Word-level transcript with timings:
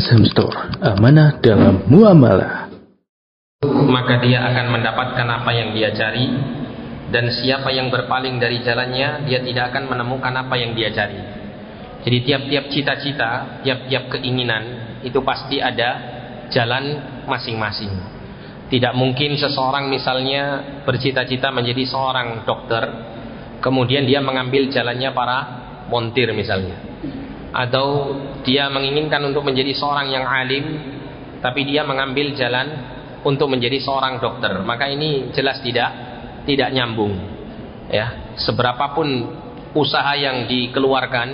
Asham 0.00 0.24
Store, 0.24 0.80
amanah 0.80 1.44
dalam 1.44 1.84
muamalah. 1.84 2.72
Maka 3.68 4.16
dia 4.24 4.40
akan 4.48 4.72
mendapatkan 4.72 5.28
apa 5.28 5.52
yang 5.52 5.76
dia 5.76 5.92
cari 5.92 6.24
dan 7.12 7.28
siapa 7.28 7.68
yang 7.68 7.92
berpaling 7.92 8.40
dari 8.40 8.64
jalannya 8.64 9.28
dia 9.28 9.44
tidak 9.44 9.76
akan 9.76 9.92
menemukan 9.92 10.32
apa 10.32 10.56
yang 10.56 10.72
dia 10.72 10.88
cari. 10.88 11.20
Jadi 12.00 12.16
tiap-tiap 12.24 12.64
cita-cita, 12.72 13.60
tiap-tiap 13.60 14.16
keinginan 14.16 14.96
itu 15.04 15.20
pasti 15.20 15.60
ada 15.60 16.00
jalan 16.48 16.84
masing-masing. 17.28 17.92
Tidak 18.72 18.96
mungkin 18.96 19.36
seseorang 19.36 19.92
misalnya 19.92 20.64
bercita-cita 20.88 21.52
menjadi 21.52 21.84
seorang 21.84 22.48
dokter, 22.48 22.88
kemudian 23.60 24.08
dia 24.08 24.24
mengambil 24.24 24.64
jalannya 24.72 25.12
para 25.12 25.38
montir 25.92 26.32
misalnya. 26.32 26.88
Atau 27.50 28.14
dia 28.46 28.70
menginginkan 28.70 29.20
untuk 29.26 29.42
menjadi 29.42 29.74
seorang 29.74 30.10
yang 30.10 30.22
alim, 30.22 30.64
tapi 31.42 31.66
dia 31.66 31.82
mengambil 31.82 32.36
jalan 32.38 32.68
untuk 33.26 33.50
menjadi 33.50 33.80
seorang 33.82 34.22
dokter. 34.22 34.62
Maka 34.62 34.88
ini 34.88 35.34
jelas 35.34 35.60
tidak 35.60 35.90
tidak 36.44 36.70
nyambung. 36.72 37.14
Ya, 37.90 38.34
seberapapun 38.38 39.34
usaha 39.74 40.14
yang 40.14 40.46
dikeluarkan, 40.46 41.28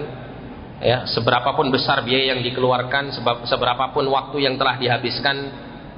ya, 0.81 1.05
seberapapun 1.05 1.69
besar 1.69 2.01
biaya 2.01 2.33
yang 2.33 2.41
dikeluarkan, 2.41 3.13
sebab 3.13 3.45
seberapapun 3.45 4.09
waktu 4.09 4.49
yang 4.49 4.57
telah 4.57 4.81
dihabiskan, 4.81 5.37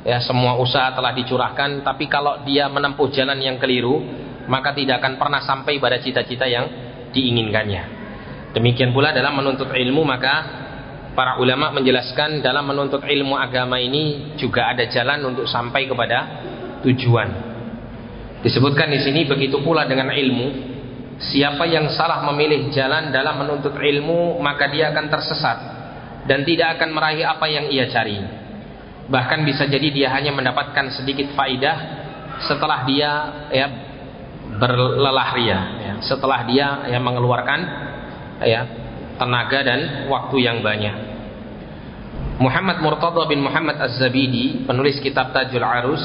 ya, 0.02 0.18
semua 0.18 0.58
usaha 0.58 0.90
telah 0.94 1.14
dicurahkan, 1.14 1.86
tapi 1.86 2.10
kalau 2.10 2.42
dia 2.42 2.66
menempuh 2.66 3.06
jalan 3.14 3.38
yang 3.38 3.56
keliru, 3.62 4.02
maka 4.50 4.74
tidak 4.74 4.98
akan 4.98 5.14
pernah 5.14 5.40
sampai 5.46 5.78
pada 5.78 6.02
cita-cita 6.02 6.48
yang 6.50 6.66
diinginkannya. 7.14 7.97
Demikian 8.56 8.96
pula 8.96 9.12
dalam 9.12 9.36
menuntut 9.36 9.68
ilmu 9.68 10.02
maka 10.08 10.34
para 11.12 11.36
ulama 11.42 11.74
menjelaskan 11.74 12.40
dalam 12.40 12.64
menuntut 12.64 13.02
ilmu 13.02 13.34
agama 13.34 13.76
ini 13.82 14.36
juga 14.38 14.70
ada 14.70 14.86
jalan 14.86 15.34
untuk 15.34 15.50
sampai 15.50 15.90
kepada 15.90 16.18
tujuan. 16.86 17.28
Disebutkan 18.38 18.86
di 18.94 19.02
sini 19.02 19.26
begitu 19.26 19.58
pula 19.60 19.82
dengan 19.84 20.14
ilmu. 20.14 20.78
Siapa 21.18 21.66
yang 21.66 21.90
salah 21.98 22.22
memilih 22.30 22.70
jalan 22.70 23.10
dalam 23.10 23.42
menuntut 23.42 23.74
ilmu, 23.74 24.38
maka 24.38 24.70
dia 24.70 24.94
akan 24.94 25.10
tersesat 25.10 25.58
dan 26.30 26.46
tidak 26.46 26.78
akan 26.78 26.94
meraih 26.94 27.26
apa 27.26 27.46
yang 27.50 27.66
ia 27.66 27.90
cari. 27.90 28.22
Bahkan 29.10 29.42
bisa 29.42 29.66
jadi 29.66 29.90
dia 29.90 30.08
hanya 30.14 30.30
mendapatkan 30.30 30.94
sedikit 30.94 31.34
faidah 31.34 31.76
setelah 32.46 32.86
dia 32.86 33.10
ya 33.50 33.66
berlelah 34.62 35.28
ria, 35.34 35.60
ya, 35.82 35.92
setelah 36.06 36.46
dia 36.46 36.86
ya 36.86 36.98
mengeluarkan 37.02 37.60
ya 38.42 38.66
tenaga 39.18 39.60
dan 39.66 40.06
waktu 40.06 40.36
yang 40.38 40.62
banyak. 40.62 41.08
Muhammad 42.38 42.78
Murtada 42.78 43.26
bin 43.26 43.42
Muhammad 43.42 43.82
Az-Zabidi, 43.82 44.62
penulis 44.62 45.02
kitab 45.02 45.34
Tajul 45.34 45.62
Arus, 45.62 46.02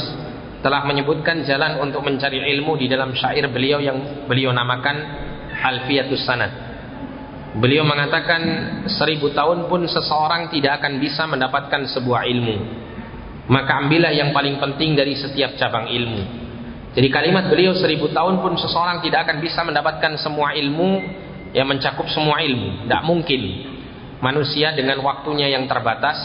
telah 0.65 0.81
menyebutkan 0.81 1.45
jalan 1.45 1.77
untuk 1.77 2.01
mencari 2.01 2.41
ilmu 2.57 2.73
di 2.73 2.89
dalam 2.89 3.13
syair 3.13 3.45
beliau 3.53 3.77
yang 3.77 4.25
beliau 4.25 4.49
namakan 4.49 4.97
Alfiatus 5.53 6.25
Sanad. 6.25 6.51
Beliau 7.53 7.85
mengatakan 7.85 8.41
seribu 8.89 9.29
tahun 9.29 9.69
pun 9.69 9.85
seseorang 9.85 10.49
tidak 10.49 10.81
akan 10.81 10.97
bisa 10.97 11.29
mendapatkan 11.29 11.85
sebuah 11.93 12.25
ilmu. 12.25 12.57
Maka 13.45 13.85
ambillah 13.85 14.09
yang 14.09 14.33
paling 14.33 14.57
penting 14.57 14.97
dari 14.97 15.13
setiap 15.13 15.53
cabang 15.61 15.85
ilmu. 15.85 16.21
Jadi 16.97 17.07
kalimat 17.13 17.45
beliau 17.45 17.77
seribu 17.77 18.09
tahun 18.09 18.41
pun 18.41 18.57
seseorang 18.57 19.05
tidak 19.05 19.29
akan 19.29 19.37
bisa 19.37 19.61
mendapatkan 19.61 20.17
semua 20.17 20.57
ilmu 20.57 21.21
yang 21.53 21.69
mencakup 21.69 22.09
semua 22.09 22.41
ilmu. 22.41 22.85
Tidak 22.85 23.01
mungkin 23.05 23.41
manusia 24.19 24.73
dengan 24.73 24.99
waktunya 25.05 25.53
yang 25.53 25.69
terbatas 25.69 26.17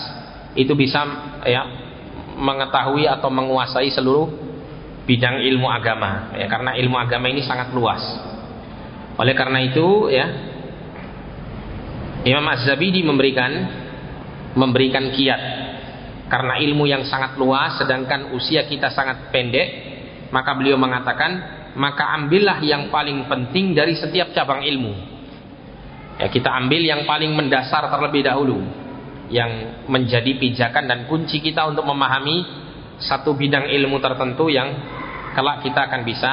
itu 0.57 0.73
bisa 0.73 1.05
ya 1.45 1.63
mengetahui 2.39 3.05
atau 3.07 3.29
menguasai 3.29 3.93
seluruh 3.93 4.27
bidang 5.05 5.41
ilmu 5.41 5.69
agama 5.73 6.37
ya 6.37 6.47
karena 6.49 6.77
ilmu 6.77 6.97
agama 6.97 7.29
ini 7.29 7.45
sangat 7.45 7.71
luas. 7.77 8.01
Oleh 9.21 9.37
karena 9.37 9.61
itu 9.61 10.09
ya 10.09 10.27
Imam 12.25 12.45
Az-Zabidi 12.51 13.05
memberikan 13.05 13.53
memberikan 14.57 15.13
kiat 15.13 15.41
karena 16.29 16.61
ilmu 16.61 16.85
yang 16.89 17.05
sangat 17.09 17.37
luas 17.41 17.81
sedangkan 17.81 18.33
usia 18.37 18.65
kita 18.69 18.93
sangat 18.93 19.33
pendek 19.33 19.69
maka 20.29 20.53
beliau 20.57 20.77
mengatakan 20.77 21.57
maka 21.77 22.17
ambillah 22.17 22.61
yang 22.61 22.93
paling 22.93 23.25
penting 23.29 23.73
dari 23.73 23.97
setiap 23.97 24.33
cabang 24.37 24.61
ilmu 24.61 25.18
ya 26.19 26.27
kita 26.29 26.51
ambil 26.51 26.83
yang 26.83 27.07
paling 27.07 27.33
mendasar 27.33 27.87
terlebih 27.89 28.27
dahulu 28.27 28.59
yang 29.29 29.85
menjadi 29.87 30.37
pijakan 30.37 30.89
dan 30.89 31.01
kunci 31.07 31.39
kita 31.39 31.69
untuk 31.69 31.85
memahami 31.85 32.45
satu 32.99 33.37
bidang 33.37 33.71
ilmu 33.71 34.03
tertentu 34.03 34.51
yang 34.51 34.75
kelak 35.37 35.63
kita 35.63 35.87
akan 35.87 36.01
bisa 36.03 36.33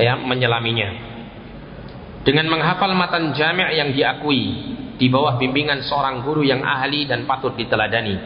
ya 0.00 0.16
menyelaminya. 0.16 1.12
Dengan 2.24 2.48
menghafal 2.48 2.96
matan 2.96 3.36
jami' 3.36 3.76
yang 3.76 3.92
diakui 3.92 4.42
di 4.96 5.06
bawah 5.12 5.36
bimbingan 5.36 5.84
seorang 5.84 6.24
guru 6.24 6.40
yang 6.40 6.64
ahli 6.64 7.04
dan 7.04 7.28
patut 7.28 7.52
diteladani. 7.52 8.16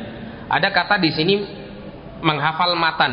Ada 0.46 0.70
kata 0.70 1.02
di 1.02 1.10
sini 1.10 1.34
menghafal 2.22 2.78
matan. 2.78 3.12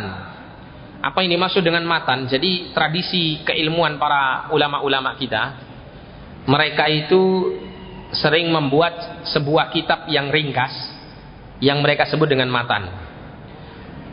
Apa 1.01 1.25
ini 1.25 1.41
maksud 1.41 1.65
dengan 1.65 1.81
matan? 1.89 2.29
Jadi 2.29 2.69
tradisi 2.69 3.41
keilmuan 3.41 3.97
para 3.97 4.49
ulama-ulama 4.53 5.17
kita 5.17 5.64
mereka 6.45 6.85
itu 6.89 7.53
sering 8.13 8.53
membuat 8.53 9.25
sebuah 9.33 9.73
kitab 9.73 10.07
yang 10.07 10.29
ringkas 10.29 10.71
yang 11.59 11.81
mereka 11.81 12.05
sebut 12.05 12.29
dengan 12.29 12.51
matan. 12.51 12.85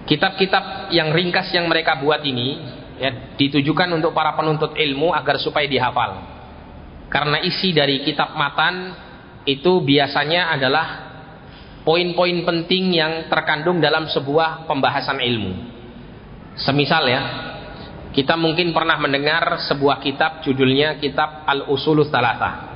Kitab-kitab 0.09 0.91
yang 0.91 1.15
ringkas 1.15 1.55
yang 1.55 1.71
mereka 1.71 2.01
buat 2.03 2.25
ini 2.27 2.59
ya, 2.99 3.37
ditujukan 3.39 3.87
untuk 3.95 4.11
para 4.17 4.35
penuntut 4.35 4.75
ilmu 4.75 5.15
agar 5.15 5.39
supaya 5.39 5.69
dihafal. 5.69 6.19
Karena 7.13 7.39
isi 7.45 7.71
dari 7.77 8.03
kitab 8.03 8.35
matan 8.35 8.97
itu 9.45 9.83
biasanya 9.85 10.55
adalah 10.57 10.87
poin-poin 11.85 12.43
penting 12.47 12.97
yang 12.97 13.13
terkandung 13.27 13.83
dalam 13.83 14.09
sebuah 14.09 14.67
pembahasan 14.67 15.21
ilmu. 15.21 15.53
Semisal 16.57 17.05
ya, 17.11 17.23
kita 18.13 18.37
mungkin 18.37 18.77
pernah 18.77 19.01
mendengar 19.01 19.65
sebuah 19.73 20.05
kitab 20.05 20.45
judulnya 20.45 21.01
kitab 21.01 21.49
Al-Usulul 21.49 22.13
Talatah 22.13 22.73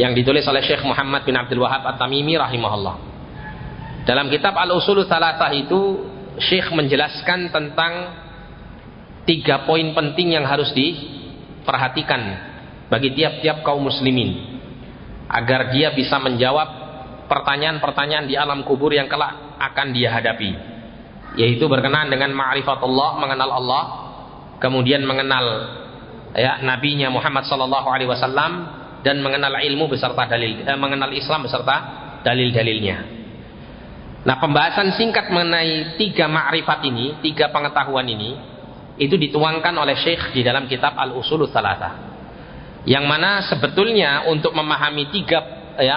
yang 0.00 0.16
ditulis 0.16 0.46
oleh 0.48 0.64
Syekh 0.64 0.80
Muhammad 0.86 1.28
bin 1.28 1.36
Abdul 1.36 1.60
Wahab 1.60 1.84
At-Tamimi 1.92 2.38
rahimahullah. 2.40 2.96
Dalam 4.08 4.32
kitab 4.32 4.56
Al-Usul 4.56 5.04
Salasah 5.04 5.52
itu 5.52 6.08
Syekh 6.40 6.72
menjelaskan 6.72 7.52
tentang 7.52 7.92
tiga 9.28 9.68
poin 9.68 9.92
penting 9.92 10.38
yang 10.38 10.48
harus 10.48 10.72
diperhatikan 10.72 12.48
bagi 12.88 13.12
tiap-tiap 13.12 13.60
kaum 13.60 13.84
muslimin 13.84 14.56
agar 15.28 15.68
dia 15.68 15.92
bisa 15.92 16.16
menjawab 16.16 16.68
pertanyaan-pertanyaan 17.28 18.24
di 18.24 18.40
alam 18.40 18.64
kubur 18.64 18.96
yang 18.96 19.04
kelak 19.04 19.60
akan 19.60 19.92
dia 19.92 20.08
hadapi 20.16 20.77
yaitu 21.38 21.70
berkenaan 21.70 22.10
dengan 22.10 22.34
ma'rifatullah 22.34 23.22
mengenal 23.22 23.50
Allah 23.62 23.82
kemudian 24.58 25.06
mengenal 25.06 25.46
ya 26.34 26.60
nabinya 26.60 27.08
Muhammad 27.08 27.46
sallallahu 27.46 27.88
alaihi 27.88 28.10
wasallam 28.10 28.52
dan 29.06 29.22
mengenal 29.22 29.54
ilmu 29.54 29.86
beserta 29.86 30.26
dalil 30.26 30.66
eh, 30.66 30.78
mengenal 30.78 31.14
Islam 31.14 31.46
beserta 31.46 31.76
dalil-dalilnya. 32.26 33.18
Nah, 34.26 34.36
pembahasan 34.42 34.98
singkat 34.98 35.30
mengenai 35.30 35.94
tiga 35.96 36.26
makrifat 36.26 36.82
ini, 36.84 37.22
tiga 37.22 37.54
pengetahuan 37.54 38.04
ini 38.04 38.34
itu 38.98 39.14
dituangkan 39.14 39.70
oleh 39.78 39.94
Syekh 39.94 40.34
di 40.34 40.42
dalam 40.42 40.66
kitab 40.66 40.98
Al-Usulul 40.98 41.48
Salatah. 41.54 42.10
Yang 42.82 43.04
mana 43.06 43.46
sebetulnya 43.46 44.26
untuk 44.26 44.50
memahami 44.52 45.06
tiga 45.14 45.38
ya 45.78 45.96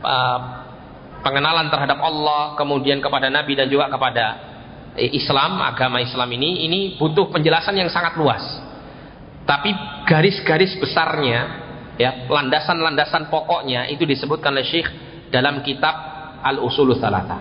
uh, 0.00 0.38
pengenalan 1.26 1.66
terhadap 1.66 1.98
Allah, 1.98 2.54
kemudian 2.54 3.02
kepada 3.02 3.26
Nabi 3.26 3.58
dan 3.58 3.66
juga 3.66 3.90
kepada 3.90 4.24
eh, 4.30 4.48
Islam, 4.98 5.62
agama 5.62 6.02
Islam 6.02 6.28
ini 6.34 6.66
ini 6.66 6.80
butuh 6.98 7.30
penjelasan 7.30 7.78
yang 7.78 7.88
sangat 7.88 8.18
luas. 8.18 8.42
Tapi 9.48 9.72
garis-garis 10.04 10.76
besarnya 10.76 11.40
ya 11.96 12.28
landasan-landasan 12.28 13.32
pokoknya 13.32 13.88
itu 13.88 14.04
disebutkan 14.04 14.52
oleh 14.52 14.66
Syekh 14.66 14.88
dalam 15.32 15.64
kitab 15.64 15.94
Al-Usulul 16.44 16.98
Salata. 17.00 17.38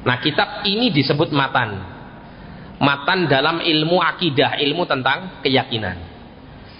Nah, 0.00 0.16
kitab 0.22 0.64
ini 0.64 0.88
disebut 0.88 1.28
matan. 1.34 1.98
Matan 2.80 3.28
dalam 3.28 3.60
ilmu 3.60 4.00
akidah, 4.00 4.56
ilmu 4.56 4.88
tentang 4.88 5.44
keyakinan. 5.44 5.96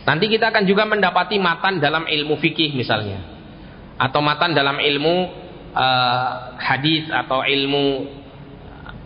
Nanti 0.08 0.32
kita 0.32 0.49
akan 0.49 0.64
juga 0.64 0.88
mendapati 0.88 1.37
matan 1.37 1.76
dalam 1.76 2.08
ilmu 2.08 2.40
fikih 2.40 2.73
misalnya. 2.73 3.20
Atau 4.00 4.25
matan 4.25 4.56
dalam 4.56 4.81
ilmu 4.81 5.14
uh, 5.76 6.56
hadis 6.56 7.05
atau 7.12 7.44
ilmu 7.44 7.84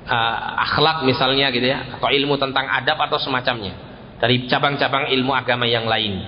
uh, 0.04 0.36
akhlak 0.68 1.04
misalnya 1.08 1.48
gitu 1.50 1.64
ya, 1.64 1.98
atau 1.98 2.08
ilmu 2.08 2.36
tentang 2.36 2.68
adab 2.68 3.00
atau 3.08 3.18
semacamnya. 3.20 3.74
Dari 4.20 4.48
cabang-cabang 4.48 5.12
ilmu 5.12 5.32
agama 5.34 5.68
yang 5.68 5.84
lain. 5.84 6.22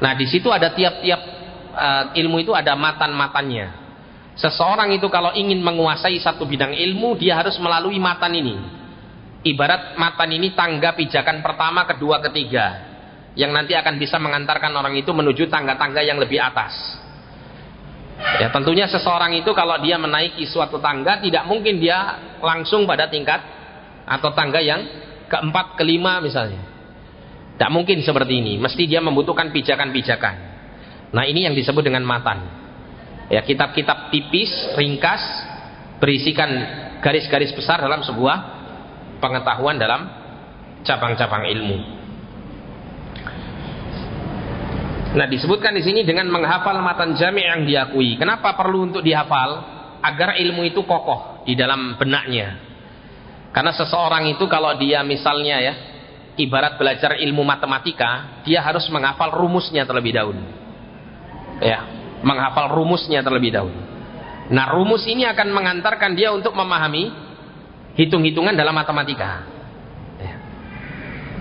Nah, 0.00 0.16
di 0.16 0.24
situ 0.24 0.48
ada 0.48 0.72
tiap-tiap 0.72 1.20
uh, 1.74 2.04
ilmu 2.16 2.40
itu 2.40 2.56
ada 2.56 2.72
matan-matannya. 2.72 3.80
Seseorang 4.38 4.88
itu 4.96 5.04
kalau 5.12 5.36
ingin 5.36 5.60
menguasai 5.60 6.16
satu 6.16 6.48
bidang 6.48 6.72
ilmu, 6.72 7.20
dia 7.20 7.36
harus 7.36 7.60
melalui 7.60 8.00
matan 8.00 8.32
ini. 8.32 8.56
Ibarat 9.44 9.96
matan 10.00 10.32
ini 10.32 10.56
tangga 10.56 10.96
pijakan 10.96 11.44
pertama, 11.44 11.84
kedua, 11.84 12.24
ketiga. 12.24 12.88
Yang 13.36 13.50
nanti 13.52 13.72
akan 13.76 13.94
bisa 14.00 14.16
mengantarkan 14.16 14.72
orang 14.72 14.96
itu 14.96 15.12
menuju 15.12 15.48
tangga-tangga 15.52 16.00
yang 16.00 16.16
lebih 16.16 16.40
atas. 16.40 16.99
Ya 18.38 18.48
tentunya 18.54 18.86
seseorang 18.86 19.34
itu 19.34 19.50
kalau 19.56 19.80
dia 19.82 19.98
menaiki 19.98 20.46
suatu 20.46 20.78
tangga 20.78 21.18
tidak 21.18 21.42
mungkin 21.50 21.82
dia 21.82 22.20
langsung 22.38 22.86
pada 22.86 23.10
tingkat 23.10 23.42
atau 24.06 24.30
tangga 24.30 24.62
yang 24.62 24.86
keempat, 25.26 25.74
kelima 25.74 26.22
misalnya. 26.22 26.62
Tidak 27.58 27.70
mungkin 27.74 28.00
seperti 28.00 28.40
ini. 28.40 28.54
Mesti 28.56 28.86
dia 28.86 29.02
membutuhkan 29.02 29.50
pijakan-pijakan. 29.50 30.34
Nah 31.10 31.24
ini 31.26 31.44
yang 31.44 31.54
disebut 31.58 31.82
dengan 31.82 32.06
matan. 32.06 32.38
Ya 33.30 33.42
kitab-kitab 33.42 34.10
tipis, 34.14 34.50
ringkas, 34.78 35.22
berisikan 36.00 36.50
garis-garis 37.04 37.52
besar 37.54 37.78
dalam 37.78 38.02
sebuah 38.02 38.36
pengetahuan 39.20 39.76
dalam 39.76 40.08
cabang-cabang 40.82 41.46
ilmu. 41.46 41.99
Nah, 45.10 45.26
disebutkan 45.26 45.74
di 45.74 45.82
sini 45.82 46.06
dengan 46.06 46.30
menghafal 46.30 46.78
matan 46.78 47.18
jami' 47.18 47.42
yang 47.42 47.66
diakui. 47.66 48.14
Kenapa 48.14 48.54
perlu 48.54 48.86
untuk 48.86 49.02
dihafal? 49.02 49.78
Agar 50.00 50.38
ilmu 50.38 50.62
itu 50.64 50.86
kokoh 50.86 51.42
di 51.42 51.58
dalam 51.58 51.98
benaknya. 51.98 52.56
Karena 53.50 53.74
seseorang 53.74 54.30
itu 54.30 54.46
kalau 54.46 54.78
dia 54.78 55.02
misalnya 55.02 55.58
ya, 55.58 55.74
ibarat 56.38 56.78
belajar 56.78 57.18
ilmu 57.18 57.42
matematika, 57.42 58.40
dia 58.46 58.62
harus 58.62 58.86
menghafal 58.86 59.34
rumusnya 59.34 59.82
terlebih 59.82 60.14
dahulu. 60.14 60.40
Ya, 61.58 61.84
menghafal 62.22 62.70
rumusnya 62.70 63.20
terlebih 63.26 63.50
dahulu. 63.50 63.76
Nah, 64.54 64.70
rumus 64.70 65.02
ini 65.10 65.26
akan 65.26 65.50
mengantarkan 65.50 66.14
dia 66.14 66.30
untuk 66.30 66.54
memahami 66.54 67.10
hitung-hitungan 67.98 68.54
dalam 68.54 68.72
matematika. 68.72 69.42
Ya. 70.22 70.34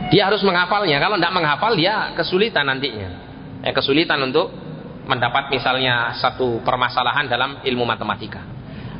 Dia 0.10 0.22
harus 0.34 0.42
menghafalnya. 0.42 0.98
Kalau 0.98 1.22
tidak 1.22 1.34
menghafal, 1.38 1.78
dia 1.78 2.12
kesulitan 2.18 2.66
nantinya 2.66 3.29
eh, 3.64 3.74
kesulitan 3.76 4.20
untuk 4.24 4.52
mendapat 5.10 5.50
misalnya 5.50 6.14
satu 6.22 6.62
permasalahan 6.62 7.26
dalam 7.26 7.66
ilmu 7.66 7.84
matematika. 7.84 8.46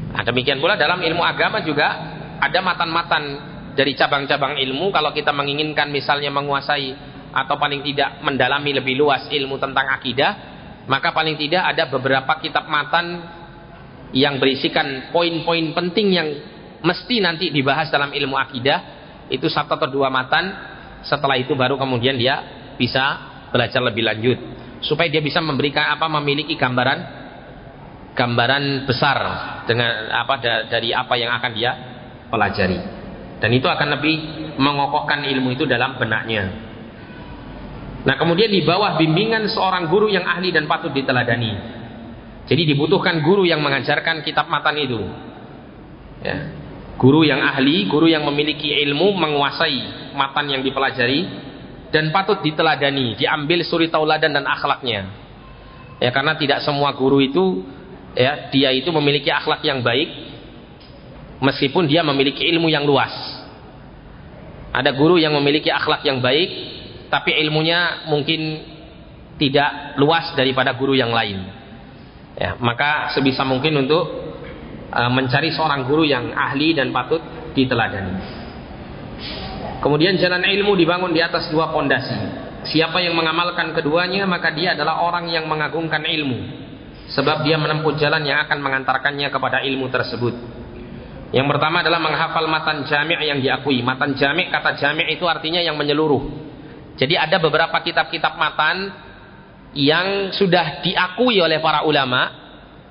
Nah, 0.10 0.26
demikian 0.26 0.58
pula 0.58 0.74
dalam 0.74 0.98
ilmu 0.98 1.22
agama 1.22 1.62
juga 1.62 1.88
ada 2.42 2.60
matan-matan 2.66 3.24
dari 3.78 3.94
cabang-cabang 3.94 4.58
ilmu. 4.58 4.90
Kalau 4.90 5.14
kita 5.14 5.30
menginginkan 5.30 5.94
misalnya 5.94 6.34
menguasai 6.34 6.98
atau 7.30 7.62
paling 7.62 7.86
tidak 7.86 8.26
mendalami 8.26 8.74
lebih 8.74 8.98
luas 8.98 9.30
ilmu 9.30 9.62
tentang 9.62 9.86
akidah, 9.94 10.32
maka 10.90 11.14
paling 11.14 11.38
tidak 11.38 11.62
ada 11.62 11.86
beberapa 11.86 12.42
kitab 12.42 12.66
matan 12.66 13.22
yang 14.10 14.42
berisikan 14.42 15.14
poin-poin 15.14 15.78
penting 15.78 16.08
yang 16.10 16.30
mesti 16.82 17.22
nanti 17.22 17.54
dibahas 17.54 17.94
dalam 17.94 18.10
ilmu 18.10 18.34
akidah. 18.34 18.98
Itu 19.30 19.46
satu 19.46 19.78
atau 19.78 19.86
dua 19.86 20.10
matan. 20.10 20.74
Setelah 21.06 21.38
itu 21.38 21.54
baru 21.54 21.78
kemudian 21.78 22.18
dia 22.18 22.42
bisa 22.82 23.29
belajar 23.52 23.82
lebih 23.84 24.04
lanjut. 24.06 24.38
Supaya 24.80 25.12
dia 25.12 25.20
bisa 25.20 25.44
memberikan 25.44 25.92
apa 25.92 26.08
memiliki 26.08 26.56
gambaran 26.56 27.20
gambaran 28.16 28.84
besar 28.84 29.18
dengan 29.68 30.12
apa 30.12 30.40
dari 30.68 30.92
apa 30.92 31.14
yang 31.20 31.32
akan 31.36 31.52
dia 31.56 31.72
pelajari. 32.28 32.80
Dan 33.40 33.56
itu 33.56 33.68
akan 33.72 33.88
lebih 34.00 34.16
mengokohkan 34.60 35.24
ilmu 35.24 35.56
itu 35.56 35.64
dalam 35.64 35.96
benaknya. 35.96 36.44
Nah 38.04 38.16
kemudian 38.16 38.52
di 38.52 38.64
bawah 38.64 38.96
bimbingan 38.96 39.48
seorang 39.52 39.88
guru 39.88 40.08
yang 40.08 40.24
ahli 40.24 40.52
dan 40.52 40.68
patut 40.68 40.92
diteladani. 40.92 41.80
Jadi 42.48 42.66
dibutuhkan 42.76 43.22
guru 43.24 43.44
yang 43.48 43.64
mengajarkan 43.64 44.24
kitab 44.24 44.48
matan 44.52 44.76
itu. 44.80 45.00
Ya. 46.24 46.38
Guru 47.00 47.24
yang 47.24 47.40
ahli 47.40 47.88
guru 47.88 48.12
yang 48.12 48.28
memiliki 48.28 48.76
ilmu 48.84 49.16
menguasai 49.16 50.12
matan 50.20 50.52
yang 50.52 50.60
dipelajari 50.60 51.49
dan 51.90 52.14
patut 52.14 52.42
diteladani, 52.46 53.18
diambil 53.18 53.66
suri 53.66 53.90
tauladan 53.90 54.34
dan 54.34 54.46
akhlaknya. 54.46 55.10
Ya 56.00 56.10
karena 56.16 56.38
tidak 56.40 56.64
semua 56.64 56.96
guru 56.96 57.20
itu 57.20 57.66
ya 58.16 58.50
dia 58.54 58.72
itu 58.72 58.88
memiliki 58.94 59.28
akhlak 59.28 59.60
yang 59.66 59.84
baik 59.84 60.10
meskipun 61.44 61.90
dia 61.90 62.06
memiliki 62.06 62.46
ilmu 62.46 62.72
yang 62.72 62.88
luas. 62.88 63.12
Ada 64.70 64.94
guru 64.94 65.18
yang 65.18 65.34
memiliki 65.34 65.68
akhlak 65.74 66.06
yang 66.06 66.22
baik 66.22 66.50
tapi 67.10 67.34
ilmunya 67.42 68.06
mungkin 68.06 68.64
tidak 69.42 69.98
luas 69.98 70.38
daripada 70.38 70.78
guru 70.78 70.94
yang 70.94 71.10
lain. 71.10 71.42
Ya, 72.40 72.56
maka 72.62 73.12
sebisa 73.12 73.44
mungkin 73.44 73.76
untuk 73.84 74.06
uh, 74.94 75.12
mencari 75.12 75.52
seorang 75.52 75.84
guru 75.90 76.08
yang 76.08 76.32
ahli 76.32 76.72
dan 76.72 76.94
patut 76.96 77.20
diteladani. 77.52 78.39
Kemudian 79.80 80.20
jalan 80.20 80.44
ilmu 80.44 80.76
dibangun 80.76 81.16
di 81.16 81.24
atas 81.24 81.48
dua 81.48 81.72
pondasi. 81.72 82.16
Siapa 82.68 83.00
yang 83.00 83.16
mengamalkan 83.16 83.72
keduanya 83.72 84.28
maka 84.28 84.52
dia 84.52 84.76
adalah 84.76 85.00
orang 85.08 85.32
yang 85.32 85.48
mengagungkan 85.48 86.04
ilmu. 86.04 86.68
Sebab 87.16 87.42
dia 87.48 87.58
menempuh 87.58 87.96
jalan 87.96 88.22
yang 88.28 88.44
akan 88.46 88.60
mengantarkannya 88.60 89.32
kepada 89.32 89.64
ilmu 89.66 89.88
tersebut. 89.90 90.36
Yang 91.30 91.48
pertama 91.56 91.82
adalah 91.86 92.02
menghafal 92.02 92.46
matan 92.50 92.86
jami' 92.86 93.18
yang 93.24 93.40
diakui. 93.40 93.82
Matan 93.82 94.18
jami' 94.18 94.50
kata 94.52 94.78
jami' 94.78 95.14
itu 95.14 95.26
artinya 95.26 95.62
yang 95.62 95.78
menyeluruh. 95.78 96.22
Jadi 97.00 97.16
ada 97.16 97.40
beberapa 97.40 97.80
kitab-kitab 97.80 98.36
matan 98.36 98.92
yang 99.78 100.36
sudah 100.36 100.84
diakui 100.84 101.40
oleh 101.40 101.62
para 101.62 101.86
ulama. 101.86 102.50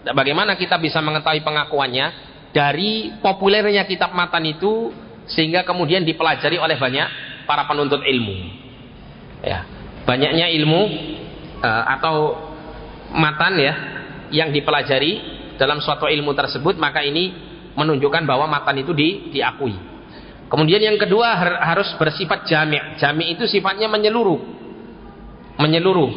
Bagaimana 0.09 0.57
kita 0.57 0.81
bisa 0.81 1.03
mengetahui 1.03 1.43
pengakuannya? 1.45 2.07
Dari 2.55 3.21
populernya 3.21 3.85
kitab 3.85 4.17
matan 4.17 4.47
itu 4.49 4.89
sehingga 5.29 5.65
kemudian 5.65 6.05
dipelajari 6.05 6.57
oleh 6.57 6.77
banyak 6.81 7.09
para 7.45 7.65
penuntut 7.69 8.05
ilmu. 8.05 8.37
Ya, 9.45 9.65
banyaknya 10.09 10.51
ilmu 10.51 10.81
uh, 11.63 11.85
atau 11.99 12.17
matan 13.15 13.57
ya 13.57 13.75
yang 14.35 14.53
dipelajari 14.53 15.39
dalam 15.57 15.81
suatu 15.81 16.07
ilmu 16.09 16.37
tersebut 16.37 16.77
maka 16.77 17.01
ini 17.01 17.33
menunjukkan 17.79 18.27
bahwa 18.27 18.51
matan 18.51 18.83
itu 18.83 18.91
di, 18.91 19.31
diakui. 19.31 19.77
Kemudian 20.49 20.81
yang 20.81 20.97
kedua 20.97 21.37
harus 21.61 21.93
bersifat 22.01 22.49
jami'. 22.49 22.97
Jami' 22.97 23.37
itu 23.37 23.45
sifatnya 23.45 23.87
menyeluruh. 23.87 24.41
Menyeluruh. 25.61 26.11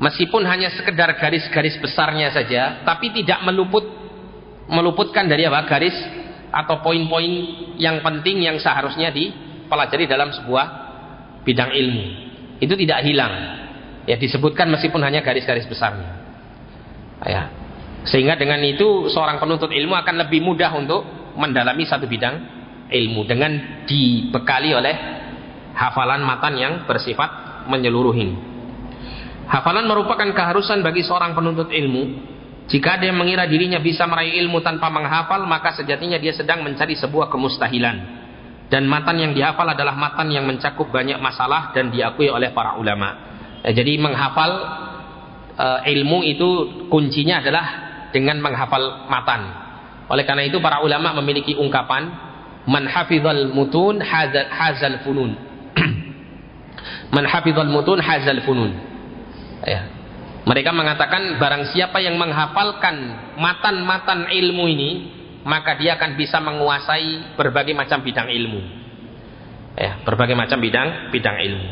Meskipun 0.00 0.42
hanya 0.48 0.72
sekedar 0.72 1.12
garis-garis 1.16 1.76
besarnya 1.80 2.32
saja, 2.32 2.82
tapi 2.88 3.12
tidak 3.12 3.44
meluput 3.44 3.84
meluputkan 4.66 5.28
dari 5.30 5.46
apa? 5.46 5.62
garis 5.68 5.94
atau 6.56 6.80
poin-poin 6.80 7.32
yang 7.76 8.00
penting 8.00 8.40
yang 8.40 8.56
seharusnya 8.56 9.12
dipelajari 9.12 10.08
dalam 10.08 10.32
sebuah 10.32 10.64
bidang 11.44 11.76
ilmu. 11.76 12.04
Itu 12.64 12.72
tidak 12.80 13.04
hilang. 13.04 13.34
Ya 14.08 14.16
disebutkan 14.16 14.72
meskipun 14.72 15.04
hanya 15.04 15.20
garis-garis 15.20 15.68
besarnya. 15.68 16.16
Ya. 17.28 17.52
Sehingga 18.08 18.40
dengan 18.40 18.62
itu 18.64 19.12
seorang 19.12 19.36
penuntut 19.36 19.68
ilmu 19.68 19.92
akan 19.92 20.14
lebih 20.24 20.40
mudah 20.40 20.72
untuk 20.78 21.04
mendalami 21.36 21.84
satu 21.84 22.08
bidang 22.08 22.56
ilmu 22.88 23.26
dengan 23.28 23.84
dibekali 23.84 24.72
oleh 24.72 24.94
hafalan 25.76 26.24
matan 26.24 26.54
yang 26.56 26.72
bersifat 26.88 27.66
menyeluruhi. 27.68 28.32
Hafalan 29.46 29.84
merupakan 29.84 30.26
keharusan 30.32 30.80
bagi 30.80 31.04
seorang 31.04 31.34
penuntut 31.36 31.68
ilmu 31.70 32.02
jika 32.66 32.98
dia 32.98 33.14
mengira 33.14 33.46
dirinya 33.46 33.78
bisa 33.78 34.10
meraih 34.10 34.42
ilmu 34.42 34.58
tanpa 34.58 34.90
menghafal, 34.90 35.46
maka 35.46 35.70
sejatinya 35.78 36.18
dia 36.18 36.34
sedang 36.34 36.66
mencari 36.66 36.98
sebuah 36.98 37.30
kemustahilan. 37.30 38.26
Dan 38.66 38.90
matan 38.90 39.22
yang 39.22 39.30
dihafal 39.30 39.70
adalah 39.70 39.94
matan 39.94 40.26
yang 40.34 40.42
mencakup 40.42 40.90
banyak 40.90 41.22
masalah 41.22 41.70
dan 41.70 41.94
diakui 41.94 42.26
oleh 42.26 42.50
para 42.50 42.74
ulama. 42.74 43.14
Ya, 43.62 43.70
jadi 43.70 43.94
menghafal 44.02 44.50
uh, 45.54 45.80
ilmu 45.86 46.26
itu 46.26 46.48
kuncinya 46.90 47.38
adalah 47.38 47.66
dengan 48.10 48.42
menghafal 48.42 49.06
matan. 49.06 49.46
Oleh 50.10 50.26
karena 50.26 50.42
itu 50.50 50.58
para 50.58 50.82
ulama 50.82 51.14
memiliki 51.22 51.54
ungkapan 51.54 52.10
man 52.66 52.90
hafizal 52.90 53.54
mutun 53.54 54.02
hazal, 54.02 54.50
hazal 54.50 54.98
funun. 55.06 55.38
man 57.14 57.24
hafizal 57.30 57.70
mutun 57.70 58.02
hazal 58.02 58.42
funun. 58.42 58.74
Ya, 59.62 59.95
mereka 60.46 60.70
mengatakan 60.70 61.42
barang 61.42 61.74
siapa 61.74 61.98
yang 61.98 62.14
menghafalkan 62.22 62.94
matan-matan 63.34 64.30
ilmu 64.30 64.64
ini, 64.70 64.90
maka 65.42 65.74
dia 65.74 65.98
akan 65.98 66.14
bisa 66.14 66.38
menguasai 66.38 67.34
berbagai 67.34 67.74
macam 67.74 67.98
bidang 68.06 68.30
ilmu. 68.30 68.60
Ya, 69.74 69.98
berbagai 70.06 70.38
macam 70.38 70.62
bidang 70.62 71.10
bidang 71.10 71.36
ilmu. 71.42 71.68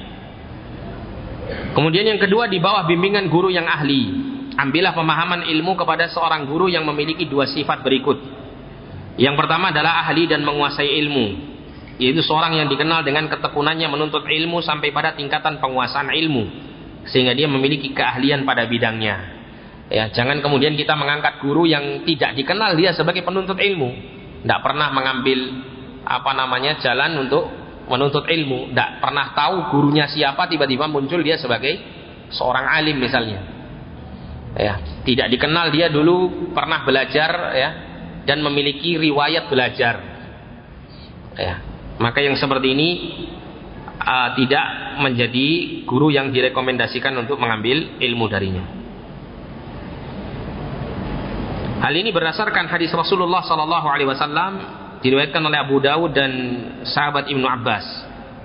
Kemudian 1.71 2.03
yang 2.03 2.19
kedua 2.19 2.51
di 2.51 2.59
bawah 2.59 2.83
bimbingan 2.91 3.31
guru 3.31 3.47
yang 3.47 3.71
ahli. 3.71 4.35
Ambillah 4.59 4.91
pemahaman 4.91 5.47
ilmu 5.47 5.79
kepada 5.79 6.11
seorang 6.11 6.43
guru 6.43 6.67
yang 6.67 6.83
memiliki 6.83 7.31
dua 7.31 7.47
sifat 7.47 7.79
berikut. 7.79 8.19
Yang 9.15 9.39
pertama 9.39 9.71
adalah 9.71 10.03
ahli 10.03 10.27
dan 10.27 10.43
menguasai 10.43 10.99
ilmu. 10.99 11.27
Yaitu 12.03 12.27
seorang 12.27 12.59
yang 12.59 12.67
dikenal 12.67 13.07
dengan 13.07 13.31
ketekunannya 13.31 13.87
menuntut 13.87 14.27
ilmu 14.27 14.59
sampai 14.67 14.91
pada 14.91 15.15
tingkatan 15.15 15.63
penguasaan 15.63 16.11
ilmu 16.11 16.74
sehingga 17.09 17.37
dia 17.37 17.49
memiliki 17.49 17.93
keahlian 17.93 18.45
pada 18.49 18.65
bidangnya. 18.65 19.17
Ya, 19.93 20.09
jangan 20.09 20.41
kemudian 20.41 20.75
kita 20.75 20.97
mengangkat 20.97 21.45
guru 21.45 21.69
yang 21.69 22.09
tidak 22.09 22.33
dikenal 22.35 22.73
dia 22.75 22.97
sebagai 22.97 23.21
penuntut 23.21 23.61
ilmu, 23.61 23.91
tidak 24.41 24.61
pernah 24.65 24.89
mengambil 24.89 25.39
apa 26.05 26.31
namanya 26.33 26.81
jalan 26.81 27.29
untuk 27.29 27.45
menuntut 27.85 28.25
ilmu, 28.25 28.73
tidak 28.73 29.05
pernah 29.05 29.37
tahu 29.37 29.57
gurunya 29.77 30.09
siapa, 30.09 30.49
tiba-tiba 30.49 30.89
muncul 30.89 31.21
dia 31.21 31.37
sebagai 31.37 31.77
seorang 32.33 32.65
alim 32.65 32.97
misalnya. 32.97 33.41
Ya, 34.55 35.03
tidak 35.05 35.29
dikenal 35.35 35.75
dia 35.75 35.91
dulu 35.91 36.49
pernah 36.55 36.87
belajar 36.87 37.31
ya 37.53 37.71
dan 38.25 38.41
memiliki 38.41 38.97
riwayat 38.97 39.53
belajar. 39.53 39.95
Ya, 41.35 41.55
maka 42.01 42.23
yang 42.23 42.39
seperti 42.39 42.73
ini 42.73 42.89
uh, 44.05 44.29
tidak 44.37 44.67
menjadi 45.01 45.49
guru 45.89 46.13
yang 46.13 46.31
direkomendasikan 46.31 47.17
untuk 47.17 47.41
mengambil 47.41 47.99
ilmu 47.99 48.27
darinya. 48.29 48.65
Hal 51.85 51.93
ini 51.93 52.15
berdasarkan 52.17 52.71
hadis 52.71 52.93
Rasulullah 52.97 53.45
Sallallahu 53.45 53.87
Alaihi 53.89 54.09
Wasallam 54.09 54.53
diriwayatkan 55.05 55.43
oleh 55.45 55.59
Abu 55.61 55.85
Dawud 55.85 56.17
dan 56.17 56.33
sahabat 56.89 57.29
Ibnu 57.29 57.45
Abbas. 57.45 57.85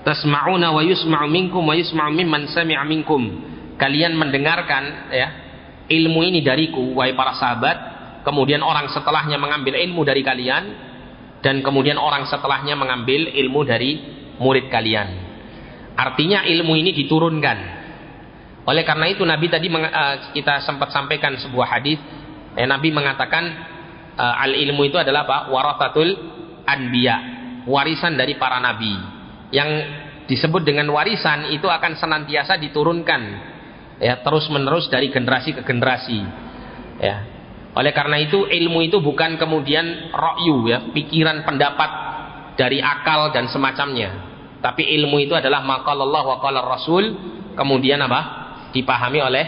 Tasma'una 0.03 0.75
wa 0.75 0.83
yusma'u 0.83 1.27
minkum 1.31 1.63
wa 1.63 1.75
yusma'u 1.75 2.11
mimman 2.11 2.51
sami'a 2.51 2.83
minkum. 2.83 3.47
Kalian 3.79 4.15
mendengarkan 4.19 5.07
ya 5.07 5.27
ilmu 5.87 6.19
ini 6.27 6.43
dariku 6.43 6.83
wahai 6.99 7.15
para 7.15 7.31
sahabat, 7.39 7.77
kemudian 8.27 8.59
orang 8.59 8.91
setelahnya 8.91 9.39
mengambil 9.39 9.79
ilmu 9.79 10.03
dari 10.03 10.19
kalian 10.19 10.63
dan 11.39 11.63
kemudian 11.63 11.95
orang 11.95 12.27
setelahnya 12.27 12.75
mengambil 12.75 13.31
ilmu 13.31 13.63
dari 13.63 13.91
murid 14.35 14.67
kalian. 14.67 15.28
Artinya 15.99 16.47
ilmu 16.47 16.79
ini 16.79 16.95
diturunkan. 16.95 17.57
Oleh 18.63 18.87
karena 18.87 19.11
itu 19.11 19.27
Nabi 19.27 19.51
tadi 19.51 19.67
eh, 19.67 20.15
kita 20.31 20.63
sempat 20.63 20.95
sampaikan 20.95 21.35
sebuah 21.35 21.67
hadis. 21.75 21.99
Eh, 22.55 22.63
Nabi 22.63 22.95
mengatakan 22.95 23.43
eh, 24.15 24.43
al 24.47 24.55
ilmu 24.55 24.87
itu 24.87 24.95
adalah 24.95 25.27
apa? 25.27 25.37
Warathatul 25.51 26.09
anbiya, 26.63 27.17
warisan 27.67 28.15
dari 28.15 28.39
para 28.39 28.63
nabi. 28.63 28.95
Yang 29.51 29.69
disebut 30.31 30.63
dengan 30.63 30.87
warisan 30.93 31.51
itu 31.51 31.67
akan 31.67 31.99
senantiasa 31.99 32.55
diturunkan 32.61 33.21
ya 33.99 34.23
terus 34.23 34.47
menerus 34.47 34.87
dari 34.87 35.11
generasi 35.11 35.51
ke 35.51 35.67
generasi. 35.67 36.19
Ya. 37.03 37.17
Oleh 37.75 37.91
karena 37.91 38.23
itu 38.23 38.47
ilmu 38.47 38.87
itu 38.87 39.03
bukan 39.03 39.35
kemudian 39.35 40.15
rokyu 40.15 40.71
ya, 40.71 40.79
pikiran 40.95 41.43
pendapat 41.43 41.91
dari 42.55 42.79
akal 42.79 43.35
dan 43.35 43.51
semacamnya 43.51 44.29
tapi 44.59 44.83
ilmu 44.99 45.23
itu 45.23 45.33
adalah 45.35 45.63
maqalallah 45.63 46.23
wa 46.23 46.37
qala 46.43 46.59
rasul 46.63 47.03
kemudian 47.55 47.99
apa? 48.03 48.21
dipahami 48.69 49.19
oleh 49.23 49.45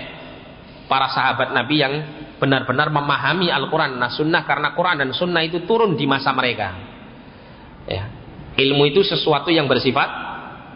para 0.89 1.11
sahabat 1.13 1.53
Nabi 1.53 1.75
yang 1.77 1.93
benar-benar 2.41 2.89
memahami 2.89 3.53
Al-Quran 3.53 4.01
nah 4.01 4.09
sunnah 4.09 4.41
karena 4.47 4.73
Quran 4.73 4.97
dan 4.97 5.09
sunnah 5.13 5.45
itu 5.45 5.61
turun 5.69 5.93
di 5.93 6.09
masa 6.09 6.33
mereka 6.33 6.73
ya. 7.85 8.03
ilmu 8.57 8.89
itu 8.89 9.05
sesuatu 9.05 9.53
yang 9.53 9.69
bersifat 9.69 10.09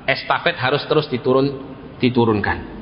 estafet 0.06 0.56
harus 0.62 0.86
terus 0.86 1.10
diturun 1.10 1.74
diturunkan 1.98 2.75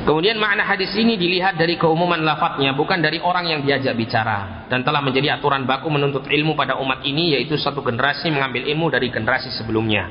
Kemudian 0.00 0.40
makna 0.40 0.64
hadis 0.64 0.96
ini 0.96 1.20
dilihat 1.20 1.60
dari 1.60 1.76
keumuman 1.76 2.24
lafadznya, 2.24 2.72
bukan 2.72 3.04
dari 3.04 3.20
orang 3.20 3.44
yang 3.52 3.60
diajak 3.60 3.92
bicara. 3.92 4.64
Dan 4.72 4.80
telah 4.80 5.04
menjadi 5.04 5.36
aturan 5.36 5.68
baku 5.68 5.92
menuntut 5.92 6.24
ilmu 6.24 6.56
pada 6.56 6.80
umat 6.80 7.04
ini, 7.04 7.36
yaitu 7.36 7.60
satu 7.60 7.84
generasi 7.84 8.32
mengambil 8.32 8.64
ilmu 8.64 8.88
dari 8.88 9.12
generasi 9.12 9.52
sebelumnya. 9.52 10.08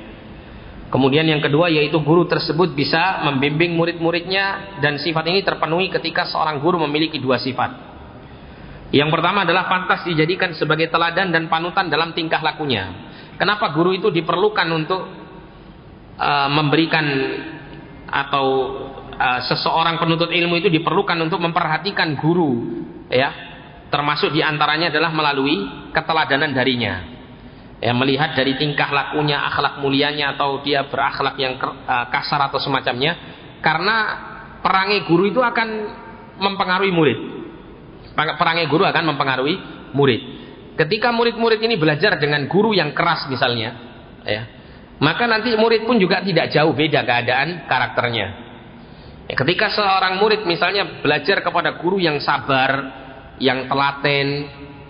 Kemudian 0.90 1.22
yang 1.30 1.38
kedua 1.38 1.70
yaitu 1.70 2.02
guru 2.02 2.26
tersebut 2.26 2.74
bisa 2.74 3.22
membimbing 3.22 3.78
murid-muridnya 3.78 4.78
dan 4.82 4.98
sifat 4.98 5.22
ini 5.30 5.46
terpenuhi 5.46 5.86
ketika 5.94 6.26
seorang 6.26 6.58
guru 6.58 6.82
memiliki 6.90 7.22
dua 7.22 7.38
sifat. 7.38 7.90
Yang 8.90 9.10
pertama 9.14 9.46
adalah 9.46 9.70
pantas 9.70 10.02
dijadikan 10.02 10.50
sebagai 10.58 10.90
teladan 10.90 11.30
dan 11.30 11.46
panutan 11.46 11.94
dalam 11.94 12.10
tingkah 12.18 12.42
lakunya. 12.42 12.90
Kenapa 13.38 13.70
guru 13.70 13.94
itu 13.94 14.10
diperlukan 14.10 14.66
untuk 14.74 15.02
uh, 16.18 16.50
memberikan 16.50 17.06
atau 18.10 18.46
uh, 19.20 19.40
seseorang 19.44 20.00
penuntut 20.00 20.32
ilmu 20.32 20.56
itu 20.56 20.72
diperlukan 20.72 21.20
untuk 21.20 21.44
memperhatikan 21.44 22.16
guru 22.16 22.84
ya. 23.12 23.52
Termasuk 23.90 24.32
di 24.32 24.46
antaranya 24.46 24.94
adalah 24.94 25.10
melalui 25.12 25.90
keteladanan 25.92 26.54
darinya. 26.54 26.94
Ya 27.80 27.96
melihat 27.96 28.38
dari 28.38 28.56
tingkah 28.60 28.92
lakunya 28.92 29.40
akhlak 29.40 29.82
mulianya 29.82 30.38
atau 30.38 30.62
dia 30.64 30.86
berakhlak 30.88 31.36
yang 31.42 31.58
uh, 31.60 32.06
kasar 32.08 32.48
atau 32.48 32.62
semacamnya. 32.62 33.18
Karena 33.60 33.96
perangai 34.64 35.04
guru 35.04 35.28
itu 35.28 35.42
akan 35.44 35.68
mempengaruhi 36.40 36.94
murid. 36.94 37.20
Perangai 38.16 38.68
guru 38.72 38.88
akan 38.88 39.04
mempengaruhi 39.16 39.56
murid. 39.92 40.22
Ketika 40.80 41.12
murid-murid 41.12 41.60
ini 41.60 41.76
belajar 41.76 42.16
dengan 42.16 42.48
guru 42.48 42.72
yang 42.72 42.96
keras 42.96 43.28
misalnya 43.28 43.90
ya 44.24 44.42
maka 45.00 45.26
nanti 45.28 45.56
murid 45.56 45.88
pun 45.88 45.96
juga 45.96 46.20
tidak 46.20 46.52
jauh 46.52 46.76
beda 46.76 47.08
keadaan 47.08 47.66
karakternya 47.66 48.49
Ya, 49.30 49.38
ketika 49.38 49.70
seorang 49.70 50.18
murid 50.18 50.42
misalnya 50.50 51.06
belajar 51.06 51.46
kepada 51.46 51.78
guru 51.78 52.02
yang 52.02 52.18
sabar, 52.18 52.90
yang 53.38 53.70
telaten, 53.70 54.28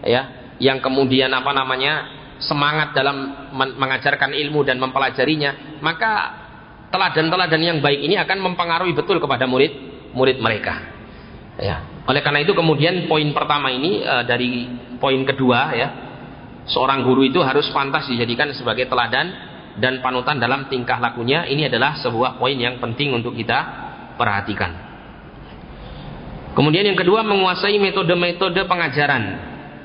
ya, 0.07 0.55
yang 0.63 0.79
kemudian 0.79 1.27
apa 1.35 1.51
namanya 1.51 2.07
semangat 2.39 2.95
dalam 2.95 3.51
mengajarkan 3.51 4.31
ilmu 4.31 4.63
dan 4.63 4.79
mempelajarinya, 4.79 5.83
maka 5.83 6.11
teladan-teladan 6.87 7.59
yang 7.59 7.77
baik 7.83 7.99
ini 7.99 8.15
akan 8.15 8.39
mempengaruhi 8.39 8.95
betul 8.95 9.19
kepada 9.19 9.43
murid-murid 9.43 10.39
mereka. 10.39 10.87
Ya. 11.59 11.83
Oleh 12.07 12.23
karena 12.23 12.39
itu 12.39 12.55
kemudian 12.55 13.11
poin 13.11 13.27
pertama 13.35 13.67
ini 13.75 13.99
e, 13.99 14.15
dari 14.23 14.71
poin 15.03 15.19
kedua 15.27 15.75
ya, 15.75 15.87
seorang 16.63 17.03
guru 17.03 17.27
itu 17.27 17.43
harus 17.43 17.67
pantas 17.75 18.07
dijadikan 18.07 18.55
sebagai 18.55 18.87
teladan 18.87 19.35
dan 19.83 19.99
panutan 19.99 20.39
dalam 20.39 20.71
tingkah 20.71 20.95
lakunya. 20.97 21.43
Ini 21.43 21.67
adalah 21.67 21.99
sebuah 21.99 22.39
poin 22.39 22.55
yang 22.55 22.79
penting 22.79 23.11
untuk 23.11 23.35
kita 23.35 23.88
perhatikan. 24.19 24.89
Kemudian 26.59 26.91
yang 26.91 26.99
kedua 26.99 27.23
menguasai 27.23 27.79
metode-metode 27.79 28.67
pengajaran. 28.67 29.23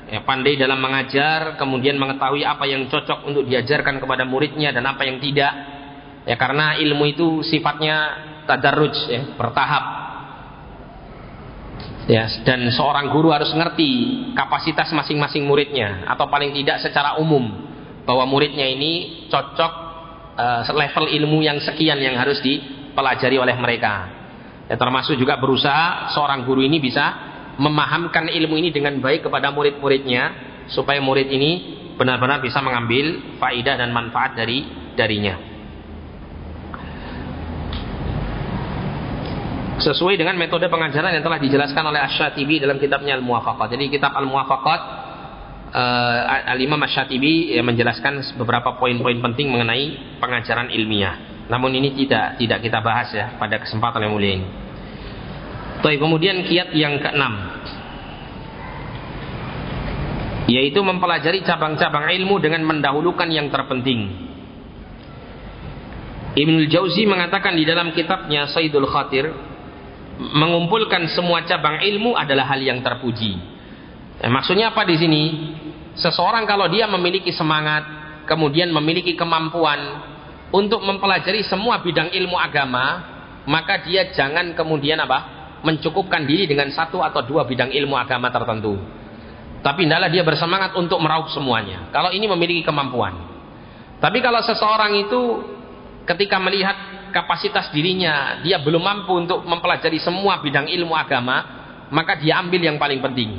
Ya, 0.05 0.21
pandai 0.21 0.59
dalam 0.59 0.77
mengajar, 0.77 1.57
kemudian 1.57 1.97
mengetahui 1.97 2.45
apa 2.45 2.67
yang 2.69 2.85
cocok 2.91 3.25
untuk 3.25 3.47
diajarkan 3.47 3.97
kepada 3.97 4.27
muridnya 4.27 4.75
dan 4.75 4.85
apa 4.85 5.07
yang 5.07 5.17
tidak. 5.23 5.53
Ya 6.27 6.35
karena 6.35 6.77
ilmu 6.77 7.09
itu 7.09 7.27
sifatnya 7.47 7.95
tadarruj 8.43 8.93
ya, 9.07 9.33
bertahap. 9.39 10.05
Ya, 12.05 12.29
dan 12.45 12.69
seorang 12.69 13.09
guru 13.09 13.33
harus 13.33 13.49
ngerti 13.49 13.89
kapasitas 14.37 14.93
masing-masing 14.93 15.41
muridnya 15.41 16.05
atau 16.05 16.29
paling 16.29 16.53
tidak 16.53 16.85
secara 16.85 17.17
umum 17.17 17.65
bahwa 18.05 18.29
muridnya 18.29 18.69
ini 18.69 19.25
cocok 19.33 19.73
uh, 20.37 20.61
level 20.69 21.09
ilmu 21.09 21.41
yang 21.41 21.57
sekian 21.57 21.97
yang 21.97 22.13
harus 22.13 22.37
dipelajari 22.45 23.41
oleh 23.41 23.57
mereka. 23.57 24.24
Ya, 24.65 24.75
termasuk 24.81 25.13
juga 25.21 25.37
berusaha 25.37 26.09
seorang 26.17 26.41
guru 26.41 26.65
ini 26.65 26.81
bisa 26.81 27.33
memahamkan 27.61 28.27
ilmu 28.27 28.57
ini 28.57 28.73
dengan 28.73 28.97
baik 28.97 29.29
kepada 29.29 29.53
murid-muridnya 29.53 30.23
supaya 30.73 30.97
murid 30.99 31.29
ini 31.29 31.51
benar-benar 31.95 32.41
bisa 32.41 32.59
mengambil 32.59 33.37
faidah 33.37 33.77
dan 33.77 33.93
manfaat 33.93 34.33
dari 34.33 34.65
darinya. 34.97 35.37
Sesuai 39.75 40.17
dengan 40.17 40.39
metode 40.39 40.65
pengajaran 40.65 41.13
yang 41.13 41.21
telah 41.21 41.37
dijelaskan 41.37 41.83
oleh 41.85 42.01
Asy-Syatibi 42.01 42.63
dalam 42.63 42.81
kitabnya 42.81 43.19
Al-Muwafaqat. 43.19 43.75
Jadi 43.75 43.91
kitab 43.91 44.17
Al-Muwafaqat 44.17 44.81
uh, 45.75 46.49
Al-Imam 46.55 46.79
Asy-Syatibi 46.79 47.53
ya, 47.53 47.61
menjelaskan 47.61 48.23
beberapa 48.39 48.79
poin-poin 48.81 49.19
penting 49.19 49.51
mengenai 49.51 50.17
pengajaran 50.23 50.73
ilmiah. 50.73 51.34
Namun 51.45 51.71
ini 51.77 51.93
tidak 51.93 52.41
tidak 52.41 52.59
kita 52.65 52.79
bahas 52.81 53.13
ya 53.13 53.37
pada 53.37 53.61
kesempatan 53.61 54.01
yang 54.01 54.13
mulia 54.13 54.33
ini. 54.41 54.47
Baik, 55.85 56.01
kemudian 56.01 56.41
kiat 56.47 56.73
yang 56.73 56.97
keenam 56.97 57.33
yaitu 60.45 60.77
mempelajari 60.85 61.41
cabang-cabang 61.41 62.05
ilmu 62.13 62.37
dengan 62.37 62.61
mendahulukan 62.65 63.25
yang 63.33 63.49
terpenting. 63.49 64.29
Ibnu 66.35 66.67
Jauzi 66.69 67.07
mengatakan 67.07 67.57
di 67.57 67.65
dalam 67.65 67.95
kitabnya 67.95 68.45
Sayyidul 68.51 68.85
Khatir 68.85 69.25
mengumpulkan 70.19 71.11
semua 71.11 71.43
cabang 71.47 71.81
ilmu 71.81 72.13
adalah 72.13 72.45
hal 72.53 72.61
yang 72.61 72.79
terpuji. 72.83 73.33
Ya, 74.19 74.27
maksudnya 74.31 74.71
apa 74.71 74.83
di 74.85 74.95
sini? 74.99 75.23
Seseorang 75.95 76.43
kalau 76.43 76.67
dia 76.67 76.91
memiliki 76.91 77.31
semangat, 77.31 77.87
kemudian 78.27 78.67
memiliki 78.67 79.15
kemampuan, 79.15 79.79
untuk 80.53 80.81
mempelajari 80.81 81.41
semua 81.45 81.81
bidang 81.81 82.13
ilmu 82.13 82.37
agama, 82.37 83.01
maka 83.45 83.81
dia 83.85 84.13
jangan 84.13 84.53
kemudian 84.53 85.01
apa? 85.01 85.35
mencukupkan 85.65 86.29
diri 86.29 86.45
dengan 86.45 86.69
satu 86.69 87.01
atau 87.01 87.25
dua 87.25 87.41
bidang 87.41 87.73
ilmu 87.73 87.97
agama 87.97 88.29
tertentu. 88.29 88.77
Tapi 89.65 89.89
hendaklah 89.89 90.13
dia 90.13 90.21
bersemangat 90.21 90.77
untuk 90.77 91.01
meraup 91.01 91.25
semuanya. 91.33 91.89
Kalau 91.89 92.13
ini 92.13 92.29
memiliki 92.29 92.61
kemampuan. 92.61 93.17
Tapi 93.97 94.21
kalau 94.21 94.45
seseorang 94.45 94.93
itu 94.93 95.21
ketika 96.05 96.37
melihat 96.37 97.09
kapasitas 97.09 97.73
dirinya 97.73 98.45
dia 98.45 98.61
belum 98.61 98.77
mampu 98.77 99.25
untuk 99.25 99.41
mempelajari 99.41 99.97
semua 99.97 100.37
bidang 100.37 100.69
ilmu 100.69 100.93
agama, 100.93 101.41
maka 101.89 102.13
dia 102.21 102.37
ambil 102.37 102.61
yang 102.61 102.77
paling 102.77 103.01
penting. 103.01 103.33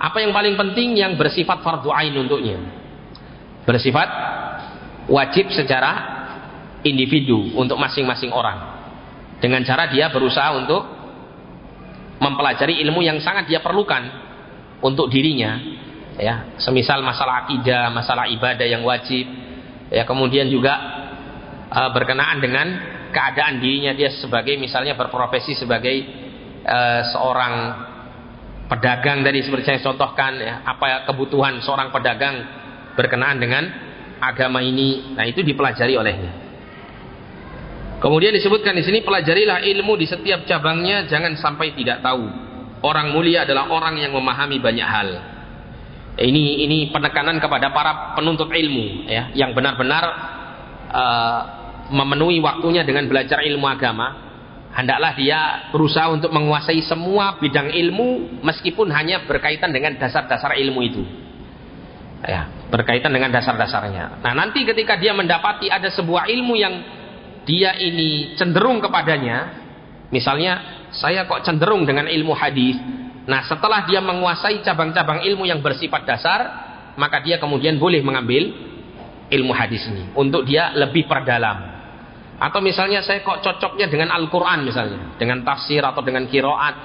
Apa 0.00 0.24
yang 0.24 0.32
paling 0.32 0.56
penting 0.56 0.96
yang 0.96 1.12
bersifat 1.20 1.60
fardu 1.60 1.92
ain 1.92 2.16
untuknya? 2.16 2.56
Bersifat 3.68 4.08
wajib 5.12 5.52
secara 5.52 6.13
individu 6.84 7.56
untuk 7.56 7.80
masing-masing 7.80 8.30
orang. 8.30 8.84
Dengan 9.40 9.64
cara 9.64 9.88
dia 9.90 10.12
berusaha 10.12 10.54
untuk 10.54 10.84
mempelajari 12.20 12.78
ilmu 12.84 13.02
yang 13.02 13.18
sangat 13.24 13.50
dia 13.50 13.64
perlukan 13.64 14.04
untuk 14.84 15.08
dirinya. 15.10 15.58
Ya 16.14 16.54
semisal 16.62 17.02
masalah 17.02 17.48
akidah 17.48 17.90
masalah 17.90 18.30
ibadah 18.30 18.68
yang 18.68 18.84
wajib. 18.86 19.26
Ya 19.90 20.06
kemudian 20.06 20.46
juga 20.46 20.78
uh, 21.72 21.90
berkenaan 21.90 22.38
dengan 22.38 22.66
keadaan 23.10 23.58
dirinya. 23.58 23.96
Dia 23.96 24.14
sebagai 24.20 24.54
misalnya 24.60 24.94
berprofesi 24.94 25.58
sebagai 25.58 25.96
uh, 26.62 27.02
seorang 27.10 27.54
pedagang 28.70 29.20
tadi 29.20 29.44
seperti 29.44 29.64
saya 29.74 29.80
contohkan 29.84 30.40
ya 30.40 30.64
apa 30.64 31.04
kebutuhan 31.04 31.60
seorang 31.60 31.92
pedagang 31.92 32.36
berkenaan 32.94 33.36
dengan 33.42 33.64
agama 34.22 34.62
ini. 34.62 35.18
Nah 35.18 35.26
itu 35.26 35.42
dipelajari 35.42 35.98
olehnya 35.98 36.43
kemudian 38.00 38.32
disebutkan 38.34 38.74
di 38.78 38.82
sini 38.86 39.02
pelajarilah 39.02 39.62
ilmu 39.62 39.94
di 39.98 40.06
setiap 40.08 40.46
cabangnya 40.46 41.06
jangan 41.10 41.34
sampai 41.38 41.74
tidak 41.76 42.00
tahu. 42.00 42.24
Orang 42.84 43.16
mulia 43.16 43.48
adalah 43.48 43.72
orang 43.72 43.96
yang 43.96 44.12
memahami 44.12 44.60
banyak 44.60 44.84
hal. 44.84 45.08
Ini 46.14 46.68
ini 46.68 46.94
penekanan 46.94 47.42
kepada 47.42 47.74
para 47.74 48.14
penuntut 48.14 48.46
ilmu 48.46 49.08
ya 49.10 49.34
yang 49.34 49.50
benar-benar 49.50 50.04
uh, 50.92 51.40
memenuhi 51.90 52.38
waktunya 52.38 52.86
dengan 52.86 53.10
belajar 53.10 53.42
ilmu 53.42 53.66
agama. 53.66 54.22
Hendaklah 54.74 55.14
dia 55.14 55.70
berusaha 55.70 56.10
untuk 56.10 56.34
menguasai 56.34 56.82
semua 56.82 57.38
bidang 57.38 57.70
ilmu 57.70 58.42
meskipun 58.42 58.90
hanya 58.90 59.22
berkaitan 59.22 59.70
dengan 59.70 59.94
dasar-dasar 59.98 60.58
ilmu 60.58 60.80
itu. 60.82 61.02
Ya 62.24 62.50
berkaitan 62.74 63.14
dengan 63.14 63.30
dasar-dasarnya. 63.30 64.18
Nah 64.18 64.32
nanti 64.34 64.66
ketika 64.66 64.98
dia 64.98 65.14
mendapati 65.14 65.70
ada 65.70 65.90
sebuah 65.94 66.26
ilmu 66.26 66.54
yang 66.58 66.74
dia 67.44 67.76
ini 67.76 68.36
cenderung 68.36 68.80
kepadanya 68.80 69.64
misalnya 70.08 70.86
saya 70.92 71.28
kok 71.28 71.44
cenderung 71.44 71.84
dengan 71.84 72.08
ilmu 72.08 72.32
hadis 72.32 72.76
Nah 73.24 73.40
setelah 73.48 73.88
dia 73.88 74.04
menguasai 74.04 74.60
cabang-cabang 74.60 75.24
ilmu 75.24 75.48
yang 75.48 75.64
bersifat 75.64 76.04
dasar, 76.04 76.40
maka 77.00 77.24
dia 77.24 77.40
kemudian 77.40 77.80
boleh 77.80 78.04
mengambil 78.04 78.52
ilmu 79.32 79.52
hadis 79.56 79.80
ini 79.88 80.12
untuk 80.12 80.44
dia 80.44 80.76
lebih 80.76 81.08
perdalam. 81.08 81.72
Atau 82.36 82.60
misalnya 82.60 83.00
saya 83.00 83.24
kok 83.24 83.40
cocoknya 83.40 83.88
dengan 83.88 84.12
Al-Quran 84.12 84.68
misalnya, 84.68 85.16
dengan 85.16 85.40
tafsir 85.40 85.80
atau 85.80 86.04
dengan 86.04 86.28
kiroat 86.28 86.76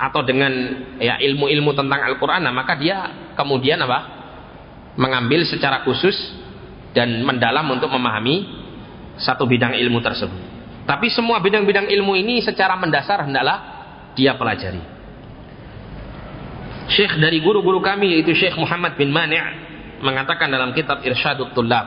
atau 0.00 0.24
dengan 0.24 0.48
ya 0.96 1.20
ilmu-ilmu 1.20 1.76
tentang 1.76 2.00
Al-Quran, 2.08 2.40
nah 2.40 2.54
maka 2.54 2.80
dia 2.80 3.28
kemudian 3.36 3.76
apa? 3.84 4.18
Mengambil 4.96 5.44
secara 5.44 5.84
khusus 5.84 6.16
dan 6.96 7.20
mendalam 7.20 7.68
untuk 7.68 7.92
memahami 7.92 8.59
satu 9.20 9.44
bidang 9.44 9.76
ilmu 9.76 10.00
tersebut. 10.00 10.40
Tapi 10.88 11.06
semua 11.12 11.38
bidang-bidang 11.38 11.86
ilmu 11.86 12.18
ini 12.18 12.42
secara 12.42 12.74
mendasar 12.74 13.22
hendaklah 13.28 13.58
dia 14.18 14.34
pelajari. 14.34 14.82
Syekh 16.90 17.22
dari 17.22 17.38
guru-guru 17.38 17.78
kami 17.78 18.18
yaitu 18.18 18.34
Syekh 18.34 18.58
Muhammad 18.58 18.98
bin 18.98 19.14
Mani' 19.14 19.38
mengatakan 20.02 20.50
dalam 20.50 20.74
kitab 20.74 21.04
Irsyadut 21.06 21.54
Tullab 21.54 21.86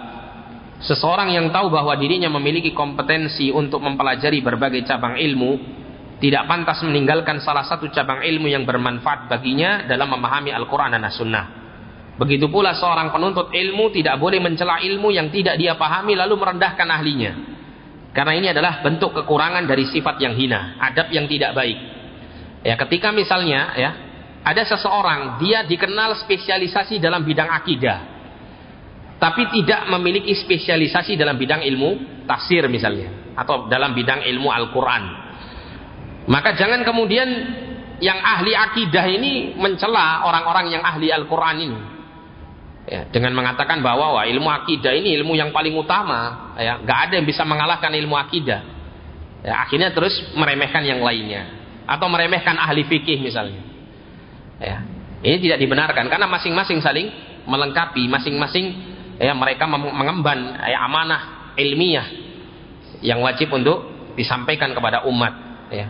seseorang 0.80 1.36
yang 1.36 1.52
tahu 1.52 1.68
bahwa 1.68 1.92
dirinya 2.00 2.32
memiliki 2.32 2.72
kompetensi 2.72 3.52
untuk 3.52 3.84
mempelajari 3.84 4.40
berbagai 4.40 4.88
cabang 4.88 5.20
ilmu 5.20 5.52
tidak 6.24 6.48
pantas 6.48 6.80
meninggalkan 6.88 7.44
salah 7.44 7.68
satu 7.68 7.92
cabang 7.92 8.24
ilmu 8.24 8.48
yang 8.48 8.64
bermanfaat 8.64 9.28
baginya 9.28 9.84
dalam 9.84 10.08
memahami 10.08 10.56
Al-Quran 10.56 10.96
dan 10.96 11.04
As-Sunnah. 11.04 11.63
Begitu 12.14 12.46
pula 12.46 12.78
seorang 12.78 13.10
penuntut 13.10 13.50
ilmu 13.50 13.90
tidak 13.90 14.22
boleh 14.22 14.38
mencela 14.38 14.78
ilmu 14.82 15.10
yang 15.10 15.34
tidak 15.34 15.58
dia 15.58 15.74
pahami 15.74 16.14
lalu 16.14 16.38
merendahkan 16.38 16.86
ahlinya. 16.86 17.34
Karena 18.14 18.34
ini 18.38 18.48
adalah 18.54 18.86
bentuk 18.86 19.18
kekurangan 19.18 19.66
dari 19.66 19.90
sifat 19.90 20.22
yang 20.22 20.38
hina, 20.38 20.78
adab 20.78 21.10
yang 21.10 21.26
tidak 21.26 21.58
baik. 21.58 21.78
Ya, 22.62 22.78
ketika 22.78 23.10
misalnya 23.10 23.74
ya, 23.74 23.92
ada 24.44 24.62
seseorang 24.68 25.40
dia 25.40 25.64
dikenal 25.64 26.20
spesialisasi 26.28 27.00
dalam 27.00 27.24
bidang 27.24 27.48
akidah 27.48 28.14
tapi 29.18 29.48
tidak 29.56 29.88
memiliki 29.88 30.36
spesialisasi 30.36 31.16
dalam 31.16 31.40
bidang 31.40 31.64
ilmu 31.64 32.24
tafsir 32.28 32.68
misalnya 32.68 33.34
atau 33.40 33.72
dalam 33.72 33.96
bidang 33.96 34.28
ilmu 34.28 34.52
Al-Quran 34.52 35.04
maka 36.28 36.60
jangan 36.60 36.84
kemudian 36.84 37.28
yang 38.04 38.20
ahli 38.20 38.52
akidah 38.52 39.06
ini 39.08 39.56
mencela 39.56 40.28
orang-orang 40.28 40.76
yang 40.76 40.84
ahli 40.84 41.08
Al-Quran 41.08 41.58
ini 41.64 41.80
ya, 42.88 43.08
dengan 43.12 43.36
mengatakan 43.36 43.80
bahwa 43.84 44.20
wah, 44.20 44.26
ilmu 44.26 44.50
akidah 44.50 44.94
ini 44.96 45.16
ilmu 45.22 45.36
yang 45.36 45.52
paling 45.52 45.74
utama 45.76 46.54
ya 46.60 46.80
nggak 46.82 47.00
ada 47.10 47.14
yang 47.20 47.28
bisa 47.28 47.44
mengalahkan 47.44 47.92
ilmu 47.92 48.16
akidah 48.16 48.62
ya, 49.44 49.64
akhirnya 49.64 49.92
terus 49.96 50.14
meremehkan 50.34 50.84
yang 50.84 51.00
lainnya 51.04 51.62
atau 51.84 52.08
meremehkan 52.08 52.56
ahli 52.56 52.88
fikih 52.88 53.20
misalnya 53.20 53.74
Ya. 54.64 54.78
Ini 55.24 55.40
tidak 55.40 55.60
dibenarkan 55.60 56.12
karena 56.12 56.28
masing-masing 56.28 56.84
saling 56.84 57.08
melengkapi, 57.48 58.08
masing-masing 58.12 58.66
ya 59.20 59.32
mereka 59.32 59.68
mengemban 59.72 60.60
ya, 60.60 60.84
amanah 60.84 61.54
ilmiah 61.56 62.08
yang 63.00 63.24
wajib 63.24 63.52
untuk 63.52 63.88
disampaikan 64.20 64.76
kepada 64.76 65.08
umat 65.08 65.34
ya. 65.72 65.88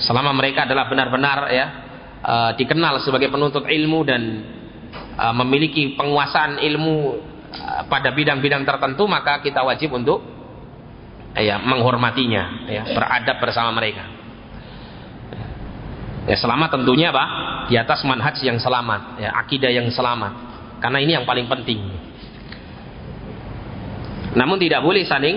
Selama 0.00 0.36
mereka 0.36 0.68
adalah 0.68 0.90
benar-benar 0.90 1.38
ya 1.52 1.66
uh, 2.20 2.50
dikenal 2.58 3.00
sebagai 3.00 3.32
penuntut 3.32 3.64
ilmu 3.64 4.00
dan 4.04 4.22
uh, 5.18 5.34
memiliki 5.44 5.94
penguasaan 5.94 6.58
ilmu 6.62 6.94
uh, 7.54 7.82
pada 7.86 8.10
bidang-bidang 8.14 8.62
tertentu 8.66 9.06
maka 9.06 9.40
kita 9.42 9.62
wajib 9.62 9.94
untuk 9.94 10.22
ya 11.34 11.58
menghormatinya 11.58 12.70
ya 12.70 12.82
beradab 12.94 13.36
bersama 13.42 13.74
mereka. 13.74 14.06
Ya 16.24 16.40
selamat 16.40 16.80
tentunya 16.80 17.12
Pak 17.12 17.28
di 17.68 17.76
atas 17.76 18.00
manhaj 18.06 18.40
yang 18.40 18.56
selamat, 18.56 19.20
ya 19.20 19.30
akidah 19.44 19.68
yang 19.68 19.92
selamat. 19.92 20.32
Karena 20.80 20.98
ini 21.00 21.12
yang 21.20 21.28
paling 21.28 21.44
penting. 21.48 21.80
Namun 24.32 24.56
tidak 24.56 24.80
boleh 24.80 25.04
saling 25.04 25.36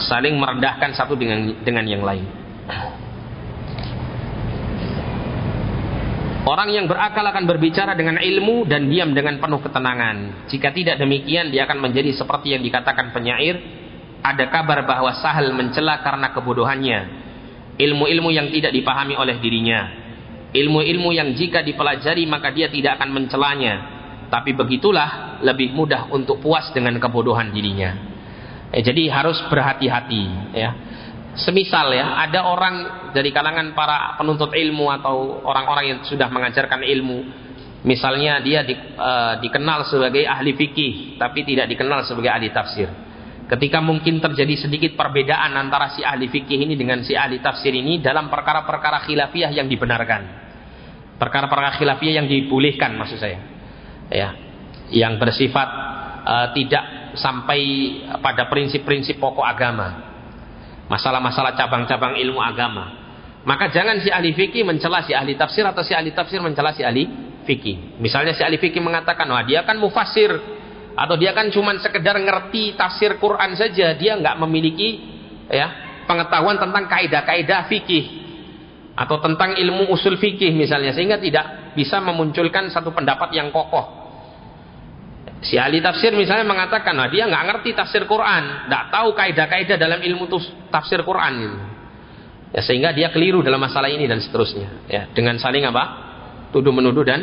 saling 0.00 0.36
merendahkan 0.36 0.92
satu 0.92 1.16
dengan 1.16 1.56
dengan 1.64 1.84
yang 1.88 2.04
lain. 2.04 2.28
Orang 6.42 6.74
yang 6.74 6.90
berakal 6.90 7.22
akan 7.22 7.46
berbicara 7.46 7.94
dengan 7.94 8.18
ilmu 8.18 8.66
dan 8.66 8.90
diam 8.90 9.14
dengan 9.14 9.38
penuh 9.38 9.62
ketenangan. 9.62 10.50
Jika 10.50 10.74
tidak 10.74 10.98
demikian, 10.98 11.54
dia 11.54 11.70
akan 11.70 11.78
menjadi 11.78 12.10
seperti 12.18 12.58
yang 12.58 12.66
dikatakan 12.66 13.14
penyair. 13.14 13.62
Ada 14.22 14.50
kabar 14.50 14.82
bahwa 14.82 15.14
Sahal 15.22 15.54
mencela 15.54 16.02
karena 16.02 16.34
kebodohannya. 16.34 17.00
Ilmu-ilmu 17.78 18.30
yang 18.34 18.50
tidak 18.50 18.74
dipahami 18.74 19.14
oleh 19.14 19.38
dirinya 19.38 20.02
ilmu-ilmu 20.52 21.10
yang 21.16 21.32
jika 21.32 21.64
dipelajari 21.64 22.28
maka 22.28 22.52
dia 22.52 22.68
tidak 22.68 23.00
akan 23.00 23.10
mencelanya 23.10 23.74
tapi 24.28 24.52
begitulah 24.52 25.40
lebih 25.40 25.72
mudah 25.72 26.12
untuk 26.12 26.40
puas 26.40 26.68
dengan 26.76 26.96
kebodohan 27.00 27.48
dirinya 27.50 27.96
eh, 28.68 28.84
jadi 28.84 29.08
harus 29.08 29.40
berhati-hati 29.48 30.24
ya 30.52 30.70
semisal 31.32 31.96
ya 31.96 32.20
ada 32.28 32.44
orang 32.44 32.74
dari 33.16 33.32
kalangan 33.32 33.72
para 33.72 34.20
penuntut 34.20 34.52
ilmu 34.52 34.92
atau 34.92 35.40
orang-orang 35.44 35.84
yang 35.96 36.00
sudah 36.04 36.28
mengajarkan 36.28 36.84
ilmu. 36.84 37.18
Misalnya 37.82 38.38
dia 38.38 38.62
di, 38.62 38.78
uh, 38.78 39.42
dikenal 39.42 39.90
sebagai 39.90 40.22
ahli 40.22 40.54
fikih 40.54 41.18
tapi 41.18 41.42
tidak 41.42 41.66
dikenal 41.66 42.06
sebagai 42.06 42.30
ahli 42.30 42.52
tafsir. 42.54 42.86
Ketika 43.50 43.82
mungkin 43.82 44.22
terjadi 44.22 44.64
sedikit 44.64 44.94
perbedaan 44.94 45.52
antara 45.58 45.90
si 45.92 46.00
ahli 46.06 46.30
fikih 46.30 46.62
ini 46.62 46.78
dengan 46.78 47.02
si 47.02 47.18
ahli 47.18 47.42
tafsir 47.42 47.74
ini 47.74 47.98
dalam 47.98 48.30
perkara-perkara 48.30 49.02
khilafiyah 49.02 49.50
yang 49.50 49.66
dibenarkan. 49.66 50.22
Perkara-perkara 51.18 51.74
khilafiyah 51.80 52.22
yang 52.22 52.28
dibolehkan 52.30 52.94
maksud 52.94 53.18
saya. 53.18 53.38
Ya 54.12 54.30
yang 54.92 55.16
bersifat 55.16 55.68
uh, 56.22 56.46
tidak 56.52 57.16
sampai 57.16 57.60
pada 58.20 58.46
prinsip-prinsip 58.46 59.18
pokok 59.18 59.42
agama 59.42 60.11
masalah-masalah 60.92 61.56
cabang-cabang 61.56 62.20
ilmu 62.20 62.36
agama. 62.44 63.00
Maka 63.48 63.72
jangan 63.72 63.96
si 64.04 64.12
ahli 64.12 64.36
fikih 64.36 64.60
mencela 64.68 65.00
si 65.00 65.16
ahli 65.16 65.34
tafsir 65.40 65.64
atau 65.64 65.80
si 65.80 65.96
ahli 65.96 66.12
tafsir 66.12 66.44
mencela 66.44 66.76
si 66.76 66.84
ahli 66.84 67.08
fikih. 67.48 67.96
Misalnya 67.96 68.36
si 68.36 68.44
ahli 68.44 68.60
fikih 68.60 68.84
mengatakan 68.84 69.24
wah 69.32 69.40
dia 69.40 69.64
kan 69.64 69.80
mufasir 69.80 70.36
atau 70.92 71.16
dia 71.16 71.32
kan 71.32 71.48
cuma 71.48 71.72
sekedar 71.80 72.20
ngerti 72.20 72.76
tafsir 72.76 73.16
Quran 73.16 73.56
saja 73.56 73.96
dia 73.96 74.12
nggak 74.20 74.36
memiliki 74.44 75.00
ya 75.48 75.66
pengetahuan 76.04 76.60
tentang 76.60 76.84
kaidah-kaidah 76.84 77.64
fikih 77.72 78.04
atau 78.92 79.16
tentang 79.24 79.56
ilmu 79.56 79.88
usul 79.88 80.20
fikih 80.20 80.52
misalnya 80.52 80.92
sehingga 80.92 81.16
tidak 81.16 81.72
bisa 81.72 81.96
memunculkan 82.04 82.68
satu 82.68 82.92
pendapat 82.92 83.32
yang 83.32 83.48
kokoh 83.48 84.01
Si 85.42 85.58
ahli 85.58 85.82
tafsir 85.82 86.14
misalnya 86.14 86.46
mengatakan, 86.46 86.94
nah 86.94 87.10
dia 87.10 87.26
nggak 87.26 87.44
ngerti 87.50 87.74
tafsir 87.74 88.06
Quran, 88.06 88.70
nggak 88.70 88.84
tahu 88.94 89.10
kaidah-kaidah 89.10 89.74
dalam 89.74 89.98
ilmu 89.98 90.30
tafsir 90.70 91.02
Quran 91.02 91.32
gitu. 91.42 91.58
Ya 92.52 92.60
sehingga 92.62 92.94
dia 92.94 93.08
keliru 93.10 93.42
dalam 93.42 93.58
masalah 93.58 93.90
ini 93.90 94.06
dan 94.06 94.22
seterusnya. 94.22 94.86
Ya 94.86 95.10
dengan 95.10 95.40
saling 95.42 95.66
apa? 95.66 95.84
Tuduh 96.54 96.70
menuduh 96.70 97.02
dan 97.02 97.20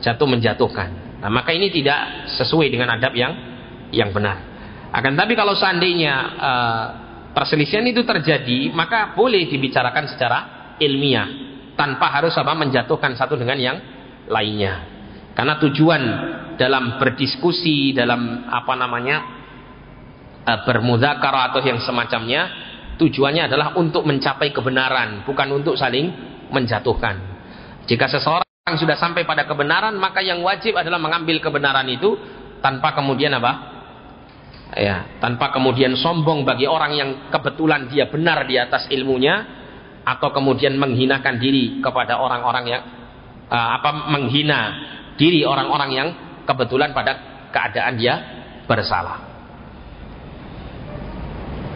jatuh 0.00 0.24
menjatuhkan. 0.24 1.20
Nah, 1.20 1.28
maka 1.28 1.52
ini 1.52 1.68
tidak 1.68 2.30
sesuai 2.38 2.70
dengan 2.70 2.96
adab 2.96 3.12
yang 3.12 3.32
yang 3.90 4.14
benar. 4.14 4.40
Akan 4.94 5.18
tapi 5.18 5.34
kalau 5.34 5.58
seandainya 5.58 6.14
uh, 6.38 6.84
perselisihan 7.34 7.82
itu 7.84 8.06
terjadi, 8.06 8.70
maka 8.70 9.12
boleh 9.12 9.50
dibicarakan 9.50 10.06
secara 10.06 10.38
ilmiah 10.78 11.26
tanpa 11.74 12.08
harus 12.14 12.32
apa 12.38 12.54
menjatuhkan 12.54 13.18
satu 13.18 13.34
dengan 13.34 13.58
yang 13.58 13.76
lainnya. 14.30 14.93
Karena 15.34 15.58
tujuan 15.58 16.02
dalam 16.54 17.02
berdiskusi, 17.02 17.90
dalam 17.90 18.46
apa 18.46 18.74
namanya 18.78 19.16
uh, 20.46 20.58
bermudzakarah 20.62 21.50
atau 21.50 21.60
yang 21.66 21.82
semacamnya, 21.82 22.42
tujuannya 22.96 23.50
adalah 23.50 23.74
untuk 23.74 24.06
mencapai 24.06 24.54
kebenaran, 24.54 25.26
bukan 25.26 25.48
untuk 25.50 25.74
saling 25.74 26.10
menjatuhkan. 26.54 27.34
Jika 27.90 28.06
seseorang 28.06 28.46
sudah 28.78 28.96
sampai 28.96 29.26
pada 29.26 29.44
kebenaran, 29.44 29.98
maka 29.98 30.22
yang 30.22 30.40
wajib 30.40 30.78
adalah 30.78 31.02
mengambil 31.02 31.42
kebenaran 31.42 31.84
itu 31.90 32.14
tanpa 32.62 32.94
kemudian 32.94 33.34
apa? 33.34 33.74
Ya, 34.74 35.20
tanpa 35.22 35.54
kemudian 35.54 35.94
sombong 35.94 36.42
bagi 36.42 36.66
orang 36.66 36.92
yang 36.96 37.10
kebetulan 37.30 37.86
dia 37.90 38.10
benar 38.10 38.46
di 38.48 38.58
atas 38.58 38.90
ilmunya 38.90 39.62
atau 40.02 40.34
kemudian 40.34 40.74
menghinakan 40.74 41.38
diri 41.38 41.78
kepada 41.78 42.18
orang-orang 42.18 42.64
yang 42.66 42.82
uh, 43.50 43.68
apa 43.78 44.10
menghina 44.10 44.60
diri 45.14 45.46
orang-orang 45.46 45.90
yang 45.90 46.08
kebetulan 46.44 46.90
pada 46.92 47.12
keadaan 47.54 47.94
dia 47.96 48.14
bersalah. 48.66 49.34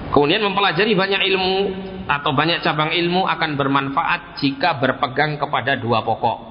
Kemudian 0.08 0.40
mempelajari 0.40 0.96
banyak 0.96 1.20
ilmu 1.20 1.54
atau 2.08 2.32
banyak 2.32 2.64
cabang 2.64 2.96
ilmu 2.96 3.28
akan 3.28 3.50
bermanfaat 3.60 4.40
jika 4.40 4.80
berpegang 4.80 5.36
kepada 5.36 5.76
dua 5.76 6.00
pokok. 6.00 6.48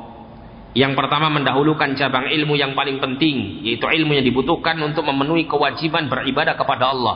Yang 0.77 0.93
pertama 0.93 1.33
mendahulukan 1.33 1.97
cabang 1.97 2.29
ilmu 2.29 2.53
yang 2.53 2.77
paling 2.77 3.01
penting, 3.01 3.65
yaitu 3.65 3.89
ilmu 3.89 4.13
yang 4.13 4.21
dibutuhkan 4.21 4.77
untuk 4.85 5.09
memenuhi 5.09 5.49
kewajiban 5.49 6.05
beribadah 6.05 6.53
kepada 6.53 6.93
Allah. 6.93 7.15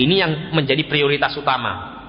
Ini 0.00 0.14
yang 0.16 0.32
menjadi 0.56 0.88
prioritas 0.88 1.36
utama. 1.36 2.00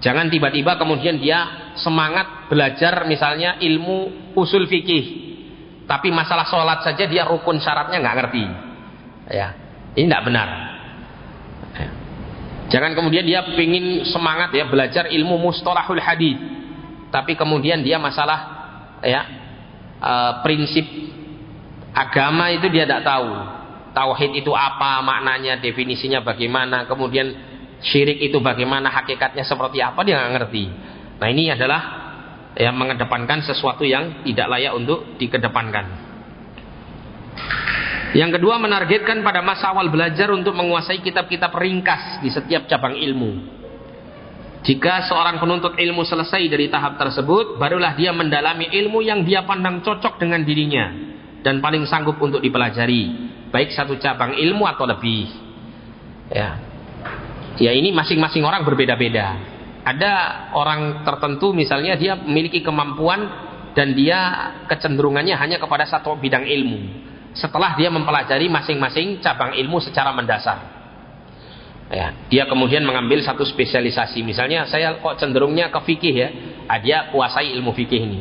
Jangan 0.00 0.32
tiba-tiba 0.32 0.80
kemudian 0.80 1.20
dia 1.20 1.72
semangat 1.76 2.48
belajar 2.48 3.04
misalnya 3.04 3.60
ilmu 3.60 4.32
usul 4.32 4.64
fikih, 4.64 5.27
tapi 5.88 6.12
masalah 6.12 6.44
sholat 6.44 6.84
saja 6.84 7.08
dia 7.08 7.24
rukun 7.24 7.56
syaratnya 7.56 7.96
nggak 7.96 8.16
ngerti. 8.20 8.44
Ya, 9.32 9.56
ini 9.96 10.04
tidak 10.04 10.22
benar. 10.28 10.48
Ya. 11.72 11.88
Jangan 12.68 12.92
kemudian 12.92 13.24
dia 13.24 13.40
ingin 13.56 14.04
semangat 14.04 14.52
ya 14.52 14.68
belajar 14.68 15.08
ilmu 15.08 15.40
mustalahul 15.40 15.96
hadis, 15.96 16.36
tapi 17.08 17.32
kemudian 17.32 17.80
dia 17.80 17.96
masalah 17.96 18.38
ya 19.00 19.24
e, 19.96 20.12
prinsip 20.44 20.84
agama 21.96 22.52
itu 22.52 22.68
dia 22.68 22.84
tidak 22.84 23.08
tahu. 23.08 23.56
Tauhid 23.96 24.44
itu 24.44 24.52
apa 24.52 25.00
maknanya, 25.00 25.56
definisinya 25.58 26.20
bagaimana, 26.20 26.84
kemudian 26.84 27.32
syirik 27.80 28.20
itu 28.20 28.36
bagaimana, 28.44 28.92
hakikatnya 28.92 29.42
seperti 29.42 29.80
apa 29.80 30.04
dia 30.04 30.20
nggak 30.20 30.32
ngerti. 30.36 30.64
Nah 31.18 31.28
ini 31.32 31.48
adalah 31.48 32.07
yang 32.58 32.74
mengedepankan 32.74 33.46
sesuatu 33.46 33.86
yang 33.86 34.26
tidak 34.26 34.50
layak 34.50 34.74
untuk 34.74 35.14
dikedepankan. 35.14 36.10
Yang 38.18 38.40
kedua 38.40 38.58
menargetkan 38.58 39.22
pada 39.22 39.46
masa 39.46 39.70
awal 39.70 39.86
belajar 39.94 40.34
untuk 40.34 40.58
menguasai 40.58 40.98
kitab-kitab 41.06 41.54
ringkas 41.54 42.18
di 42.18 42.34
setiap 42.34 42.66
cabang 42.66 42.98
ilmu. 42.98 43.56
Jika 44.66 45.06
seorang 45.06 45.38
penuntut 45.38 45.78
ilmu 45.78 46.02
selesai 46.02 46.42
dari 46.50 46.66
tahap 46.66 46.98
tersebut, 46.98 47.62
barulah 47.62 47.94
dia 47.94 48.10
mendalami 48.10 48.66
ilmu 48.74 49.06
yang 49.06 49.22
dia 49.22 49.46
pandang 49.46 49.78
cocok 49.86 50.18
dengan 50.18 50.42
dirinya 50.42 50.90
dan 51.46 51.62
paling 51.62 51.86
sanggup 51.86 52.18
untuk 52.18 52.42
dipelajari, 52.42 53.30
baik 53.54 53.70
satu 53.70 53.94
cabang 54.02 54.34
ilmu 54.34 54.66
atau 54.66 54.82
lebih. 54.82 55.30
Ya. 56.34 56.58
Ya 57.62 57.70
ini 57.70 57.94
masing-masing 57.94 58.42
orang 58.42 58.66
berbeda-beda 58.66 59.57
ada 59.88 60.12
orang 60.52 61.00
tertentu 61.00 61.56
misalnya 61.56 61.96
dia 61.96 62.12
memiliki 62.12 62.60
kemampuan 62.60 63.24
dan 63.72 63.96
dia 63.96 64.18
kecenderungannya 64.68 65.32
hanya 65.32 65.56
kepada 65.56 65.88
satu 65.88 66.12
bidang 66.20 66.44
ilmu. 66.44 67.08
Setelah 67.32 67.72
dia 67.78 67.88
mempelajari 67.88 68.52
masing-masing 68.52 69.24
cabang 69.24 69.56
ilmu 69.56 69.80
secara 69.80 70.12
mendasar. 70.12 70.76
Ya, 71.88 72.12
dia 72.28 72.44
kemudian 72.44 72.84
mengambil 72.84 73.24
satu 73.24 73.48
spesialisasi. 73.48 74.20
Misalnya 74.20 74.68
saya 74.68 75.00
kok 75.00 75.16
cenderungnya 75.16 75.72
ke 75.72 75.80
fikih 75.80 76.12
ya. 76.12 76.28
Ah, 76.68 76.76
dia 76.76 77.08
kuasai 77.08 77.56
ilmu 77.56 77.72
fikih 77.72 78.00
ini. 78.02 78.20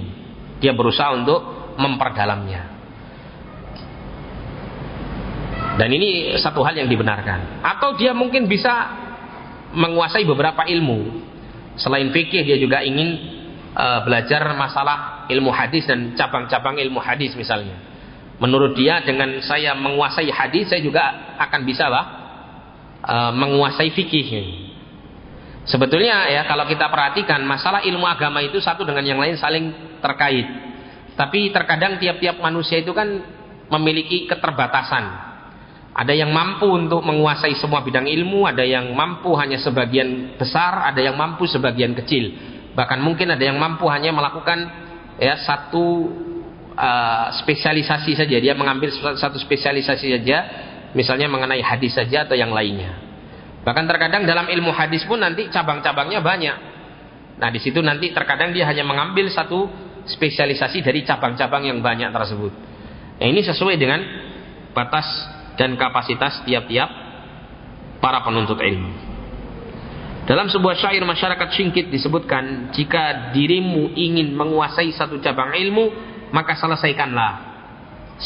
Dia 0.64 0.72
berusaha 0.72 1.12
untuk 1.20 1.44
memperdalamnya. 1.76 2.64
Dan 5.76 5.90
ini 5.92 6.32
satu 6.40 6.64
hal 6.64 6.80
yang 6.80 6.88
dibenarkan. 6.88 7.60
Atau 7.60 8.00
dia 8.00 8.16
mungkin 8.16 8.48
bisa 8.48 8.72
menguasai 9.76 10.24
beberapa 10.24 10.64
ilmu 10.64 11.27
Selain 11.78 12.10
fikih 12.10 12.42
dia 12.42 12.58
juga 12.58 12.82
ingin 12.82 13.10
uh, 13.78 14.02
belajar 14.02 14.42
masalah 14.58 15.30
ilmu 15.30 15.54
hadis 15.54 15.86
dan 15.86 16.18
cabang-cabang 16.18 16.82
ilmu 16.82 16.98
hadis 16.98 17.38
misalnya. 17.38 17.78
Menurut 18.38 18.78
dia 18.78 19.02
dengan 19.02 19.42
saya 19.42 19.74
menguasai 19.74 20.30
hadis 20.30 20.70
saya 20.70 20.82
juga 20.82 21.02
akan 21.42 21.62
bisa 21.66 21.90
lah 21.90 22.06
uh, 23.02 23.32
menguasai 23.34 23.94
fikih. 23.94 24.30
Sebetulnya 25.68 26.32
ya 26.32 26.48
kalau 26.48 26.64
kita 26.64 26.88
perhatikan 26.88 27.44
masalah 27.44 27.84
ilmu 27.84 28.08
agama 28.08 28.40
itu 28.40 28.58
satu 28.64 28.88
dengan 28.88 29.04
yang 29.04 29.20
lain 29.20 29.36
saling 29.36 30.00
terkait. 30.00 30.48
Tapi 31.18 31.50
terkadang 31.50 31.98
tiap-tiap 31.98 32.40
manusia 32.40 32.80
itu 32.80 32.94
kan 32.94 33.10
memiliki 33.68 34.30
keterbatasan. 34.30 35.27
Ada 35.98 36.14
yang 36.14 36.30
mampu 36.30 36.70
untuk 36.70 37.02
menguasai 37.02 37.58
semua 37.58 37.82
bidang 37.82 38.06
ilmu, 38.06 38.46
ada 38.46 38.62
yang 38.62 38.94
mampu 38.94 39.34
hanya 39.34 39.58
sebagian 39.58 40.38
besar, 40.38 40.86
ada 40.94 41.02
yang 41.02 41.18
mampu 41.18 41.50
sebagian 41.50 41.98
kecil. 41.98 42.38
Bahkan 42.78 43.02
mungkin 43.02 43.34
ada 43.34 43.42
yang 43.42 43.58
mampu 43.58 43.90
hanya 43.90 44.14
melakukan 44.14 44.62
ya 45.18 45.42
satu 45.42 46.06
uh, 46.78 47.34
spesialisasi 47.42 48.14
saja. 48.14 48.38
Dia 48.38 48.54
mengambil 48.54 48.94
satu 48.94 49.42
spesialisasi 49.42 50.22
saja, 50.22 50.38
misalnya 50.94 51.26
mengenai 51.34 51.66
hadis 51.66 51.98
saja 51.98 52.30
atau 52.30 52.38
yang 52.38 52.54
lainnya. 52.54 52.94
Bahkan 53.66 53.90
terkadang 53.90 54.30
dalam 54.30 54.46
ilmu 54.54 54.70
hadis 54.70 55.02
pun 55.10 55.18
nanti 55.18 55.50
cabang-cabangnya 55.50 56.22
banyak. 56.22 56.58
Nah, 57.42 57.50
di 57.50 57.58
situ 57.58 57.82
nanti 57.82 58.14
terkadang 58.14 58.54
dia 58.54 58.70
hanya 58.70 58.86
mengambil 58.86 59.34
satu 59.34 59.66
spesialisasi 60.06 60.86
dari 60.86 61.02
cabang-cabang 61.02 61.66
yang 61.66 61.82
banyak 61.82 62.14
tersebut. 62.14 62.54
Nah, 63.18 63.26
ini 63.26 63.42
sesuai 63.42 63.76
dengan 63.82 64.00
batas 64.78 65.06
dan 65.58 65.74
kapasitas 65.76 66.46
tiap-tiap 66.46 66.88
para 68.00 68.22
penuntut 68.22 68.62
ilmu. 68.62 68.92
Dalam 70.28 70.52
sebuah 70.52 70.76
syair 70.76 71.02
masyarakat 71.08 71.50
singkit 71.56 71.88
disebutkan, 71.88 72.76
jika 72.76 73.32
dirimu 73.32 73.96
ingin 73.96 74.36
menguasai 74.36 74.92
satu 74.92 75.24
cabang 75.24 75.56
ilmu, 75.56 75.86
maka 76.36 76.54
selesaikanlah. 76.60 77.34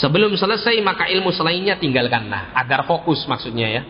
Sebelum 0.01 0.33
selesai, 0.33 0.81
maka 0.81 1.05
ilmu 1.07 1.29
selainnya 1.29 1.77
tinggalkanlah. 1.77 2.57
Agar 2.57 2.89
fokus 2.89 3.21
maksudnya 3.29 3.67
ya. 3.69 3.83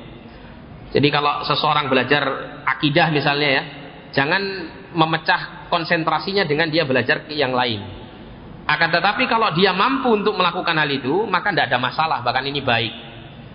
Jadi 0.92 1.08
kalau 1.08 1.48
seseorang 1.48 1.88
belajar 1.88 2.24
akidah 2.68 3.08
misalnya 3.16 3.50
ya, 3.50 3.64
jangan 4.12 4.44
memecah 4.92 5.72
konsentrasinya 5.72 6.44
dengan 6.44 6.68
dia 6.68 6.84
belajar 6.84 7.32
yang 7.32 7.56
lain. 7.56 7.80
Akan 8.68 8.92
tetapi 8.92 9.24
kalau 9.32 9.56
dia 9.56 9.72
mampu 9.72 10.12
untuk 10.12 10.36
melakukan 10.36 10.76
hal 10.76 10.90
itu, 10.92 11.24
maka 11.32 11.56
tidak 11.56 11.72
ada 11.72 11.80
masalah, 11.80 12.20
bahkan 12.20 12.44
ini 12.44 12.60
baik. 12.60 13.11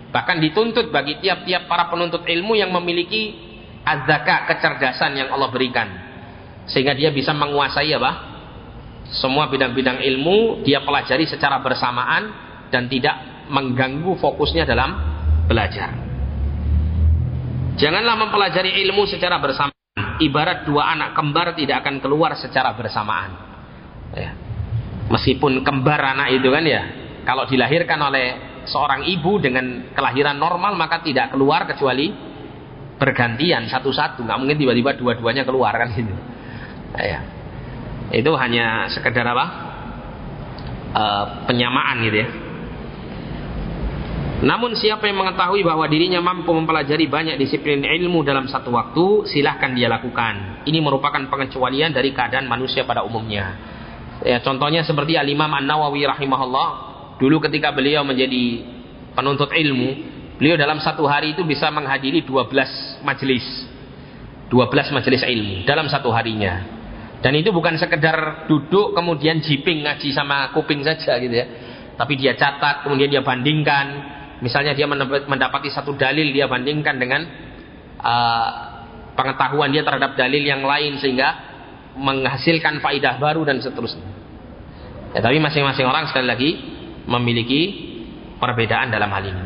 Bahkan 0.07 0.37
dituntut 0.39 0.87
bagi 0.89 1.19
tiap-tiap 1.19 1.67
para 1.67 1.91
penuntut 1.91 2.23
ilmu 2.23 2.55
yang 2.55 2.71
memiliki 2.71 3.35
azaka 3.83 4.47
kecerdasan 4.51 5.19
yang 5.19 5.29
Allah 5.31 5.51
berikan. 5.51 5.87
Sehingga 6.67 6.95
dia 6.95 7.11
bisa 7.11 7.31
menguasai 7.31 7.91
apa? 7.95 8.11
Semua 9.07 9.47
bidang-bidang 9.47 10.03
ilmu 10.03 10.67
dia 10.67 10.83
pelajari 10.83 11.23
secara 11.23 11.63
bersamaan 11.63 12.27
dan 12.67 12.91
tidak 12.91 13.47
mengganggu 13.47 14.19
fokusnya 14.19 14.67
dalam 14.67 14.99
belajar. 15.47 15.95
Janganlah 17.79 18.15
mempelajari 18.19 18.83
ilmu 18.83 19.07
secara 19.07 19.39
bersamaan. 19.39 19.75
Ibarat 20.17 20.65
dua 20.65 20.97
anak 20.97 21.13
kembar 21.13 21.53
tidak 21.53 21.85
akan 21.85 22.01
keluar 22.01 22.35
secara 22.35 22.73
bersamaan. 22.73 23.31
Ya. 24.17 24.33
Meskipun 25.07 25.63
kembar 25.63 26.01
anak 26.03 26.35
itu 26.35 26.49
kan 26.51 26.65
ya, 26.67 26.81
kalau 27.23 27.47
dilahirkan 27.47 28.01
oleh 28.01 28.46
seorang 28.67 29.07
ibu 29.07 29.39
dengan 29.39 29.91
kelahiran 29.95 30.35
normal 30.35 30.75
maka 30.75 31.01
tidak 31.01 31.31
keluar 31.33 31.63
kecuali 31.65 32.11
bergantian 32.97 33.65
satu-satu. 33.71 34.25
Nggak 34.25 34.37
mungkin 34.37 34.57
tiba-tiba 34.57 34.91
dua-duanya 34.97 35.43
keluar 35.47 35.73
kan? 35.73 35.89
Itu 35.95 36.15
ya 36.97 37.19
itu 38.11 38.31
hanya 38.39 38.87
sekedar 38.87 39.27
apa? 39.27 39.45
E, 40.95 41.03
penyamaan 41.51 41.97
gitu 42.07 42.17
ya. 42.23 42.29
Namun 44.37 44.77
siapa 44.77 45.09
yang 45.09 45.17
mengetahui 45.17 45.65
bahwa 45.65 45.89
dirinya 45.89 46.21
mampu 46.21 46.53
mempelajari 46.53 47.09
banyak 47.09 47.41
disiplin 47.41 47.81
ilmu 47.81 48.21
dalam 48.21 48.45
satu 48.45 48.69
waktu, 48.69 49.25
silahkan 49.25 49.73
dia 49.73 49.89
lakukan. 49.89 50.61
Ini 50.61 50.77
merupakan 50.77 51.25
pengecualian 51.25 51.89
dari 51.89 52.13
keadaan 52.13 52.45
manusia 52.45 52.85
pada 52.85 53.01
umumnya. 53.01 53.57
Ya, 54.21 54.37
contohnya 54.45 54.85
seperti 54.85 55.17
Al-Imam 55.17 55.49
An-Nawawi 55.49 56.05
rahimahullah, 56.05 56.86
dulu 57.17 57.41
ketika 57.43 57.73
beliau 57.73 58.01
menjadi 58.05 58.63
penuntut 59.13 59.53
ilmu, 59.53 59.89
beliau 60.37 60.55
dalam 60.57 60.77
satu 60.81 61.05
hari 61.05 61.33
itu 61.33 61.45
bisa 61.45 61.69
menghadiri 61.69 62.25
12 62.25 63.05
majelis. 63.05 63.45
12 64.47 64.95
majelis 64.95 65.21
ilmu 65.27 65.67
dalam 65.67 65.91
satu 65.91 66.07
harinya. 66.13 66.77
Dan 67.19 67.33
itu 67.33 67.49
bukan 67.49 67.75
sekedar 67.75 68.45
duduk 68.45 68.93
kemudian 68.93 69.41
jiping 69.41 69.83
ngaji 69.83 70.13
sama 70.13 70.53
kuping 70.53 70.85
saja 70.85 71.17
gitu 71.17 71.33
ya. 71.33 71.45
Tapi 71.97 72.13
dia 72.13 72.37
catat, 72.37 72.85
kemudian 72.85 73.09
dia 73.09 73.25
bandingkan, 73.25 74.17
Misalnya 74.37 74.77
dia 74.77 74.85
mendapati 75.25 75.73
satu 75.73 75.97
dalil 75.97 76.29
dia 76.29 76.45
bandingkan 76.45 77.01
dengan 77.01 77.25
uh, 77.97 78.49
pengetahuan 79.17 79.73
dia 79.73 79.81
terhadap 79.81 80.13
dalil 80.13 80.45
yang 80.45 80.61
lain 80.61 81.01
sehingga 81.01 81.29
menghasilkan 81.97 82.77
faidah 82.77 83.17
baru 83.17 83.41
dan 83.49 83.57
seterusnya. 83.57 84.05
Ya, 85.17 85.25
tapi 85.25 85.41
masing-masing 85.41 85.89
orang 85.89 86.05
sekali 86.05 86.27
lagi 86.29 86.49
memiliki 87.07 87.61
perbedaan 88.37 88.91
dalam 88.91 89.09
hal 89.09 89.25
ini. 89.25 89.45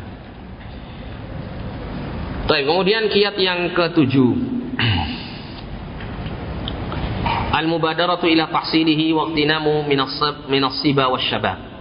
Baik, 2.50 2.65
kemudian 2.67 3.08
kiat 3.08 3.39
yang 3.39 3.71
ketujuh. 3.71 4.32
Al-mubadaratu 7.62 8.28
ila 8.28 8.50
tahsilihi 8.50 9.13
waqtinamu 9.13 9.88
minas 9.88 10.76
siba 10.82 11.08
wasyabab 11.08 11.71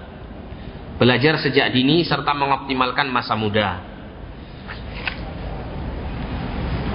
belajar 1.01 1.41
sejak 1.41 1.73
dini 1.73 2.05
serta 2.05 2.37
mengoptimalkan 2.37 3.09
masa 3.09 3.33
muda. 3.33 3.81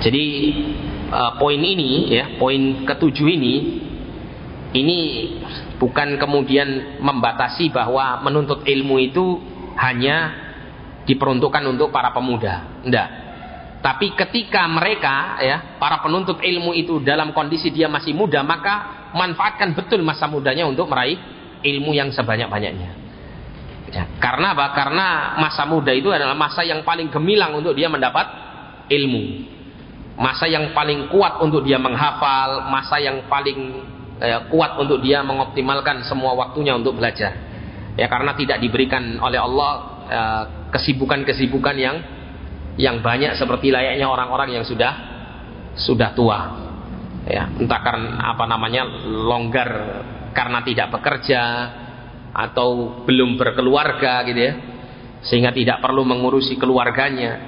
Jadi 0.05 0.25
uh, 1.09 1.41
poin 1.41 1.57
ini 1.57 2.13
ya, 2.13 2.37
poin 2.37 2.85
ketujuh 2.85 3.25
ini 3.25 3.53
ini 4.75 4.99
bukan 5.79 6.19
kemudian 6.19 6.99
membatasi 6.99 7.71
bahwa 7.71 8.19
menuntut 8.19 8.67
ilmu 8.67 8.99
itu 8.99 9.39
hanya 9.79 10.35
diperuntukkan 11.07 11.63
untuk 11.71 11.95
para 11.95 12.11
pemuda. 12.11 12.83
Enggak. 12.83 13.09
Tapi 13.79 14.17
ketika 14.17 14.65
mereka 14.65 15.37
ya, 15.39 15.77
para 15.77 16.01
penuntut 16.01 16.41
ilmu 16.41 16.73
itu 16.73 16.99
dalam 17.05 17.31
kondisi 17.31 17.69
dia 17.69 17.85
masih 17.85 18.17
muda, 18.17 18.41
maka 18.41 19.07
manfaatkan 19.13 19.77
betul 19.77 20.01
masa 20.01 20.25
mudanya 20.25 20.65
untuk 20.65 20.89
meraih 20.89 21.21
ilmu 21.61 21.93
yang 21.93 22.09
sebanyak-banyaknya. 22.09 23.05
Ya, 23.93 24.03
karena 24.17 24.57
apa? 24.57 24.73
Karena 24.73 25.37
masa 25.37 25.63
muda 25.69 25.93
itu 25.93 26.09
adalah 26.09 26.33
masa 26.33 26.65
yang 26.65 26.81
paling 26.81 27.13
gemilang 27.13 27.53
untuk 27.53 27.77
dia 27.77 27.85
mendapat 27.85 28.25
ilmu. 28.89 29.53
Masa 30.17 30.49
yang 30.49 30.73
paling 30.73 31.05
kuat 31.13 31.37
untuk 31.45 31.61
dia 31.61 31.77
menghafal, 31.77 32.65
masa 32.73 32.97
yang 32.97 33.29
paling 33.29 33.85
eh, 34.21 34.39
kuat 34.51 34.77
untuk 34.79 35.01
dia 35.01 35.23
mengoptimalkan 35.25 36.03
semua 36.05 36.35
waktunya 36.35 36.75
untuk 36.75 36.97
belajar. 36.97 37.33
Ya 37.95 38.11
karena 38.11 38.35
tidak 38.35 38.59
diberikan 38.59 39.19
oleh 39.19 39.39
Allah 39.39 39.71
eh, 40.07 40.43
kesibukan-kesibukan 40.75 41.75
yang 41.79 41.97
yang 42.75 42.99
banyak 42.99 43.39
seperti 43.39 43.71
layaknya 43.71 44.07
orang-orang 44.07 44.59
yang 44.59 44.65
sudah 44.67 44.93
sudah 45.75 46.11
tua. 46.11 46.39
Ya, 47.25 47.49
entah 47.57 47.81
karena 47.81 48.37
apa 48.37 48.45
namanya 48.45 48.85
longgar 49.09 49.69
karena 50.29 50.61
tidak 50.61 50.93
bekerja, 50.93 51.41
atau 52.35 52.99
belum 53.07 53.39
berkeluarga 53.39 54.27
gitu 54.27 54.41
ya 54.43 54.53
sehingga 55.23 55.55
tidak 55.55 55.79
perlu 55.79 56.03
mengurusi 56.03 56.59
keluarganya 56.59 57.39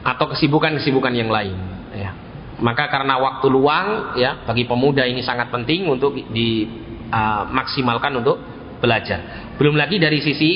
atau 0.00 0.32
kesibukan-kesibukan 0.32 1.12
yang 1.12 1.28
lain 1.28 1.52
ya 1.92 2.10
maka 2.58 2.90
karena 2.90 3.18
waktu 3.18 3.46
luang 3.50 4.18
ya 4.18 4.42
bagi 4.42 4.66
pemuda 4.66 5.06
ini 5.06 5.22
sangat 5.22 5.50
penting 5.54 5.86
untuk 5.86 6.14
dimaksimalkan 6.14 8.12
uh, 8.14 8.18
untuk 8.20 8.36
belajar 8.82 9.52
belum 9.58 9.74
lagi 9.78 9.98
dari 9.98 10.18
sisi 10.22 10.50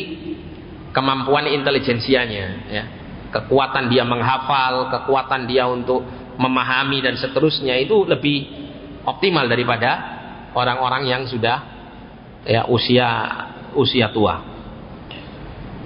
kemampuan 0.90 1.46
intelijensianya 1.50 2.46
ya 2.70 2.84
kekuatan 3.32 3.88
dia 3.88 4.04
menghafal 4.04 4.90
kekuatan 4.92 5.46
dia 5.48 5.66
untuk 5.66 6.04
memahami 6.36 7.00
dan 7.00 7.14
seterusnya 7.16 7.76
itu 7.80 8.04
lebih 8.04 8.46
optimal 9.06 9.46
daripada 9.48 9.90
orang-orang 10.54 11.08
yang 11.08 11.22
sudah 11.26 11.58
ya 12.46 12.66
usia 12.68 13.08
usia 13.74 14.12
tua. 14.12 14.51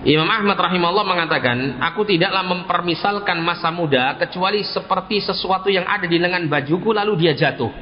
Imam 0.04 0.28
Ahmad 0.28 0.60
rahimahullah 0.60 1.06
mengatakan, 1.08 1.80
aku 1.80 2.04
tidaklah 2.04 2.44
mempermisalkan 2.44 3.40
masa 3.40 3.72
muda 3.72 4.20
kecuali 4.20 4.60
seperti 4.60 5.24
sesuatu 5.24 5.72
yang 5.72 5.88
ada 5.88 6.04
di 6.04 6.20
lengan 6.20 6.44
bajuku 6.50 6.92
lalu 6.92 7.26
dia 7.26 7.32
jatuh. 7.32 7.72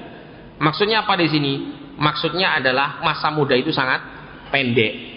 Maksudnya 0.62 1.03
apa 1.03 1.18
di 1.18 1.27
sini? 1.27 1.53
Maksudnya 1.98 2.62
adalah 2.62 3.03
masa 3.03 3.35
muda 3.35 3.59
itu 3.59 3.74
sangat 3.74 4.03
pendek. 4.55 5.14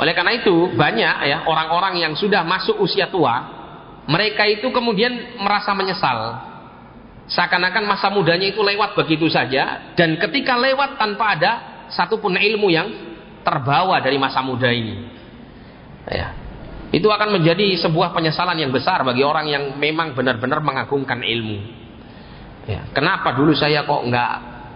Oleh 0.00 0.16
karena 0.16 0.32
itu 0.32 0.72
banyak 0.72 1.14
ya 1.28 1.44
orang-orang 1.44 2.00
yang 2.00 2.16
sudah 2.16 2.40
masuk 2.40 2.80
usia 2.80 3.12
tua, 3.12 3.60
mereka 4.08 4.48
itu 4.48 4.72
kemudian 4.72 5.36
merasa 5.36 5.76
menyesal. 5.76 6.48
Seakan-akan 7.30 7.84
masa 7.84 8.08
mudanya 8.10 8.48
itu 8.48 8.58
lewat 8.64 8.96
begitu 8.96 9.28
saja 9.30 9.92
dan 9.94 10.18
ketika 10.18 10.56
lewat 10.56 10.98
tanpa 10.98 11.36
ada 11.36 11.52
satupun 11.92 12.34
ilmu 12.34 12.72
yang 12.72 12.88
terbawa 13.44 14.02
dari 14.02 14.18
masa 14.18 14.42
muda 14.42 14.66
ini. 14.72 15.19
Ya. 16.10 16.28
Itu 16.90 17.06
akan 17.06 17.38
menjadi 17.38 17.78
sebuah 17.78 18.10
penyesalan 18.10 18.58
yang 18.58 18.74
besar 18.74 19.06
bagi 19.06 19.22
orang 19.22 19.46
yang 19.46 19.78
memang 19.78 20.12
benar-benar 20.18 20.58
mengagungkan 20.58 21.22
ilmu. 21.22 21.58
Ya. 22.66 22.90
Kenapa 22.90 23.32
dulu 23.38 23.54
saya 23.54 23.86
kok 23.86 24.02
nggak 24.02 24.32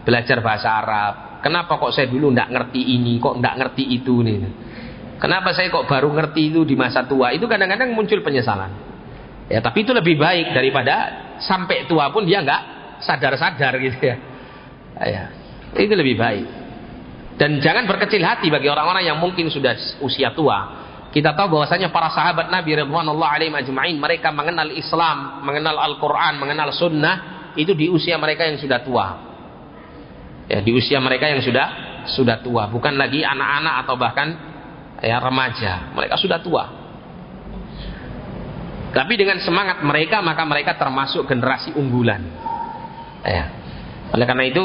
belajar 0.07 0.39
bahasa 0.39 0.69
Arab? 0.71 1.15
Kenapa 1.43 1.77
kok 1.77 1.93
saya 1.93 2.09
dulu 2.09 2.33
nggak 2.33 2.49
ngerti 2.55 2.81
ini, 2.81 3.19
kok 3.21 3.37
nggak 3.37 3.55
ngerti 3.61 3.85
itu 3.99 4.25
nih? 4.25 4.39
Kenapa 5.21 5.53
saya 5.53 5.69
kok 5.69 5.85
baru 5.91 6.09
ngerti 6.15 6.55
itu 6.55 6.65
di 6.65 6.79
masa 6.79 7.05
tua? 7.05 7.35
Itu 7.35 7.51
kadang-kadang 7.51 7.93
muncul 7.93 8.23
penyesalan. 8.23 8.95
Ya, 9.51 9.61
tapi 9.61 9.85
itu 9.85 9.93
lebih 9.93 10.17
baik 10.17 10.57
daripada 10.57 10.95
sampai 11.43 11.85
tua 11.85 12.09
pun 12.09 12.25
dia 12.25 12.41
nggak 12.41 12.63
sadar-sadar 13.05 13.77
gitu 13.77 14.01
ya. 14.01 14.17
Ya, 15.05 15.25
itu 15.77 15.93
lebih 15.93 16.17
baik. 16.17 16.47
Dan 17.35 17.59
jangan 17.59 17.85
berkecil 17.91 18.23
hati 18.23 18.47
bagi 18.47 18.71
orang-orang 18.71 19.05
yang 19.05 19.19
mungkin 19.19 19.51
sudah 19.51 19.75
usia 20.01 20.31
tua. 20.33 20.84
Kita 21.15 21.31
tahu 21.31 21.55
bahwasanya 21.55 21.95
para 21.95 22.11
sahabat 22.11 22.51
Nabi 22.51 22.75
radhiyallahu 22.75 23.23
alaihi 23.23 23.95
mereka 23.95 24.35
mengenal 24.35 24.67
Islam, 24.75 25.47
mengenal 25.47 25.79
Al-Qur'an, 25.79 26.43
mengenal 26.43 26.75
sunnah 26.75 27.47
itu 27.55 27.71
di 27.71 27.87
usia 27.87 28.19
mereka 28.19 28.43
yang 28.43 28.59
sudah 28.59 28.83
tua. 28.83 29.07
Ya, 30.51 30.59
di 30.59 30.75
usia 30.75 30.99
mereka 30.99 31.31
yang 31.31 31.39
sudah 31.39 31.67
sudah 32.11 32.43
tua, 32.43 32.67
bukan 32.67 32.99
lagi 32.99 33.23
anak-anak 33.23 33.87
atau 33.87 33.95
bahkan 33.95 34.29
ya 34.99 35.23
remaja. 35.23 35.95
Mereka 35.95 36.19
sudah 36.19 36.43
tua. 36.43 36.65
Tapi 38.91 39.15
dengan 39.15 39.39
semangat 39.39 39.87
mereka 39.87 40.19
maka 40.19 40.43
mereka 40.43 40.75
termasuk 40.75 41.31
generasi 41.31 41.79
unggulan. 41.79 42.27
Ya. 43.23 43.55
Oleh 44.11 44.27
karena 44.27 44.51
itu 44.51 44.65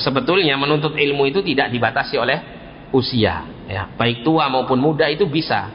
sebetulnya 0.00 0.56
menuntut 0.56 0.96
ilmu 0.96 1.28
itu 1.28 1.44
tidak 1.44 1.68
dibatasi 1.68 2.16
oleh 2.16 2.53
usia 2.92 3.46
ya. 3.68 3.88
Baik 3.96 4.26
tua 4.26 4.50
maupun 4.50 4.76
muda 4.76 5.08
itu 5.08 5.24
bisa. 5.24 5.70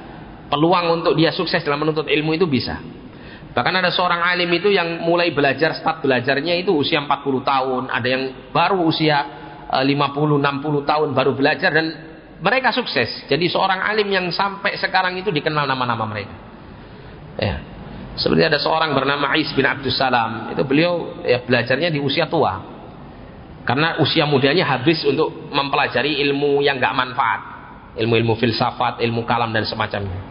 Peluang 0.50 1.02
untuk 1.02 1.14
dia 1.14 1.30
sukses 1.30 1.62
dalam 1.62 1.86
menuntut 1.86 2.10
ilmu 2.10 2.34
itu 2.34 2.50
bisa. 2.50 2.82
Bahkan 3.54 3.74
ada 3.82 3.90
seorang 3.94 4.22
alim 4.22 4.50
itu 4.54 4.70
yang 4.70 5.02
mulai 5.02 5.34
belajar 5.34 5.78
start 5.78 6.06
belajarnya 6.06 6.58
itu 6.58 6.74
usia 6.74 7.02
40 7.02 7.42
tahun. 7.46 7.84
Ada 7.90 8.08
yang 8.08 8.24
baru 8.54 8.82
usia 8.86 9.18
50 9.70 9.86
eh, 9.86 9.94
60 9.94 10.90
tahun 10.90 11.10
baru 11.14 11.32
belajar 11.38 11.70
dan 11.70 11.86
mereka 12.42 12.74
sukses. 12.74 13.26
Jadi 13.30 13.46
seorang 13.50 13.82
alim 13.84 14.10
yang 14.10 14.26
sampai 14.34 14.78
sekarang 14.78 15.18
itu 15.18 15.30
dikenal 15.30 15.70
nama-nama 15.70 16.06
mereka. 16.06 16.36
Ya. 17.38 17.58
Seperti 18.18 18.42
ada 18.42 18.60
seorang 18.60 18.92
bernama 18.92 19.32
Ais 19.32 19.54
bin 19.54 19.64
Abdus 19.64 19.96
Salam. 19.96 20.50
Itu 20.52 20.66
beliau 20.66 21.22
ya 21.24 21.46
belajarnya 21.46 21.94
di 21.94 22.02
usia 22.02 22.26
tua 22.26 22.79
karena 23.68 24.00
usia 24.02 24.26
mudanya 24.26 24.66
habis 24.66 25.04
untuk 25.06 25.52
mempelajari 25.52 26.20
ilmu 26.26 26.64
yang 26.64 26.78
gak 26.78 26.96
manfaat. 26.96 27.42
Ilmu-ilmu 28.00 28.38
filsafat, 28.38 29.02
ilmu 29.04 29.26
kalam 29.26 29.52
dan 29.52 29.66
semacamnya. 29.66 30.22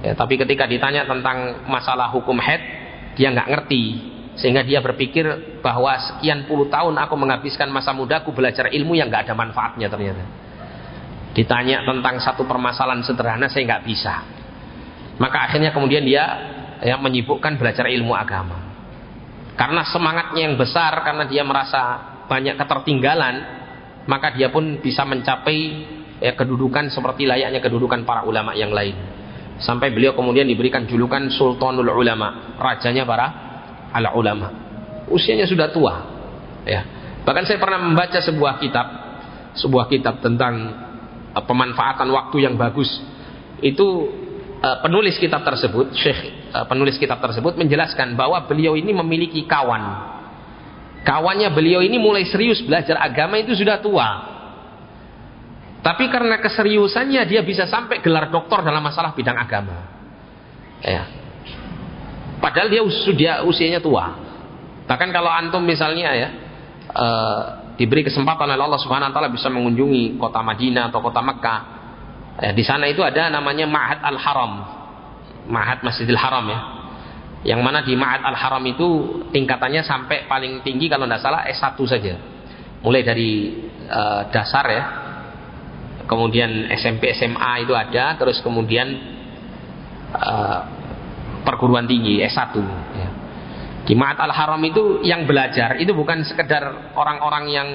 Ya, 0.00 0.12
tapi 0.16 0.36
ketika 0.40 0.64
ditanya 0.64 1.04
tentang 1.04 1.66
masalah 1.68 2.08
hukum 2.12 2.38
head, 2.40 2.60
dia 3.18 3.28
nggak 3.34 3.48
ngerti. 3.50 3.84
Sehingga 4.34 4.66
dia 4.66 4.82
berpikir 4.82 5.26
bahwa 5.62 5.94
sekian 5.94 6.46
puluh 6.50 6.66
tahun 6.66 6.98
aku 6.98 7.14
menghabiskan 7.14 7.70
masa 7.70 7.94
mudaku 7.94 8.34
belajar 8.34 8.70
ilmu 8.70 8.98
yang 8.98 9.10
gak 9.10 9.30
ada 9.30 9.34
manfaatnya 9.34 9.86
ternyata. 9.90 10.24
Ditanya 11.34 11.82
tentang 11.82 12.22
satu 12.22 12.46
permasalahan 12.46 13.02
sederhana, 13.02 13.50
saya 13.50 13.66
nggak 13.66 13.84
bisa. 13.84 14.14
Maka 15.18 15.50
akhirnya 15.50 15.74
kemudian 15.74 16.06
dia 16.06 16.24
ya, 16.78 16.94
menyibukkan 16.94 17.58
belajar 17.58 17.90
ilmu 17.90 18.14
agama. 18.14 18.58
Karena 19.58 19.82
semangatnya 19.82 20.46
yang 20.46 20.54
besar, 20.54 20.94
karena 21.02 21.26
dia 21.26 21.42
merasa 21.42 22.13
banyak 22.26 22.56
ketertinggalan 22.56 23.34
maka 24.04 24.36
dia 24.36 24.52
pun 24.52 24.80
bisa 24.84 25.02
mencapai 25.08 25.58
ya, 26.20 26.32
kedudukan 26.36 26.92
seperti 26.92 27.24
layaknya 27.24 27.60
kedudukan 27.64 28.04
para 28.04 28.24
ulama 28.28 28.52
yang 28.52 28.72
lain 28.72 29.14
Sampai 29.62 29.94
beliau 29.94 30.18
kemudian 30.18 30.50
diberikan 30.50 30.82
julukan 30.82 31.30
Sultanul 31.30 31.86
Ulama, 31.86 32.58
rajanya 32.58 33.06
para 33.06 33.26
ala 33.94 34.10
ulama. 34.18 34.50
Usianya 35.06 35.46
sudah 35.46 35.70
tua. 35.70 35.94
Ya. 36.66 36.82
Bahkan 37.22 37.46
saya 37.46 37.62
pernah 37.62 37.78
membaca 37.78 38.18
sebuah 38.18 38.58
kitab, 38.58 38.86
sebuah 39.54 39.86
kitab 39.86 40.18
tentang 40.18 40.54
uh, 41.30 41.44
pemanfaatan 41.46 42.10
waktu 42.10 42.50
yang 42.50 42.58
bagus. 42.58 42.90
Itu 43.62 44.10
uh, 44.58 44.82
penulis 44.82 45.22
kitab 45.22 45.46
tersebut, 45.46 45.94
Syekh 45.94 46.50
uh, 46.50 46.66
penulis 46.66 46.98
kitab 46.98 47.22
tersebut 47.22 47.54
menjelaskan 47.54 48.18
bahwa 48.18 48.42
beliau 48.50 48.74
ini 48.74 48.90
memiliki 48.90 49.46
kawan. 49.46 50.13
Kawannya 51.04 51.52
beliau 51.52 51.84
ini 51.84 52.00
mulai 52.00 52.24
serius 52.24 52.64
belajar 52.64 52.96
agama 52.96 53.36
itu 53.36 53.52
sudah 53.52 53.76
tua. 53.84 54.08
Tapi 55.84 56.08
karena 56.08 56.40
keseriusannya 56.40 57.28
dia 57.28 57.44
bisa 57.44 57.68
sampai 57.68 58.00
gelar 58.00 58.32
doktor 58.32 58.64
dalam 58.64 58.80
masalah 58.80 59.12
bidang 59.12 59.36
agama. 59.36 59.84
Ya. 60.80 61.04
Padahal 62.40 62.72
dia 62.72 62.80
sudah 63.04 63.44
usianya 63.44 63.84
tua. 63.84 64.16
Bahkan 64.88 65.08
kalau 65.12 65.28
antum 65.28 65.60
misalnya 65.60 66.08
ya 66.16 66.28
e, 66.88 67.06
diberi 67.76 68.00
kesempatan 68.00 68.48
oleh 68.48 68.64
Allah 68.64 68.80
Subhanahu 68.80 69.12
wa 69.12 69.14
taala 69.16 69.28
bisa 69.28 69.52
mengunjungi 69.52 70.16
kota 70.16 70.40
Madinah 70.40 70.88
atau 70.88 71.04
kota 71.04 71.20
Mekah. 71.20 71.60
Ya, 72.40 72.50
di 72.56 72.64
sana 72.64 72.88
itu 72.88 73.04
ada 73.04 73.28
namanya 73.28 73.68
Ma'had 73.68 74.00
Al-Haram. 74.08 74.52
Ma'had 75.52 75.84
Masjidil 75.84 76.16
Haram 76.16 76.48
ya. 76.48 76.60
Yang 77.44 77.60
mana 77.60 77.84
di 77.84 77.92
Ma'had 77.92 78.24
Al-Haram 78.24 78.64
itu 78.64 78.88
tingkatannya 79.28 79.84
sampai 79.84 80.24
paling 80.24 80.64
tinggi 80.64 80.88
kalau 80.88 81.04
tidak 81.04 81.20
salah 81.20 81.44
S1 81.44 81.76
saja. 81.84 82.14
Mulai 82.80 83.04
dari 83.04 83.30
e, 83.84 84.00
dasar 84.32 84.64
ya, 84.72 84.84
kemudian 86.04 86.68
SMP 86.72 87.12
SMA 87.16 87.64
itu 87.64 87.72
ada 87.72 88.16
terus 88.20 88.40
kemudian 88.44 88.92
uh, 90.12 90.60
perguruan 91.44 91.88
tinggi 91.88 92.20
S1 92.24 92.54
ya. 92.96 93.08
di 93.84 93.92
Ma'at 93.96 94.20
Al-Haram 94.20 94.60
itu 94.64 95.04
yang 95.04 95.24
belajar 95.24 95.76
itu 95.80 95.92
bukan 95.96 96.24
sekedar 96.24 96.94
orang-orang 96.96 97.44
yang 97.52 97.68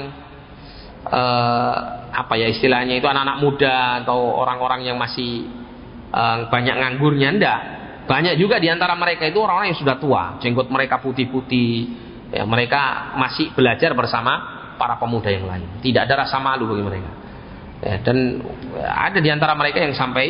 uh, 1.10 1.76
apa 2.10 2.34
ya 2.38 2.50
istilahnya 2.50 2.98
itu 2.98 3.06
anak-anak 3.06 3.38
muda 3.42 3.76
atau 4.06 4.18
orang-orang 4.42 4.90
yang 4.90 4.98
masih 4.98 5.46
uh, 6.14 6.50
banyak 6.50 6.76
nganggurnya 6.78 7.30
ndak 7.38 7.60
banyak 8.10 8.42
juga 8.42 8.58
di 8.58 8.66
antara 8.66 8.98
mereka 8.98 9.30
itu 9.30 9.38
orang-orang 9.38 9.70
yang 9.70 9.78
sudah 9.78 10.02
tua. 10.02 10.42
Jenggot 10.42 10.66
mereka 10.74 10.98
putih-putih. 10.98 11.74
Ya 12.34 12.42
mereka 12.42 13.14
masih 13.22 13.54
belajar 13.54 13.94
bersama 13.94 14.34
para 14.82 14.98
pemuda 14.98 15.30
yang 15.30 15.46
lain. 15.46 15.78
Tidak 15.86 16.10
ada 16.10 16.26
rasa 16.26 16.42
malu 16.42 16.74
bagi 16.74 16.82
mereka. 16.82 17.12
Ya, 17.86 17.96
dan 18.02 18.42
ada 18.82 19.20
di 19.22 19.30
antara 19.30 19.54
mereka 19.54 19.86
yang 19.86 19.94
sampai 19.94 20.26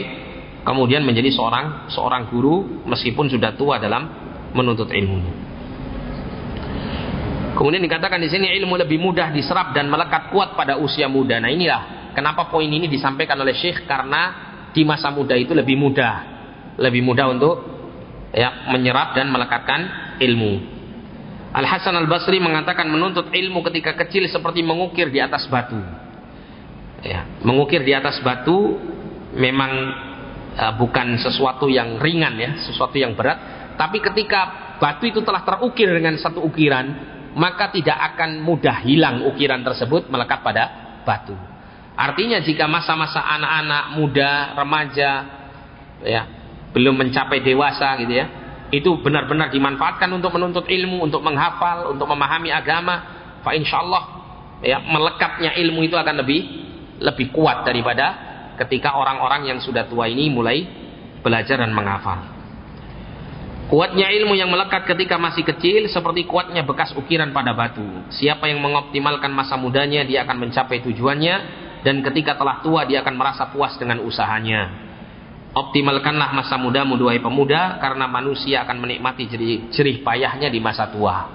kemudian 0.68 1.08
menjadi 1.08 1.32
seorang 1.32 1.88
seorang 1.88 2.28
guru 2.28 2.84
meskipun 2.84 3.32
sudah 3.32 3.56
tua 3.56 3.80
dalam 3.80 4.12
menuntut 4.52 4.92
ilmu. 4.92 5.48
Kemudian 7.56 7.84
dikatakan 7.84 8.20
di 8.20 8.28
sini 8.28 8.52
ilmu 8.60 8.76
lebih 8.76 9.00
mudah 9.00 9.32
diserap 9.32 9.72
dan 9.72 9.88
melekat 9.88 10.36
kuat 10.36 10.56
pada 10.56 10.76
usia 10.80 11.08
muda. 11.08 11.39
Nah 11.39 11.52
inilah 11.52 12.12
kenapa 12.12 12.52
poin 12.52 12.68
ini 12.68 12.92
disampaikan 12.92 13.39
oleh 13.39 13.56
Syekh 13.56 13.88
karena 13.88 14.52
di 14.72 14.86
masa 14.86 15.10
muda 15.12 15.34
itu 15.36 15.52
lebih 15.52 15.76
mudah, 15.76 16.38
lebih 16.80 17.04
mudah 17.04 17.28
untuk 17.30 17.56
ya 18.32 18.72
menyerap 18.72 19.13
dan 19.13 19.28
melekatkan 19.30 20.15
ilmu. 20.24 20.80
Al 21.50 21.65
Hasan 21.65 21.98
Al 21.98 22.08
Basri 22.08 22.38
mengatakan 22.38 22.88
menuntut 22.88 23.34
ilmu 23.34 23.65
ketika 23.68 23.98
kecil 24.06 24.30
seperti 24.30 24.62
mengukir 24.62 25.10
di 25.10 25.18
atas 25.18 25.50
batu 25.50 25.82
ya, 27.04 27.26
mengukir 27.44 27.84
di 27.84 27.96
atas 27.96 28.20
batu 28.24 28.80
memang 29.36 29.72
uh, 30.56 30.74
bukan 30.76 31.20
sesuatu 31.20 31.68
yang 31.72 32.00
ringan 32.00 32.36
ya, 32.36 32.52
sesuatu 32.65 32.96
yang 33.00 33.15
berat, 33.15 33.74
tapi 33.80 34.04
ketika 34.04 34.76
batu 34.80 35.08
itu 35.08 35.22
telah 35.24 35.44
terukir 35.44 35.88
dengan 35.92 36.15
satu 36.20 36.44
ukiran, 36.44 36.86
maka 37.36 37.72
tidak 37.72 37.96
akan 38.15 38.42
mudah 38.44 38.84
hilang 38.84 39.28
ukiran 39.30 39.62
tersebut 39.63 40.08
melekat 40.10 40.39
pada 40.42 40.63
batu. 41.04 41.36
Artinya 42.00 42.39
jika 42.39 42.63
masa-masa 42.63 43.20
anak-anak 43.20 43.86
muda, 44.00 44.32
remaja 44.56 45.12
ya, 46.00 46.24
belum 46.75 46.95
mencapai 46.95 47.41
dewasa 47.41 47.97
gitu 48.01 48.13
ya, 48.13 48.25
itu 48.69 48.89
benar-benar 49.01 49.49
dimanfaatkan 49.49 50.10
untuk 50.13 50.34
menuntut 50.38 50.69
ilmu, 50.69 51.01
untuk 51.10 51.25
menghafal, 51.25 51.89
untuk 51.93 52.05
memahami 52.05 52.53
agama, 52.53 52.95
fa 53.41 53.58
insyaallah 53.58 54.03
ya 54.62 54.84
melekatnya 54.84 55.55
ilmu 55.55 55.88
itu 55.88 55.95
akan 55.95 56.19
lebih 56.21 56.41
lebih 56.99 57.32
kuat 57.32 57.63
daripada 57.63 58.27
ketika 58.60 58.91
orang-orang 58.93 59.47
yang 59.47 59.60
sudah 59.63 59.88
tua 59.88 60.12
ini 60.12 60.27
mulai 60.27 60.67
belajar 61.23 61.63
dan 61.63 61.71
menghafal. 61.71 62.39
Kuatnya 63.69 64.10
ilmu 64.10 64.34
yang 64.34 64.49
melekat 64.49 64.89
ketika 64.89 65.21
masih 65.21 65.45
kecil 65.45 65.86
seperti 65.93 66.25
kuatnya 66.25 66.65
bekas 66.65 66.89
ukiran 66.97 67.29
pada 67.29 67.53
batu. 67.53 67.86
Siapa 68.10 68.49
yang 68.49 68.65
mengoptimalkan 68.65 69.29
masa 69.29 69.62
mudanya 69.62 70.01
dia 70.01 70.25
akan 70.25 70.49
mencapai 70.49 70.82
tujuannya 70.82 71.36
dan 71.86 72.01
ketika 72.01 72.34
telah 72.34 72.65
tua 72.65 72.89
dia 72.89 73.05
akan 73.05 73.13
merasa 73.13 73.45
puas 73.53 73.77
dengan 73.77 74.01
usahanya. 74.01 74.88
Optimalkanlah 75.50 76.30
masa 76.30 76.62
mudamu 76.62 76.94
duai 76.94 77.18
pemuda 77.18 77.82
karena 77.82 78.06
manusia 78.06 78.62
akan 78.64 78.86
menikmati 78.86 79.26
jerih, 79.26 79.74
jerih 79.74 80.06
payahnya 80.06 80.48
di 80.54 80.62
masa 80.62 80.94
tua. 80.94 81.26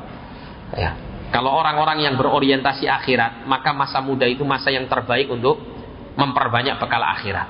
Ya. 0.74 0.94
Kalau 1.35 1.50
orang-orang 1.50 2.07
yang 2.07 2.14
berorientasi 2.14 2.87
akhirat, 2.87 3.42
maka 3.50 3.74
masa 3.74 3.98
muda 3.98 4.22
itu 4.22 4.46
masa 4.46 4.70
yang 4.70 4.87
terbaik 4.87 5.27
untuk 5.27 5.59
memperbanyak 6.14 6.79
bekal 6.79 7.03
akhirat. 7.03 7.48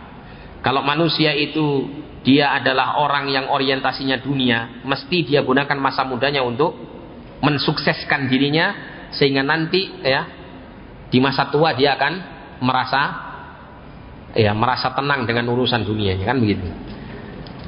Kalau 0.65 0.81
manusia 0.81 1.37
itu 1.37 1.85
dia 2.25 2.57
adalah 2.57 2.97
orang 2.97 3.29
yang 3.29 3.53
orientasinya 3.53 4.17
dunia, 4.25 4.81
mesti 4.89 5.29
dia 5.29 5.45
gunakan 5.45 5.77
masa 5.77 6.09
mudanya 6.09 6.41
untuk 6.41 6.73
mensukseskan 7.45 8.33
dirinya 8.33 8.73
sehingga 9.13 9.45
nanti 9.45 10.01
ya 10.01 10.25
di 11.13 11.21
masa 11.21 11.53
tua 11.53 11.77
dia 11.77 11.93
akan 12.01 12.13
merasa 12.65 13.01
ya 14.35 14.53
merasa 14.53 14.91
tenang 14.93 15.25
dengan 15.25 15.47
urusan 15.55 15.87
dunianya 15.87 16.27
kan 16.27 16.39
begitu. 16.43 16.67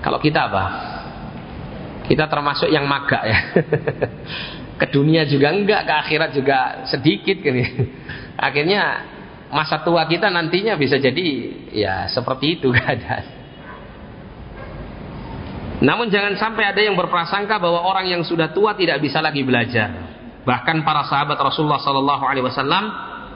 Kalau 0.03 0.19
kita 0.19 0.51
apa? 0.51 0.65
Kita 2.07 2.31
termasuk 2.31 2.71
yang 2.71 2.87
maga 2.87 3.23
ya. 3.27 3.39
ke 4.81 4.87
dunia 4.93 5.25
juga 5.27 5.51
enggak, 5.51 5.89
ke 5.89 5.95
akhirat 6.07 6.31
juga 6.37 6.59
sedikit 6.87 7.41
gini. 7.41 7.65
Akhirnya 8.47 9.09
masa 9.51 9.81
tua 9.83 10.05
kita 10.07 10.29
nantinya 10.29 10.77
bisa 10.77 10.99
jadi 10.99 11.27
ya 11.73 12.07
seperti 12.11 12.61
itu 12.61 12.71
keadaan. 12.77 13.35
Namun 15.77 16.09
jangan 16.09 16.35
sampai 16.41 16.73
ada 16.73 16.81
yang 16.81 16.97
berprasangka 16.97 17.61
bahwa 17.61 17.85
orang 17.85 18.09
yang 18.09 18.23
sudah 18.25 18.49
tua 18.53 18.73
tidak 18.73 19.03
bisa 19.05 19.21
lagi 19.21 19.45
belajar. 19.45 19.93
Bahkan 20.47 20.87
para 20.87 21.05
sahabat 21.05 21.37
Rasulullah 21.37 21.83
Sallallahu 21.83 22.25
Alaihi 22.25 22.47
Wasallam 22.47 22.85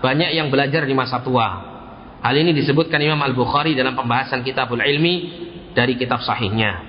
banyak 0.01 0.31
yang 0.33 0.49
belajar 0.49 0.87
di 0.89 0.95
masa 0.97 1.21
tua. 1.21 1.70
Hal 2.21 2.37
ini 2.37 2.53
disebutkan 2.53 3.01
Imam 3.01 3.21
Al 3.25 3.33
Bukhari 3.33 3.73
dalam 3.73 3.97
pembahasan 3.97 4.45
Kitabul 4.45 4.85
Ilmi 4.85 5.15
dari 5.73 5.97
kitab 5.97 6.21
sahihnya. 6.21 6.85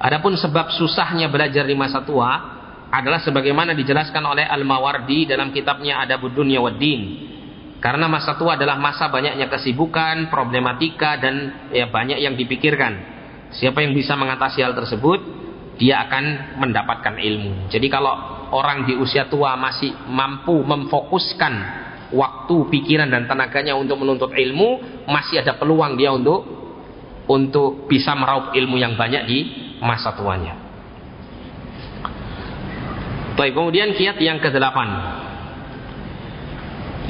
Adapun 0.00 0.32
sebab 0.34 0.72
susahnya 0.72 1.28
belajar 1.28 1.68
di 1.68 1.76
masa 1.76 2.00
tua 2.02 2.30
adalah 2.92 3.20
sebagaimana 3.20 3.76
dijelaskan 3.76 4.24
oleh 4.24 4.44
Al-Mawardi 4.48 5.28
dalam 5.28 5.52
kitabnya 5.52 6.00
Adabud 6.04 6.32
Dunya 6.32 6.60
wad 6.60 6.80
Din. 6.80 7.30
Karena 7.84 8.08
masa 8.08 8.38
tua 8.38 8.56
adalah 8.56 8.78
masa 8.78 9.12
banyaknya 9.12 9.50
kesibukan, 9.52 10.30
problematika 10.32 11.20
dan 11.20 11.68
ya 11.68 11.90
banyak 11.92 12.20
yang 12.20 12.38
dipikirkan. 12.38 13.12
Siapa 13.52 13.84
yang 13.84 13.92
bisa 13.92 14.16
mengatasi 14.16 14.64
hal 14.64 14.72
tersebut, 14.72 15.20
dia 15.76 16.00
akan 16.08 16.56
mendapatkan 16.62 17.18
ilmu. 17.18 17.68
Jadi 17.68 17.86
kalau 17.92 18.12
orang 18.54 18.86
di 18.88 18.94
usia 18.96 19.28
tua 19.28 19.58
masih 19.58 19.92
mampu 20.08 20.62
memfokuskan 20.62 21.81
waktu, 22.12 22.56
pikiran 22.68 23.08
dan 23.08 23.24
tenaganya 23.26 23.74
untuk 23.74 23.98
menuntut 23.98 24.30
ilmu, 24.36 25.02
masih 25.08 25.40
ada 25.40 25.56
peluang 25.56 25.96
dia 25.96 26.12
untuk 26.12 26.44
untuk 27.26 27.88
bisa 27.88 28.12
meraup 28.12 28.52
ilmu 28.52 28.76
yang 28.76 28.94
banyak 28.94 29.22
di 29.26 29.38
masa 29.80 30.14
tuanya. 30.14 30.54
Baik, 33.32 33.56
kemudian 33.56 33.96
kiat 33.96 34.20
yang 34.20 34.38
ke-8. 34.38 34.78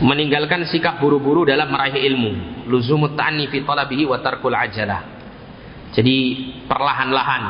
Meninggalkan 0.03 0.67
sikap 0.71 0.99
buru-buru 1.03 1.47
dalam 1.47 1.71
meraih 1.71 1.99
ilmu. 2.11 2.65
Luzumut 2.71 3.19
ta'ani 3.19 3.51
fi 3.51 3.63
talabihi 3.63 4.07
wa 4.07 4.19
tarkul 4.23 4.55
ajalah. 4.55 5.03
Jadi 5.93 6.17
perlahan-lahan 6.67 7.45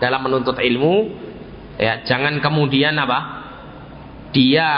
dalam 0.00 0.20
menuntut 0.24 0.56
ilmu 0.56 1.12
ya 1.76 2.02
jangan 2.08 2.40
kemudian 2.40 2.96
apa? 2.96 3.41
Dia 4.32 4.68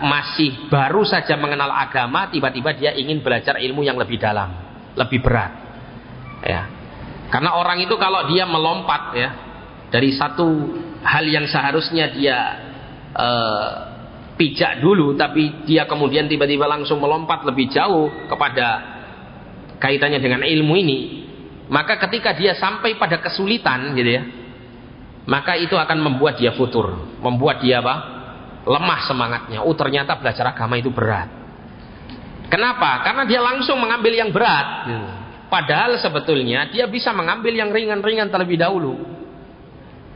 masih 0.00 0.72
baru 0.72 1.04
saja 1.04 1.36
mengenal 1.36 1.68
agama, 1.68 2.32
tiba-tiba 2.32 2.72
dia 2.72 2.96
ingin 2.96 3.20
belajar 3.20 3.60
ilmu 3.60 3.84
yang 3.84 4.00
lebih 4.00 4.16
dalam, 4.16 4.48
lebih 4.96 5.20
berat. 5.20 5.52
Ya. 6.42 6.62
Karena 7.28 7.56
orang 7.56 7.80
itu 7.84 7.92
kalau 8.00 8.28
dia 8.32 8.48
melompat 8.48 9.02
ya 9.16 9.30
dari 9.92 10.16
satu 10.16 10.48
hal 11.04 11.24
yang 11.28 11.44
seharusnya 11.48 12.12
dia 12.12 12.38
uh, 13.12 13.68
pijak 14.36 14.80
dulu 14.80 15.16
tapi 15.16 15.64
dia 15.68 15.84
kemudian 15.84 16.28
tiba-tiba 16.28 16.64
langsung 16.68 17.00
melompat 17.00 17.44
lebih 17.44 17.72
jauh 17.72 18.08
kepada 18.28 18.66
kaitannya 19.80 20.20
dengan 20.20 20.44
ilmu 20.44 20.74
ini 20.76 21.22
maka 21.72 21.96
ketika 22.04 22.36
dia 22.36 22.52
sampai 22.52 23.00
pada 23.00 23.16
kesulitan 23.24 23.96
gitu 23.96 24.10
ya, 24.12 24.22
maka 25.24 25.56
itu 25.56 25.72
akan 25.72 26.04
membuat 26.04 26.36
dia 26.36 26.52
futur, 26.52 27.16
membuat 27.24 27.64
dia 27.64 27.80
apa? 27.80 28.21
Lemah 28.62 29.00
semangatnya. 29.06 29.58
Oh 29.62 29.74
ternyata 29.74 30.18
belajar 30.18 30.54
agama 30.54 30.78
itu 30.78 30.90
berat. 30.90 31.28
Kenapa? 32.52 33.00
Karena 33.00 33.24
dia 33.24 33.40
langsung 33.40 33.80
mengambil 33.80 34.12
yang 34.12 34.28
berat. 34.28 34.92
Padahal 35.48 35.96
sebetulnya 36.00 36.68
dia 36.68 36.88
bisa 36.88 37.12
mengambil 37.12 37.52
yang 37.52 37.72
ringan-ringan 37.72 38.28
terlebih 38.28 38.60
dahulu. 38.60 38.96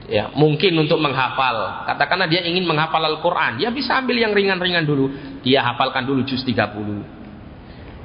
Ya, 0.07 0.31
mungkin 0.33 0.79
untuk 0.79 1.03
menghafal. 1.03 1.83
Katakanlah 1.89 2.31
dia 2.31 2.47
ingin 2.47 2.63
menghafal 2.63 3.03
Al-Qur'an, 3.03 3.59
dia 3.59 3.75
bisa 3.75 3.99
ambil 3.99 4.23
yang 4.23 4.31
ringan-ringan 4.31 4.87
dulu. 4.87 5.11
Dia 5.43 5.67
hafalkan 5.67 6.07
dulu 6.07 6.23
juz 6.23 6.47
30. 6.47 6.55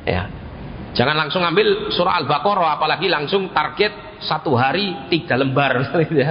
Ya. 0.09 0.27
Jangan 0.91 1.15
langsung 1.15 1.45
ambil 1.45 1.93
surah 1.93 2.19
Al-Baqarah 2.23 2.75
apalagi 2.75 3.07
langsung 3.07 3.53
target 3.55 4.19
satu 4.19 4.57
hari 4.59 5.07
tiga 5.07 5.39
lembar 5.39 5.95
ya. 6.11 6.29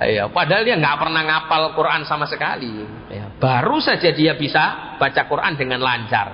Ya, 0.00 0.32
padahal 0.32 0.64
dia 0.64 0.80
nggak 0.80 0.96
pernah 0.96 1.22
ngapal 1.28 1.76
Quran 1.76 2.08
sama 2.08 2.24
sekali. 2.24 2.72
Ya, 3.12 3.28
baru 3.36 3.84
saja 3.84 4.08
dia 4.16 4.32
bisa 4.32 4.96
baca 4.96 5.22
Quran 5.28 5.60
dengan 5.60 5.84
lancar. 5.84 6.28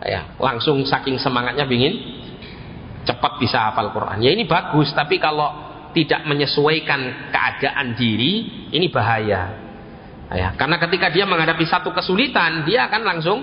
Ya, 0.00 0.32
langsung 0.40 0.80
saking 0.80 1.20
semangatnya 1.20 1.68
ingin 1.68 1.92
cepat 3.04 3.36
bisa 3.36 3.68
hafal 3.68 3.92
Quran. 3.92 4.24
Ya 4.24 4.32
ini 4.32 4.48
bagus, 4.48 4.96
tapi 4.96 5.20
kalau 5.20 5.52
tidak 5.92 6.24
menyesuaikan 6.24 7.32
keadaan 7.32 7.96
diri, 8.00 8.64
ini 8.72 8.88
bahaya. 8.88 9.42
Ya, 10.32 10.56
karena 10.56 10.80
ketika 10.80 11.12
dia 11.12 11.28
menghadapi 11.28 11.68
satu 11.68 11.92
kesulitan, 11.92 12.64
dia 12.64 12.88
akan 12.88 13.02
langsung 13.04 13.38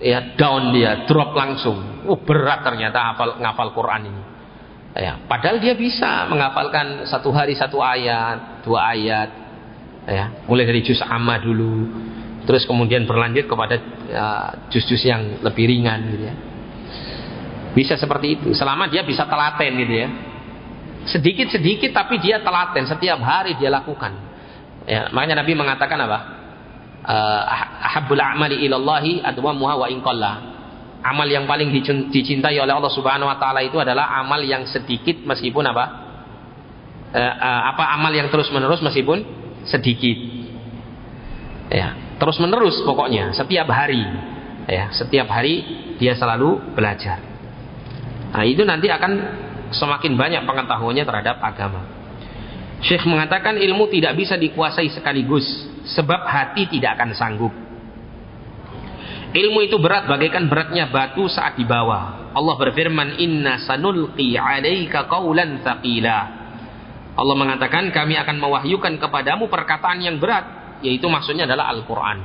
ya 0.00 0.32
down 0.32 0.72
dia, 0.72 1.04
drop 1.04 1.36
langsung. 1.36 2.08
Oh, 2.08 2.20
berat 2.24 2.64
ternyata 2.64 3.12
hafal 3.12 3.36
ngafal 3.36 3.70
Quran 3.76 4.02
ini. 4.08 4.22
Ya, 4.94 5.18
padahal 5.26 5.58
dia 5.58 5.74
bisa 5.74 6.30
menghafalkan 6.30 7.02
satu 7.10 7.34
hari 7.34 7.58
satu 7.58 7.82
ayat, 7.82 8.62
dua 8.62 8.94
ayat. 8.94 9.30
Ya, 10.06 10.30
mulai 10.46 10.68
dari 10.68 10.86
juz 10.86 11.02
amma 11.02 11.40
dulu, 11.42 11.90
terus 12.46 12.62
kemudian 12.62 13.02
berlanjut 13.02 13.50
kepada 13.50 13.74
ya, 14.06 14.26
juz-juz 14.70 15.02
yang 15.02 15.42
lebih 15.42 15.66
ringan 15.66 15.98
gitu 16.14 16.24
ya. 16.30 16.34
Bisa 17.74 17.98
seperti 17.98 18.38
itu, 18.38 18.48
selama 18.54 18.86
dia 18.86 19.02
bisa 19.02 19.26
telaten 19.26 19.72
gitu 19.82 19.94
ya 19.98 20.08
sedikit-sedikit 21.04 21.92
tapi 21.92 22.16
dia 22.20 22.40
telaten 22.40 22.88
setiap 22.88 23.20
hari 23.20 23.56
dia 23.60 23.68
lakukan 23.68 24.12
ya 24.88 25.12
makanya 25.12 25.44
Nabi 25.44 25.52
mengatakan 25.52 25.98
apa 26.00 26.18
uh, 27.04 27.42
ahabbul 27.92 28.20
a'mali 28.20 28.64
ilallahi 28.64 29.20
adwamuha 29.20 29.74
wa 29.84 29.86
inqalla 29.92 30.32
amal 31.04 31.28
yang 31.28 31.44
paling 31.44 31.68
dicintai 32.08 32.56
oleh 32.56 32.72
Allah 32.72 32.88
Subhanahu 32.88 33.28
wa 33.28 33.36
taala 33.36 33.60
itu 33.60 33.76
adalah 33.76 34.16
amal 34.24 34.40
yang 34.40 34.64
sedikit 34.64 35.20
meskipun 35.22 35.64
apa 35.68 35.84
uh, 37.12 37.34
uh, 37.36 37.62
apa 37.76 37.84
amal 37.94 38.10
yang 38.10 38.32
terus-menerus 38.32 38.80
meskipun 38.80 39.20
sedikit 39.68 40.16
ya 41.68 42.16
terus-menerus 42.16 42.80
pokoknya 42.88 43.36
setiap 43.36 43.68
hari 43.68 44.00
ya 44.64 44.88
setiap 44.96 45.28
hari 45.28 45.60
dia 46.00 46.16
selalu 46.16 46.72
belajar 46.72 47.20
nah 48.32 48.42
itu 48.48 48.64
nanti 48.64 48.88
akan 48.88 49.44
semakin 49.74 50.14
banyak 50.14 50.42
pengetahuannya 50.46 51.04
terhadap 51.04 51.36
agama. 51.42 51.82
Syekh 52.80 53.04
mengatakan 53.10 53.58
ilmu 53.58 53.90
tidak 53.90 54.14
bisa 54.14 54.38
dikuasai 54.38 54.88
sekaligus 54.94 55.44
sebab 55.98 56.22
hati 56.24 56.70
tidak 56.70 56.96
akan 56.96 57.10
sanggup. 57.12 57.52
Ilmu 59.34 59.66
itu 59.66 59.82
berat 59.82 60.06
bagaikan 60.06 60.46
beratnya 60.46 60.86
batu 60.94 61.26
saat 61.26 61.58
dibawa. 61.58 62.30
Allah 62.30 62.54
berfirman, 62.54 63.18
"Inna 63.18 63.58
sanulqi 63.66 64.38
'alaika 64.38 65.10
qawlan 65.10 65.58
thaqila." 65.58 66.18
Allah 67.18 67.34
mengatakan, 67.34 67.90
"Kami 67.90 68.14
akan 68.14 68.36
mewahyukan 68.38 68.94
kepadamu 69.02 69.50
perkataan 69.50 69.98
yang 70.06 70.22
berat," 70.22 70.78
yaitu 70.86 71.10
maksudnya 71.10 71.50
adalah 71.50 71.74
Al-Qur'an. 71.74 72.18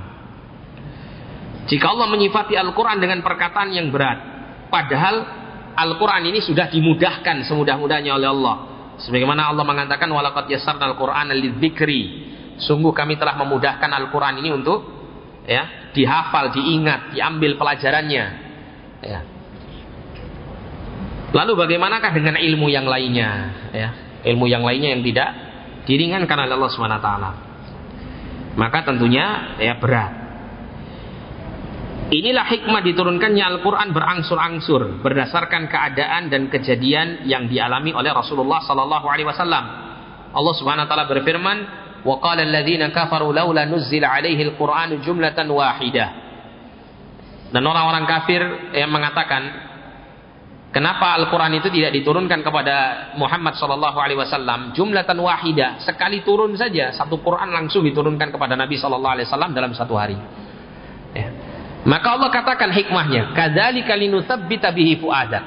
Jika 1.66 1.86
Allah 1.89 2.14
menyifati 2.14 2.53
Al-Qur'an 2.53 3.01
dengan 3.01 3.26
perkataan 3.26 3.74
yang 3.74 3.89
berat, 3.89 4.18
padahal 4.70 5.39
Al-Quran 5.80 6.30
ini 6.30 6.45
sudah 6.45 6.70
dimudahkan 6.70 7.45
semudah-mudahnya 7.49 8.12
oleh 8.20 8.30
Allah. 8.30 8.55
Sebagaimana 8.99 9.47
Allah 9.49 9.64
mengatakan 9.64 10.12
walaqad 10.12 10.51
yassarna 10.51 10.91
al-Qur'ana 10.91 11.32
lidzikri. 11.32 12.28
Sungguh 12.60 12.91
kami 12.91 13.16
telah 13.16 13.39
memudahkan 13.39 13.88
Al-Qur'an 13.88 14.36
ini 14.43 14.51
untuk 14.51 14.99
ya, 15.50 15.89
dihafal, 15.97 16.54
diingat, 16.54 17.18
diambil 17.18 17.58
pelajarannya. 17.58 18.26
Ya. 19.02 19.20
Lalu 21.34 21.52
bagaimanakah 21.58 22.14
dengan 22.14 22.38
ilmu 22.38 22.70
yang 22.70 22.86
lainnya? 22.86 23.30
Ya, 23.74 23.89
ilmu 24.30 24.45
yang 24.45 24.62
lainnya 24.62 24.93
yang 24.93 25.02
tidak 25.02 25.30
diringankan 25.89 26.38
oleh 26.45 26.54
Allah 26.54 26.72
Subhanahu 26.74 27.02
taala. 27.02 27.32
Maka 28.54 28.86
tentunya 28.86 29.58
ya 29.58 29.78
berat. 29.78 30.30
Inilah 32.10 32.41
hikmah 32.41 32.82
diturunkannya 32.82 33.45
Al-Quran 33.45 33.93
berangsur-angsur 33.93 35.06
berdasarkan 35.06 35.70
keadaan 35.70 36.34
dan 36.34 36.50
kejadian 36.50 37.30
yang 37.30 37.45
dialami 37.45 37.93
oleh 37.93 38.10
Rasulullah 38.10 38.66
Sallallahu 38.66 39.06
Alaihi 39.06 39.30
Wasallam. 39.30 39.66
Allah 40.34 40.54
Subhanahu 40.58 40.86
Wa 40.86 40.89
Taala 40.89 41.06
berfirman, 41.06 41.58
"Wa 42.06 42.16
qala 42.24 42.43
alladziina 42.45 42.91
kafaru 42.91 43.32
laula 43.32 43.66
nuzzila 43.66 44.12
alaihi 44.12 44.54
al-Qur'anu 44.54 45.04
jumlatan 45.04 45.47
wahidah." 45.50 46.10
Dan 47.50 47.66
orang-orang 47.66 48.06
kafir 48.06 48.41
yang 48.78 48.93
mengatakan, 48.93 49.70
Kenapa 50.70 51.18
Al-Quran 51.18 51.58
itu 51.58 51.66
tidak 51.74 51.97
diturunkan 51.97 52.45
kepada 52.45 53.10
Muhammad 53.18 53.58
Sallallahu 53.58 53.97
Alaihi 53.97 54.22
Wasallam 54.22 54.70
jumlatan 54.78 55.18
wahidah 55.18 55.82
sekali 55.82 56.22
turun 56.22 56.54
saja 56.54 56.93
satu 56.93 57.18
Quran 57.26 57.50
langsung 57.50 57.82
diturunkan 57.82 58.30
kepada 58.30 58.54
Nabi 58.54 58.78
Sallallahu 58.78 59.14
Alaihi 59.18 59.26
Wasallam 59.26 59.58
dalam 59.58 59.74
satu 59.74 59.97
hari. 59.97 60.14
Ya. 61.18 61.30
Maka 61.89 62.22
Allah 62.22 62.30
katakan 62.30 62.70
hikmahnya, 62.70 63.34
kadzalika 63.34 63.97
linutsabbita 63.97 64.70
bihi 64.70 65.02
fuadak. 65.02 65.41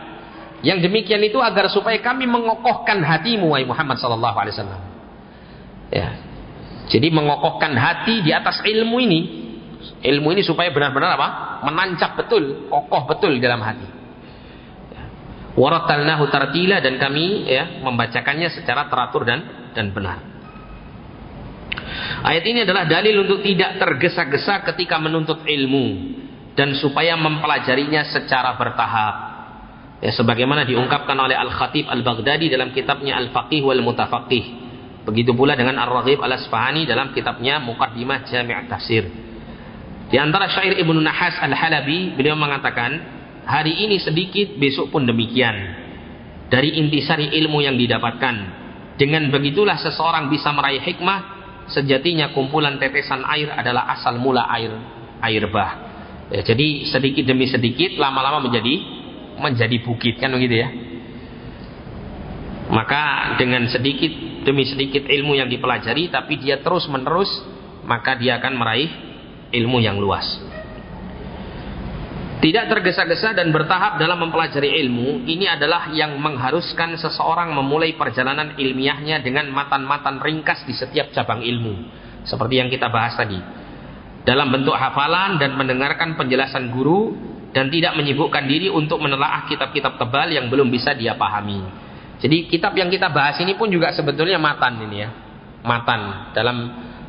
Yang 0.66 0.90
demikian 0.90 1.22
itu 1.22 1.38
agar 1.38 1.70
supaya 1.70 2.02
kami 2.02 2.26
mengokohkan 2.26 2.98
hatimu 3.02 3.54
wahai 3.54 3.62
Muhammad 3.62 4.02
sallallahu 4.02 4.36
alaihi 4.42 4.54
wasallam. 4.58 4.82
Ya. 5.94 6.08
Jadi 6.92 7.08
mengokohkan 7.08 7.72
hati 7.72 8.20
di 8.20 8.36
atas 8.36 8.60
ilmu 8.60 9.00
ini. 9.00 9.20
Ilmu 10.04 10.28
ini 10.36 10.44
supaya 10.44 10.68
benar-benar 10.68 11.16
apa? 11.16 11.28
Menancap 11.64 12.20
betul, 12.20 12.68
kokoh 12.68 13.08
betul 13.08 13.40
dalam 13.40 13.64
hati. 13.64 13.88
Waratalnahu 15.56 16.28
tartila 16.28 16.84
dan 16.84 17.00
kami 17.00 17.48
ya 17.48 17.80
membacakannya 17.80 18.48
secara 18.52 18.92
teratur 18.92 19.24
dan 19.24 19.72
dan 19.72 19.92
benar. 19.92 20.20
Ayat 22.24 22.44
ini 22.44 22.64
adalah 22.64 22.88
dalil 22.88 23.24
untuk 23.24 23.40
tidak 23.44 23.80
tergesa-gesa 23.80 24.64
ketika 24.72 24.96
menuntut 25.00 25.44
ilmu 25.44 26.14
dan 26.56 26.76
supaya 26.76 27.16
mempelajarinya 27.16 28.04
secara 28.12 28.56
bertahap. 28.56 29.14
Ya 30.02 30.10
sebagaimana 30.10 30.66
diungkapkan 30.66 31.14
oleh 31.14 31.38
Al-Khatib 31.38 31.86
Al-Baghdadi 31.86 32.50
dalam 32.50 32.74
kitabnya 32.74 33.16
Al-Faqih 33.22 33.62
wal 33.62 33.80
Mutafaqih. 33.80 34.61
Begitu 35.02 35.34
pula 35.34 35.58
dengan 35.58 35.82
Ar-Raghib 35.82 36.22
Al-Asfahani 36.22 36.86
dalam 36.86 37.10
kitabnya 37.10 37.58
Muqaddimah 37.58 38.22
Jami' 38.30 38.54
Tafsir. 38.70 39.04
Di 40.12 40.16
antara 40.20 40.46
syair 40.46 40.78
Ibnu 40.78 41.00
Nahas 41.02 41.40
Al-Halabi, 41.42 42.14
beliau 42.14 42.38
mengatakan, 42.38 42.90
hari 43.42 43.82
ini 43.82 43.98
sedikit, 43.98 44.54
besok 44.60 44.94
pun 44.94 45.02
demikian. 45.08 45.82
Dari 46.52 46.78
intisari 46.78 47.34
ilmu 47.42 47.64
yang 47.64 47.74
didapatkan. 47.74 48.62
Dengan 49.00 49.26
begitulah 49.32 49.80
seseorang 49.80 50.28
bisa 50.28 50.52
meraih 50.52 50.84
hikmah, 50.84 51.18
sejatinya 51.72 52.30
kumpulan 52.36 52.76
tetesan 52.76 53.24
air 53.24 53.50
adalah 53.56 53.88
asal 53.96 54.20
mula 54.20 54.46
air 54.52 54.70
air 55.22 55.46
bah. 55.48 55.70
Ya, 56.32 56.42
jadi 56.42 56.88
sedikit 56.90 57.24
demi 57.28 57.46
sedikit 57.46 57.94
lama-lama 58.00 58.50
menjadi 58.50 58.74
menjadi 59.38 59.76
bukit 59.84 60.18
kan 60.18 60.34
begitu 60.34 60.60
ya. 60.60 60.68
Maka 62.72 63.36
dengan 63.36 63.68
sedikit 63.68 64.10
demi 64.42 64.66
sedikit 64.68 65.06
ilmu 65.06 65.38
yang 65.38 65.48
dipelajari 65.48 66.10
tapi 66.10 66.38
dia 66.38 66.60
terus 66.60 66.86
menerus 66.90 67.30
maka 67.86 68.14
dia 68.18 68.38
akan 68.38 68.54
meraih 68.54 68.90
ilmu 69.54 69.78
yang 69.82 69.98
luas. 69.98 70.26
Tidak 72.42 72.66
tergesa-gesa 72.66 73.38
dan 73.38 73.54
bertahap 73.54 74.02
dalam 74.02 74.18
mempelajari 74.18 74.74
ilmu, 74.82 75.30
ini 75.30 75.46
adalah 75.46 75.94
yang 75.94 76.18
mengharuskan 76.18 76.98
seseorang 76.98 77.54
memulai 77.54 77.94
perjalanan 77.94 78.58
ilmiahnya 78.58 79.22
dengan 79.22 79.46
matan-matan 79.54 80.18
ringkas 80.18 80.66
di 80.66 80.74
setiap 80.74 81.14
cabang 81.14 81.38
ilmu. 81.38 81.86
Seperti 82.26 82.58
yang 82.58 82.66
kita 82.66 82.90
bahas 82.90 83.14
tadi 83.14 83.38
dalam 84.22 84.54
bentuk 84.54 84.74
hafalan 84.74 85.38
dan 85.38 85.58
mendengarkan 85.58 86.14
penjelasan 86.14 86.70
guru 86.70 87.14
dan 87.50 87.68
tidak 87.68 87.98
menyibukkan 87.98 88.46
diri 88.46 88.70
untuk 88.70 89.02
menelaah 89.02 89.44
kitab-kitab 89.50 89.98
tebal 89.98 90.30
yang 90.30 90.48
belum 90.48 90.70
bisa 90.70 90.94
dia 90.94 91.18
pahami. 91.18 91.60
Jadi 92.22 92.46
kitab 92.46 92.78
yang 92.78 92.86
kita 92.86 93.10
bahas 93.10 93.34
ini 93.42 93.58
pun 93.58 93.66
juga 93.66 93.90
sebetulnya 93.90 94.38
matan 94.38 94.78
ini 94.86 94.96
ya. 95.02 95.10
Matan 95.66 96.30
dalam 96.30 96.56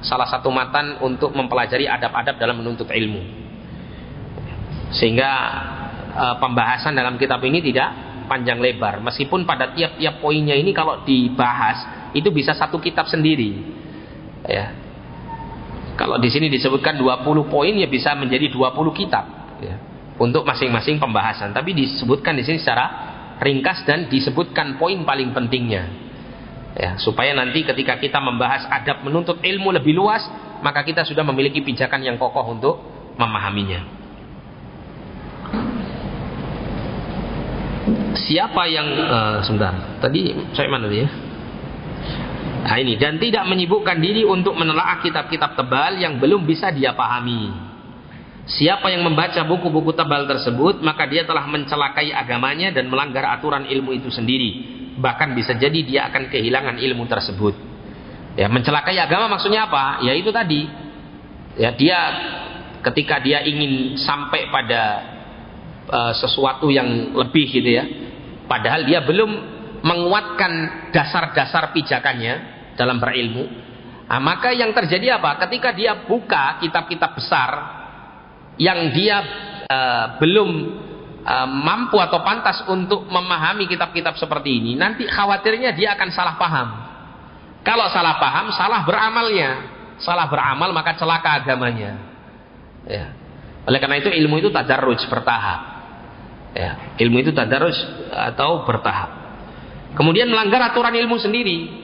salah 0.02 0.26
satu 0.26 0.50
matan 0.50 0.98
untuk 1.06 1.30
mempelajari 1.38 1.86
adab-adab 1.86 2.42
dalam 2.42 2.58
menuntut 2.58 2.90
ilmu. 2.90 3.22
Sehingga 4.90 5.32
e, 6.18 6.26
pembahasan 6.42 6.98
dalam 6.98 7.22
kitab 7.22 7.46
ini 7.46 7.62
tidak 7.62 7.94
panjang 8.26 8.58
lebar. 8.58 9.06
Meskipun 9.06 9.46
pada 9.46 9.70
tiap-tiap 9.78 10.18
poinnya 10.18 10.58
ini 10.58 10.74
kalau 10.74 11.06
dibahas 11.06 12.10
itu 12.18 12.34
bisa 12.34 12.58
satu 12.58 12.82
kitab 12.82 13.06
sendiri. 13.06 13.54
Ya. 14.50 14.74
Kalau 15.94 16.18
di 16.18 16.34
sini 16.34 16.50
disebutkan 16.50 16.98
20 16.98 17.54
poin 17.54 17.74
ya 17.78 17.86
bisa 17.86 18.18
menjadi 18.18 18.50
20 18.50 18.98
kitab 18.98 19.26
ya. 19.62 19.78
Untuk 20.18 20.42
masing-masing 20.42 20.98
pembahasan. 20.98 21.54
Tapi 21.54 21.78
disebutkan 21.78 22.34
di 22.34 22.42
sini 22.46 22.58
secara 22.58 23.13
ringkas 23.44 23.84
dan 23.84 24.08
disebutkan 24.08 24.80
poin 24.80 25.04
paling 25.04 25.36
pentingnya. 25.36 25.84
Ya, 26.74 26.98
supaya 26.98 27.38
nanti 27.38 27.62
ketika 27.62 28.02
kita 28.02 28.18
membahas 28.18 28.66
adab 28.66 29.06
menuntut 29.06 29.44
ilmu 29.44 29.70
lebih 29.76 29.94
luas, 29.94 30.26
maka 30.66 30.82
kita 30.82 31.06
sudah 31.06 31.22
memiliki 31.22 31.62
pijakan 31.62 32.02
yang 32.02 32.18
kokoh 32.18 32.50
untuk 32.50 32.82
memahaminya. 33.20 34.04
siapa 38.24 38.64
yang 38.72 38.88
uh, 38.88 39.38
sebentar 39.44 40.00
tadi 40.00 40.32
saya 40.56 40.68
mana 40.72 40.88
tadi 40.88 41.04
ya 41.04 41.10
nah 42.64 42.76
ini 42.80 42.96
dan 42.96 43.20
tidak 43.20 43.44
menyibukkan 43.44 44.00
diri 44.00 44.24
untuk 44.24 44.56
menelaah 44.56 45.04
kitab-kitab 45.04 45.60
tebal 45.60 46.00
yang 46.00 46.18
belum 46.18 46.48
bisa 46.48 46.72
dia 46.72 46.96
pahami 46.96 47.52
siapa 48.44 48.92
yang 48.92 49.08
membaca 49.08 49.40
buku-buku 49.48 49.96
tebal 49.96 50.28
tersebut 50.28 50.84
maka 50.84 51.08
dia 51.08 51.24
telah 51.24 51.48
mencelakai 51.48 52.12
agamanya 52.12 52.76
dan 52.76 52.92
melanggar 52.92 53.24
aturan 53.32 53.64
ilmu 53.68 53.96
itu 53.96 54.12
sendiri. 54.12 54.52
Bahkan 55.00 55.34
bisa 55.34 55.56
jadi 55.56 55.80
dia 55.84 56.02
akan 56.12 56.30
kehilangan 56.30 56.78
ilmu 56.78 57.08
tersebut. 57.08 57.56
Ya 58.36 58.50
mencelakai 58.50 58.98
agama 59.00 59.32
maksudnya 59.32 59.70
apa? 59.70 60.04
Ya 60.04 60.14
itu 60.14 60.30
tadi. 60.30 60.68
Ya 61.56 61.72
dia 61.72 61.98
ketika 62.84 63.22
dia 63.24 63.42
ingin 63.46 63.96
sampai 63.96 64.52
pada 64.52 64.82
uh, 65.88 66.14
sesuatu 66.18 66.68
yang 66.68 67.16
lebih 67.16 67.48
gitu 67.48 67.70
ya. 67.80 67.86
Padahal 68.44 68.84
dia 68.84 69.00
belum 69.02 69.32
menguatkan 69.84 70.52
dasar-dasar 70.92 71.72
pijakannya 71.72 72.34
dalam 72.76 73.00
berilmu. 73.00 73.46
Nah, 74.04 74.22
maka 74.22 74.54
yang 74.54 74.70
terjadi 74.78 75.18
apa? 75.18 75.42
Ketika 75.48 75.74
dia 75.74 76.06
buka 76.06 76.62
kitab-kitab 76.62 77.18
besar 77.18 77.83
yang 78.58 78.94
dia 78.94 79.18
uh, 79.66 80.06
belum 80.22 80.50
uh, 81.26 81.50
mampu 81.50 81.98
atau 81.98 82.22
pantas 82.22 82.62
untuk 82.70 83.10
memahami 83.10 83.66
kitab-kitab 83.66 84.20
seperti 84.20 84.62
ini, 84.62 84.72
nanti 84.78 85.10
khawatirnya 85.10 85.74
dia 85.74 85.98
akan 85.98 86.10
salah 86.14 86.36
paham. 86.38 86.70
Kalau 87.64 87.88
salah 87.90 88.20
paham, 88.20 88.52
salah 88.54 88.84
beramalnya. 88.84 89.52
Salah 90.04 90.28
beramal 90.28 90.76
maka 90.76 91.00
celaka 91.00 91.40
agamanya. 91.40 91.96
Ya. 92.84 93.16
Oleh 93.64 93.80
karena 93.80 94.04
itu 94.04 94.12
ilmu 94.12 94.44
itu 94.44 94.52
tadarruj 94.52 95.00
bertahap. 95.08 95.62
Ya, 96.54 96.94
ilmu 97.00 97.24
itu 97.24 97.32
tadarus 97.32 97.80
atau 98.12 98.68
bertahap. 98.68 99.10
Kemudian 99.96 100.30
melanggar 100.30 100.62
aturan 100.70 100.94
ilmu 100.94 101.18
sendiri. 101.18 101.83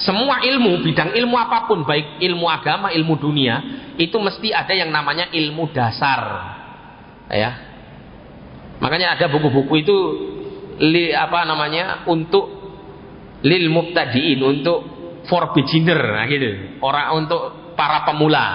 Semua 0.00 0.42
ilmu, 0.42 0.82
bidang 0.82 1.12
ilmu 1.14 1.36
apa 1.36 1.68
pun, 1.68 1.84
baik 1.84 2.18
ilmu 2.24 2.48
agama, 2.48 2.90
ilmu 2.90 3.14
dunia, 3.20 3.54
itu 4.00 4.16
mesti 4.16 4.50
ada 4.50 4.72
yang 4.72 4.88
namanya 4.88 5.30
ilmu 5.30 5.70
dasar. 5.70 6.20
Ya. 7.28 7.50
Makanya 8.80 9.14
ada 9.14 9.30
buku-buku 9.30 9.84
itu 9.84 9.96
li, 10.82 11.14
apa 11.14 11.44
namanya 11.46 12.08
untuk 12.08 12.50
lil 13.46 13.68
mubtadiin, 13.70 14.42
untuk 14.42 14.78
for 15.30 15.54
beginner, 15.54 16.00
nah 16.00 16.26
gitu. 16.26 16.80
Orang 16.82 17.22
untuk 17.22 17.74
para 17.78 18.02
pemula. 18.08 18.46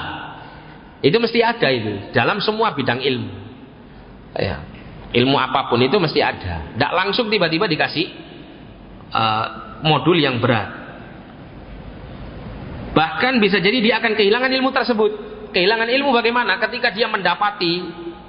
Itu 0.99 1.21
mesti 1.21 1.39
ada 1.39 1.69
itu 1.71 2.11
dalam 2.11 2.43
semua 2.43 2.73
bidang 2.75 2.99
ilmu. 2.99 3.31
Ya 4.35 4.77
ilmu 5.15 5.37
apa 5.39 5.71
pun 5.71 5.79
itu 5.79 5.95
mesti 5.95 6.19
ada 6.19 6.75
tidak 6.75 6.91
langsung 6.91 7.31
tiba-tiba 7.31 7.69
dikasih 7.69 8.05
uh, 9.13 9.45
modul 9.87 10.19
yang 10.19 10.43
berat 10.43 10.86
bahkan 12.97 13.37
bisa 13.37 13.61
jadi 13.61 13.77
dia 13.77 14.01
akan 14.01 14.17
kehilangan 14.17 14.49
ilmu 14.49 14.73
tersebut. 14.73 15.11
Kehilangan 15.53 15.85
ilmu 15.85 16.09
bagaimana? 16.09 16.57
Ketika 16.57 16.89
dia 16.89 17.05
mendapati 17.05 17.85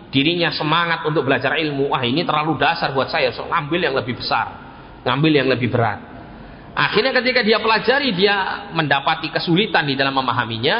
dirinya 0.08 0.52
semangat 0.52 1.04
untuk 1.04 1.24
belajar 1.24 1.56
ilmu 1.56 1.92
wah 1.92 2.00
ini 2.04 2.24
terlalu 2.24 2.56
dasar 2.56 2.92
buat 2.96 3.12
saya 3.12 3.32
so, 3.32 3.44
ngambil 3.44 3.80
yang 3.88 3.94
lebih 3.96 4.16
besar 4.16 4.68
ngambil 5.04 5.32
yang 5.32 5.48
lebih 5.48 5.68
berat. 5.68 6.00
Akhirnya 6.72 7.10
ketika 7.20 7.42
dia 7.42 7.58
pelajari 7.58 8.14
dia 8.14 8.68
mendapati 8.72 9.28
kesulitan 9.34 9.84
di 9.84 9.98
dalam 9.98 10.14
memahaminya 10.14 10.76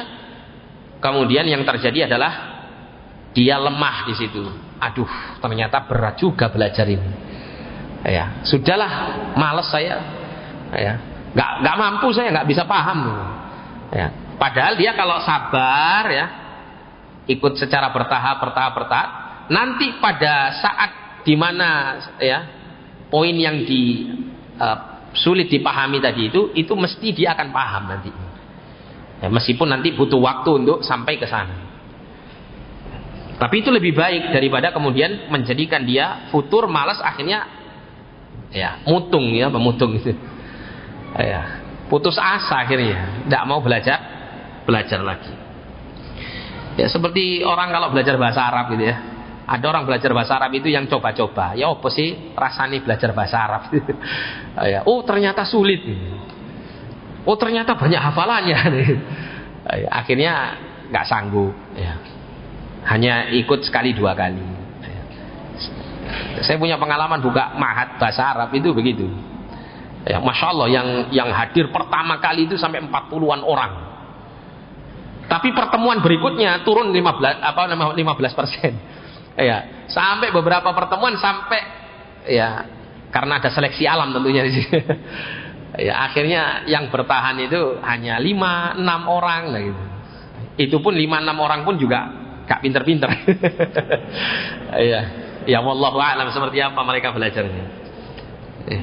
kemudian 1.03 1.45
yang 1.49 1.63
terjadi 1.67 2.09
adalah 2.09 2.33
dia 3.37 3.61
lemah 3.61 4.09
di 4.09 4.15
situ. 4.17 4.43
Aduh 4.79 5.11
ternyata 5.43 5.85
berat 5.85 6.17
juga 6.17 6.49
belajar 6.49 6.87
ini. 6.89 7.11
Ya 8.07 8.41
sudahlah 8.47 8.93
males 9.37 9.69
saya. 9.69 9.97
Ya 10.73 10.95
nggak 11.37 11.51
nggak 11.65 11.77
mampu 11.77 12.09
saya 12.17 12.33
nggak 12.33 12.49
bisa 12.49 12.65
paham 12.65 13.01
ya. 13.93 14.09
Padahal 14.39 14.79
dia 14.79 14.95
kalau 14.95 15.19
sabar 15.23 16.05
ya 16.09 16.27
ikut 17.29 17.59
secara 17.59 17.91
bertahap 17.93 18.41
bertahap 18.41 18.73
bertahap 18.79 19.11
nanti 19.53 19.99
pada 20.01 20.55
saat 20.61 20.91
di 21.27 21.35
mana 21.35 22.01
ya 22.23 22.39
poin 23.13 23.35
yang 23.35 23.65
di 23.69 24.09
uh, 24.57 24.79
sulit 25.17 25.49
dipahami 25.49 25.99
tadi 25.99 26.29
itu 26.33 26.53
itu 26.55 26.73
mesti 26.73 27.09
dia 27.13 27.35
akan 27.35 27.49
paham 27.51 27.85
nanti. 27.89 28.11
Ya, 29.19 29.27
meskipun 29.27 29.67
nanti 29.67 29.99
butuh 29.99 30.23
waktu 30.23 30.51
untuk 30.63 30.87
sampai 30.87 31.19
ke 31.19 31.27
sana. 31.27 31.67
Tapi 33.39 33.63
itu 33.63 33.71
lebih 33.71 33.95
baik 33.95 34.35
daripada 34.35 34.71
kemudian 34.75 35.31
menjadikan 35.31 35.87
dia 35.87 36.31
futur 36.31 36.67
malas 36.67 36.99
akhirnya 36.99 37.47
ya 38.51 38.83
mutung 38.87 39.31
ya 39.35 39.51
pemutung 39.51 39.95
itu. 39.99 40.15
Ya, 41.19 41.67
putus 41.89 42.17
asa 42.21 42.65
akhirnya, 42.65 43.25
tidak 43.27 43.43
mau 43.49 43.61
belajar 43.61 43.99
belajar 44.65 45.01
lagi. 45.03 45.33
Ya 46.79 46.87
seperti 46.87 47.43
orang 47.43 47.75
kalau 47.75 47.89
belajar 47.91 48.15
bahasa 48.21 48.47
Arab 48.47 48.71
gitu 48.77 48.87
ya. 48.87 48.97
Ada 49.49 49.65
orang 49.65 49.89
belajar 49.89 50.13
bahasa 50.13 50.37
Arab 50.37 50.53
itu 50.55 50.69
yang 50.69 50.85
coba-coba. 50.87 51.57
Ya 51.57 51.73
apa 51.73 51.89
sih 51.89 52.37
rasanya 52.37 52.85
belajar 52.85 53.11
bahasa 53.17 53.37
Arab? 53.41 53.63
oh 54.89 55.01
ternyata 55.03 55.43
sulit. 55.49 55.83
Oh 57.27 57.35
ternyata 57.35 57.75
banyak 57.75 57.99
hafalannya. 57.99 58.59
ya, 59.83 59.89
akhirnya 59.91 60.33
nggak 60.93 61.07
sanggup. 61.09 61.57
Ya 61.75 61.97
hanya 62.89 63.29
ikut 63.35 63.69
sekali 63.69 63.93
dua 63.93 64.17
kali 64.17 64.41
saya 66.41 66.57
punya 66.57 66.81
pengalaman 66.81 67.21
buka 67.21 67.53
mahat 67.61 68.01
bahasa 68.01 68.33
Arab 68.33 68.55
itu 68.57 68.73
begitu 68.73 69.11
ya 70.09 70.19
masya 70.25 70.47
Allah 70.57 70.69
yang 70.73 70.89
yang 71.13 71.29
hadir 71.29 71.69
pertama 71.69 72.17
kali 72.17 72.49
itu 72.49 72.57
sampai 72.57 72.81
40-an 72.81 73.45
orang 73.45 73.73
tapi 75.29 75.53
pertemuan 75.53 76.01
berikutnya 76.01 76.65
turun 76.65 76.89
15 76.89 76.97
apa 77.45 77.61
15 77.69 77.93
persen 78.33 78.73
ya 79.49 79.87
sampai 79.93 80.33
beberapa 80.33 80.73
pertemuan 80.73 81.21
sampai 81.21 81.61
ya 82.25 82.65
karena 83.13 83.37
ada 83.37 83.53
seleksi 83.53 83.85
alam 83.85 84.17
tentunya 84.17 84.49
di 84.49 84.53
sini 84.57 84.81
ya 85.93 86.09
akhirnya 86.09 86.65
yang 86.65 86.89
bertahan 86.89 87.37
itu 87.45 87.77
hanya 87.85 88.17
5 88.17 88.81
6 88.81 88.89
orang 89.05 89.43
lah 89.53 89.61
gitu 89.61 89.83
itu 90.59 90.77
pun 90.83 90.97
5 90.97 91.05
6 91.05 91.45
orang 91.45 91.61
pun 91.63 91.79
juga 91.79 92.01
gak 92.49 92.65
pinter-pinter. 92.65 93.11
Iya. 94.73 95.01
ya 95.53 95.59
wallahu 95.61 96.01
a'lam 96.01 96.33
seperti 96.33 96.65
apa 96.65 96.81
mereka 96.83 97.13
belajarnya. 97.13 97.65
Eh. 98.69 98.83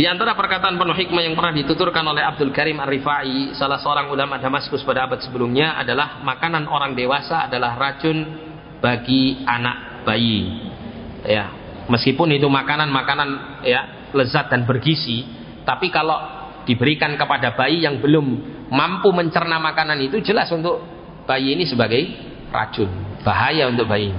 Di 0.00 0.08
antara 0.08 0.32
perkataan 0.32 0.80
penuh 0.80 0.96
hikmah 0.96 1.20
yang 1.20 1.36
pernah 1.36 1.52
dituturkan 1.52 2.00
oleh 2.00 2.24
Abdul 2.24 2.56
Karim 2.56 2.80
Ar-Rifai, 2.80 3.52
salah 3.52 3.76
seorang 3.84 4.08
ulama 4.08 4.40
Damaskus 4.40 4.80
pada 4.80 5.04
abad 5.04 5.20
sebelumnya 5.20 5.76
adalah 5.76 6.24
makanan 6.24 6.64
orang 6.72 6.96
dewasa 6.96 7.44
adalah 7.44 7.76
racun 7.76 8.24
bagi 8.80 9.44
anak 9.44 10.08
bayi. 10.08 10.56
Ya, 11.28 11.52
meskipun 11.92 12.32
itu 12.32 12.48
makanan-makanan 12.48 13.28
ya 13.68 14.08
lezat 14.16 14.48
dan 14.48 14.64
bergizi, 14.64 15.28
tapi 15.68 15.92
kalau 15.92 16.16
diberikan 16.64 17.12
kepada 17.20 17.52
bayi 17.52 17.84
yang 17.84 18.00
belum 18.00 18.24
mampu 18.72 19.12
mencerna 19.12 19.60
makanan 19.60 20.00
itu 20.00 20.24
jelas 20.24 20.48
untuk 20.48 20.80
bayi 21.28 21.52
ini 21.52 21.68
sebagai 21.68 22.08
racun 22.48 22.88
bahaya 23.20 23.68
untuk 23.68 23.84
bayi 23.84 24.16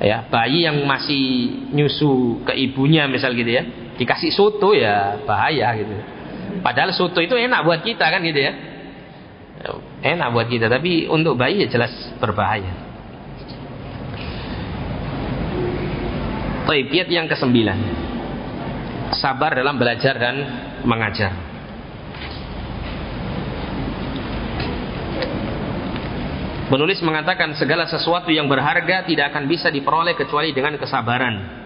ya 0.00 0.24
bayi 0.32 0.64
yang 0.64 0.80
masih 0.88 1.52
nyusu 1.72 2.44
ke 2.48 2.52
ibunya 2.56 3.04
misal 3.08 3.32
gitu 3.36 3.48
ya 3.48 3.64
dikasih 3.96 4.32
soto 4.32 4.76
ya 4.76 5.20
bahaya 5.24 5.72
gitu. 5.76 5.96
Padahal 6.60 6.92
soto 6.92 7.20
itu 7.20 7.34
enak 7.36 7.64
buat 7.64 7.80
kita 7.80 8.06
kan 8.06 8.20
gitu 8.22 8.40
ya. 8.40 8.52
Enak 10.04 10.28
buat 10.30 10.46
kita 10.46 10.70
tapi 10.70 11.10
untuk 11.10 11.34
bayi 11.34 11.64
ya 11.64 11.68
jelas 11.72 11.92
berbahaya. 12.20 12.86
Baik, 16.66 16.90
yang 17.08 17.30
kesembilan. 17.30 17.78
Sabar 19.14 19.54
dalam 19.54 19.78
belajar 19.78 20.18
dan 20.18 20.34
mengajar. 20.82 21.30
Penulis 26.66 26.98
mengatakan 27.06 27.54
segala 27.54 27.86
sesuatu 27.86 28.34
yang 28.34 28.50
berharga 28.50 29.06
tidak 29.06 29.30
akan 29.30 29.46
bisa 29.46 29.70
diperoleh 29.70 30.18
kecuali 30.18 30.50
dengan 30.50 30.74
kesabaran. 30.74 31.65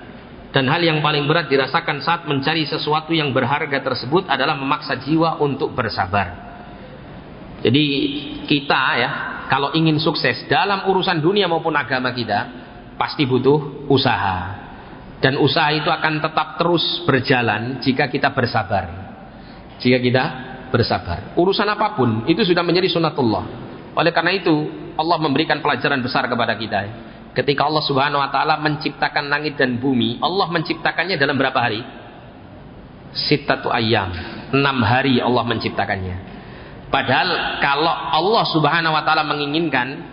Dan 0.51 0.66
hal 0.66 0.82
yang 0.82 0.98
paling 0.98 1.30
berat 1.30 1.46
dirasakan 1.46 2.03
saat 2.03 2.26
mencari 2.26 2.66
sesuatu 2.66 3.14
yang 3.14 3.30
berharga 3.30 3.78
tersebut 3.86 4.26
adalah 4.26 4.59
memaksa 4.59 4.98
jiwa 4.98 5.38
untuk 5.38 5.70
bersabar. 5.70 6.51
Jadi 7.62 7.84
kita 8.51 8.82
ya, 8.98 9.11
kalau 9.46 9.70
ingin 9.78 10.03
sukses 10.03 10.42
dalam 10.51 10.90
urusan 10.90 11.22
dunia 11.22 11.46
maupun 11.46 11.70
agama 11.78 12.11
kita, 12.11 12.51
pasti 12.98 13.30
butuh 13.30 13.86
usaha. 13.86 14.59
Dan 15.20 15.36
usaha 15.38 15.68
itu 15.70 15.86
akan 15.86 16.18
tetap 16.18 16.57
terus 16.57 16.82
berjalan 17.05 17.78
jika 17.84 18.11
kita 18.11 18.32
bersabar. 18.32 18.88
Jika 19.78 20.01
kita 20.01 20.24
bersabar. 20.72 21.36
Urusan 21.36 21.68
apa 21.68 21.94
pun 21.94 22.24
itu 22.26 22.42
sudah 22.42 22.64
menjadi 22.64 22.88
sunatullah. 22.88 23.44
Oleh 23.94 24.11
karena 24.11 24.32
itu 24.32 24.55
Allah 24.96 25.18
memberikan 25.20 25.61
pelajaran 25.61 26.01
besar 26.01 26.24
kepada 26.26 26.57
kita. 26.57 27.09
Ketika 27.30 27.62
Allah 27.70 27.84
Subhanahu 27.86 28.18
wa 28.18 28.30
taala 28.34 28.58
menciptakan 28.58 29.30
langit 29.30 29.54
dan 29.54 29.78
bumi, 29.78 30.18
Allah 30.18 30.50
menciptakannya 30.50 31.14
dalam 31.14 31.38
berapa 31.38 31.58
hari? 31.62 31.80
Sittatu 33.14 33.70
ayam. 33.70 34.10
Enam 34.50 34.82
hari 34.82 35.22
Allah 35.22 35.46
menciptakannya. 35.46 36.16
Padahal 36.90 37.62
kalau 37.62 37.90
Allah 37.90 38.44
Subhanahu 38.50 38.94
wa 38.94 39.02
taala 39.06 39.22
menginginkan 39.22 40.10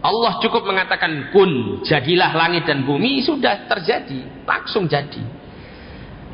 Allah 0.00 0.40
cukup 0.40 0.64
mengatakan 0.64 1.28
kun, 1.32 1.84
jadilah 1.84 2.32
langit 2.32 2.64
dan 2.64 2.88
bumi 2.88 3.20
sudah 3.20 3.68
terjadi, 3.68 4.44
langsung 4.48 4.88
jadi. 4.88 5.20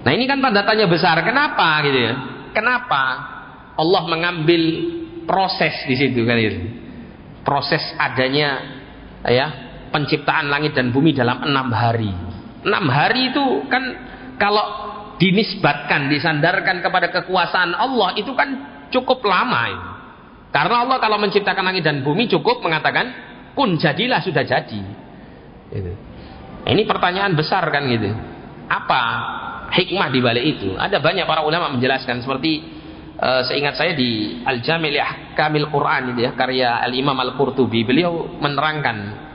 Nah, 0.07 0.15
ini 0.15 0.23
kan 0.31 0.39
tanda 0.39 0.63
tanya 0.63 0.87
besar. 0.87 1.19
Kenapa 1.27 1.83
gitu 1.83 1.99
ya? 1.99 2.15
Kenapa 2.55 3.03
Allah 3.75 4.03
mengambil 4.07 4.63
proses 5.27 5.75
di 5.91 5.99
situ 5.99 6.23
kan 6.23 6.39
itu? 6.39 6.63
Proses 7.43 7.83
adanya 7.99 8.51
ya 9.27 9.66
penciptaan 9.97 10.53
langit 10.53 10.77
dan 10.77 10.93
bumi 10.93 11.17
dalam 11.17 11.41
enam 11.41 11.73
hari. 11.73 12.13
Enam 12.69 12.85
hari 12.93 13.33
itu 13.33 13.65
kan 13.73 13.81
kalau 14.37 14.93
dinisbatkan, 15.17 16.13
disandarkan 16.13 16.85
kepada 16.85 17.09
kekuasaan 17.09 17.73
Allah 17.73 18.13
itu 18.21 18.37
kan 18.37 18.49
cukup 18.93 19.25
lama 19.25 19.63
itu. 19.73 19.89
Karena 20.53 20.85
Allah 20.85 21.01
kalau 21.01 21.17
menciptakan 21.17 21.65
langit 21.65 21.89
dan 21.89 22.05
bumi 22.05 22.29
cukup 22.29 22.61
mengatakan 22.61 23.09
kun 23.57 23.81
jadilah 23.81 24.21
sudah 24.21 24.45
jadi. 24.45 24.81
Gitu. 25.73 25.93
Ini 26.69 26.83
pertanyaan 26.85 27.33
besar 27.33 27.65
kan 27.73 27.89
gitu. 27.89 28.13
Apa 28.69 29.01
hikmah 29.73 30.13
di 30.13 30.21
balik 30.21 30.45
itu. 30.45 30.77
Ada 30.77 31.01
banyak 31.01 31.25
para 31.25 31.41
ulama 31.45 31.73
menjelaskan 31.73 32.21
seperti 32.21 32.61
uh, 33.17 33.43
seingat 33.49 33.81
saya 33.81 33.97
di 33.97 34.41
Al-Jamil 34.45 34.97
Kamil 35.33 35.69
Quran 35.73 36.13
itu 36.13 36.21
ya 36.29 36.37
karya 36.37 36.85
Al-Imam 36.85 37.17
Al-Qurtubi 37.17 37.85
beliau 37.85 38.37
menerangkan 38.41 39.26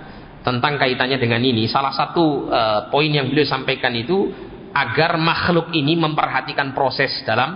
tentang 0.41 0.77
kaitannya 0.77 1.17
dengan 1.21 1.41
ini. 1.41 1.69
Salah 1.69 1.93
satu 1.93 2.49
uh, 2.49 2.79
poin 2.89 3.09
yang 3.09 3.29
beliau 3.29 3.45
sampaikan 3.45 3.93
itu 3.93 4.29
agar 4.71 5.19
makhluk 5.19 5.69
ini 5.75 5.99
memperhatikan 5.99 6.71
proses 6.71 7.11
dalam 7.27 7.55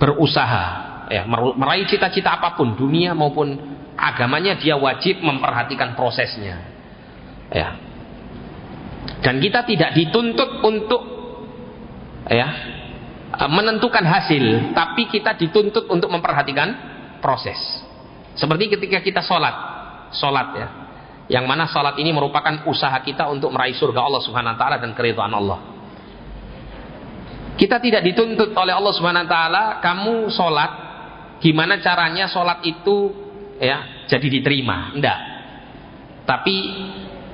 berusaha 0.00 0.64
ya 1.12 1.28
meraih 1.28 1.84
cita-cita 1.84 2.40
apa 2.40 2.56
pun 2.56 2.72
dunia 2.72 3.12
maupun 3.12 3.52
agamanya 4.00 4.56
dia 4.56 4.80
wajib 4.80 5.20
memperhatikan 5.20 5.92
prosesnya 5.92 6.56
ya 7.52 7.76
dan 9.20 9.36
kita 9.44 9.68
tidak 9.68 9.92
dituntut 9.92 10.64
untuk 10.64 11.02
ya 12.32 12.48
menentukan 13.48 14.04
hasil, 14.04 14.74
tapi 14.76 15.08
kita 15.08 15.38
dituntut 15.38 15.88
untuk 15.88 16.10
memperhatikan 16.12 16.76
proses. 17.24 17.56
Seperti 18.36 18.76
ketika 18.76 19.00
kita 19.00 19.22
sholat, 19.24 19.54
sholat 20.12 20.48
ya, 20.56 20.68
yang 21.30 21.46
mana 21.46 21.70
sholat 21.70 21.94
ini 22.02 22.10
merupakan 22.10 22.66
usaha 22.66 22.98
kita 23.06 23.30
untuk 23.30 23.54
meraih 23.54 23.78
surga 23.78 24.02
Allah 24.02 24.18
Subhanahu 24.18 24.54
Wa 24.54 24.58
Taala 24.58 24.76
dan 24.82 24.90
keridhaan 24.98 25.30
Allah. 25.30 25.58
Kita 27.54 27.78
tidak 27.78 28.02
dituntut 28.02 28.50
oleh 28.50 28.74
Allah 28.74 28.92
Subhanahu 28.92 29.24
Wa 29.24 29.30
Taala, 29.30 29.64
kamu 29.78 30.14
sholat, 30.34 30.70
gimana 31.38 31.78
caranya 31.78 32.26
sholat 32.26 32.66
itu 32.66 33.14
ya 33.62 34.04
jadi 34.10 34.26
diterima, 34.26 34.90
enggak. 34.90 35.18
Tapi 36.26 36.56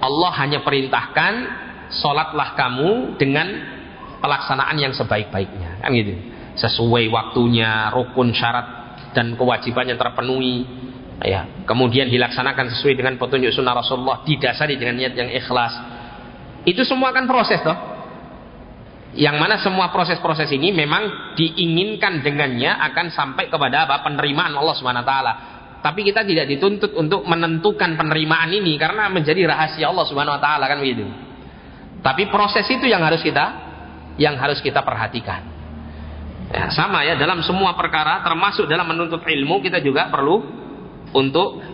Allah 0.05 0.31
hanya 0.45 0.61
perintahkan 0.61 1.33
sholatlah 1.89 2.53
kamu 2.53 3.17
dengan 3.17 3.49
pelaksanaan 4.21 4.77
yang 4.77 4.93
sebaik-baiknya 4.93 5.81
kan 5.85 5.91
gitu 5.95 6.15
sesuai 6.57 7.13
waktunya 7.13 7.93
rukun 7.93 8.33
syarat 8.33 8.67
dan 9.13 9.37
kewajiban 9.37 9.93
yang 9.93 10.01
terpenuhi 10.01 10.65
ya. 11.25 11.65
Kemudian 11.65 12.11
dilaksanakan 12.13 12.77
sesuai 12.77 12.95
dengan 12.99 13.15
petunjuk 13.17 13.55
sunnah 13.55 13.77
Rasulullah 13.79 14.27
didasari 14.27 14.77
dengan 14.77 15.01
niat 15.01 15.15
yang 15.17 15.31
ikhlas. 15.33 15.73
Itu 16.67 16.83
semua 16.83 17.15
kan 17.15 17.25
proses 17.31 17.63
toh. 17.63 17.79
Yang 19.17 19.37
mana 19.41 19.57
semua 19.57 19.89
proses-proses 19.89 20.51
ini 20.53 20.77
memang 20.77 21.33
diinginkan 21.41 22.21
dengannya 22.21 22.69
akan 22.93 23.09
sampai 23.09 23.49
kepada 23.49 23.89
apa? 23.89 24.05
Penerimaan 24.05 24.53
Allah 24.53 24.77
Subhanahu 24.77 25.07
wa 25.07 25.09
taala. 25.09 25.33
Tapi 25.81 26.05
kita 26.05 26.27
tidak 26.27 26.51
dituntut 26.51 26.93
untuk 26.99 27.25
menentukan 27.25 27.97
penerimaan 27.97 28.51
ini 28.53 28.77
karena 28.77 29.09
menjadi 29.09 29.47
rahasia 29.49 29.89
Allah 29.89 30.05
Subhanahu 30.05 30.37
wa 30.37 30.43
taala 30.43 30.69
kan 30.69 30.83
begitu? 30.85 31.09
Tapi 32.05 32.29
proses 32.29 32.69
itu 32.69 32.85
yang 32.85 33.01
harus 33.01 33.25
kita 33.25 33.65
yang 34.21 34.37
harus 34.37 34.61
kita 34.61 34.85
perhatikan. 34.85 35.55
Ya, 36.47 36.71
sama 36.71 37.03
ya 37.03 37.19
dalam 37.19 37.41
semua 37.43 37.75
perkara 37.75 38.21
termasuk 38.23 38.69
dalam 38.71 38.87
menuntut 38.87 39.25
ilmu 39.25 39.65
kita 39.65 39.81
juga 39.83 40.13
perlu 40.13 40.66
untuk 41.17 41.65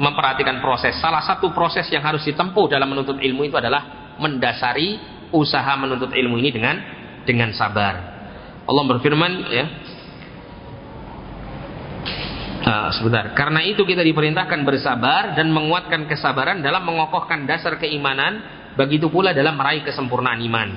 memperhatikan 0.00 0.58
proses. 0.64 0.96
Salah 0.98 1.22
satu 1.22 1.52
proses 1.52 1.86
yang 1.92 2.02
harus 2.02 2.24
ditempuh 2.24 2.66
dalam 2.66 2.90
menuntut 2.90 3.20
ilmu 3.20 3.46
itu 3.46 3.54
adalah 3.60 4.16
mendasari 4.18 4.98
usaha 5.30 5.76
menuntut 5.76 6.10
ilmu 6.10 6.40
ini 6.40 6.50
dengan 6.50 6.76
dengan 7.22 7.52
sabar. 7.52 7.94
Allah 8.64 8.84
berfirman 8.88 9.32
ya 9.52 9.66
Uh, 12.64 12.88
sebentar. 12.96 13.36
Karena 13.36 13.60
itu 13.60 13.84
kita 13.84 14.00
diperintahkan 14.00 14.64
bersabar 14.64 15.36
dan 15.36 15.52
menguatkan 15.52 16.08
kesabaran 16.08 16.64
dalam 16.64 16.80
mengokohkan 16.88 17.44
dasar 17.44 17.76
keimanan, 17.76 18.40
begitu 18.72 19.12
pula 19.12 19.36
dalam 19.36 19.60
meraih 19.60 19.84
kesempurnaan 19.84 20.40
iman. 20.48 20.68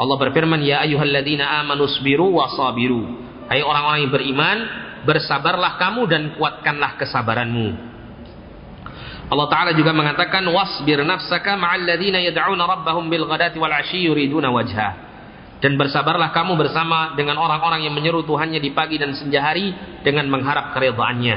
Allah 0.00 0.16
berfirman, 0.16 0.64
"Ya 0.64 0.80
ayyuhalladzina 0.80 1.60
amanu 1.60 1.92
sabiru 1.92 2.40
wa 2.40 2.48
sabiru." 2.48 3.04
Hai 3.52 3.60
orang-orang 3.60 4.08
yang 4.08 4.12
beriman, 4.16 4.56
bersabarlah 5.06 5.78
kamu 5.78 6.02
dan 6.10 6.22
kuatkanlah 6.34 6.98
kesabaranmu. 6.98 7.68
Allah 9.26 9.46
Ta'ala 9.50 9.70
juga 9.74 9.90
mengatakan 9.90 10.42
wasbir 10.46 11.02
nafsaka 11.02 11.58
ma'al 11.58 11.82
ladzina 11.82 12.22
yad'una 12.22 12.62
rabbahum 12.62 13.10
bil 13.10 13.26
ghadati 13.26 13.58
wal 13.58 13.70
'ashyi 13.70 14.06
yuriduna 14.06 14.50
wajha. 14.50 15.06
Dan 15.58 15.74
bersabarlah 15.80 16.30
kamu 16.36 16.54
bersama 16.54 17.16
dengan 17.16 17.40
orang-orang 17.40 17.88
yang 17.88 17.94
menyeru 17.96 18.22
Tuhannya 18.22 18.60
di 18.60 18.70
pagi 18.76 19.00
dan 19.00 19.16
senja 19.16 19.40
hari 19.40 19.72
dengan 20.04 20.28
mengharap 20.30 20.76
keridhaannya. 20.76 21.36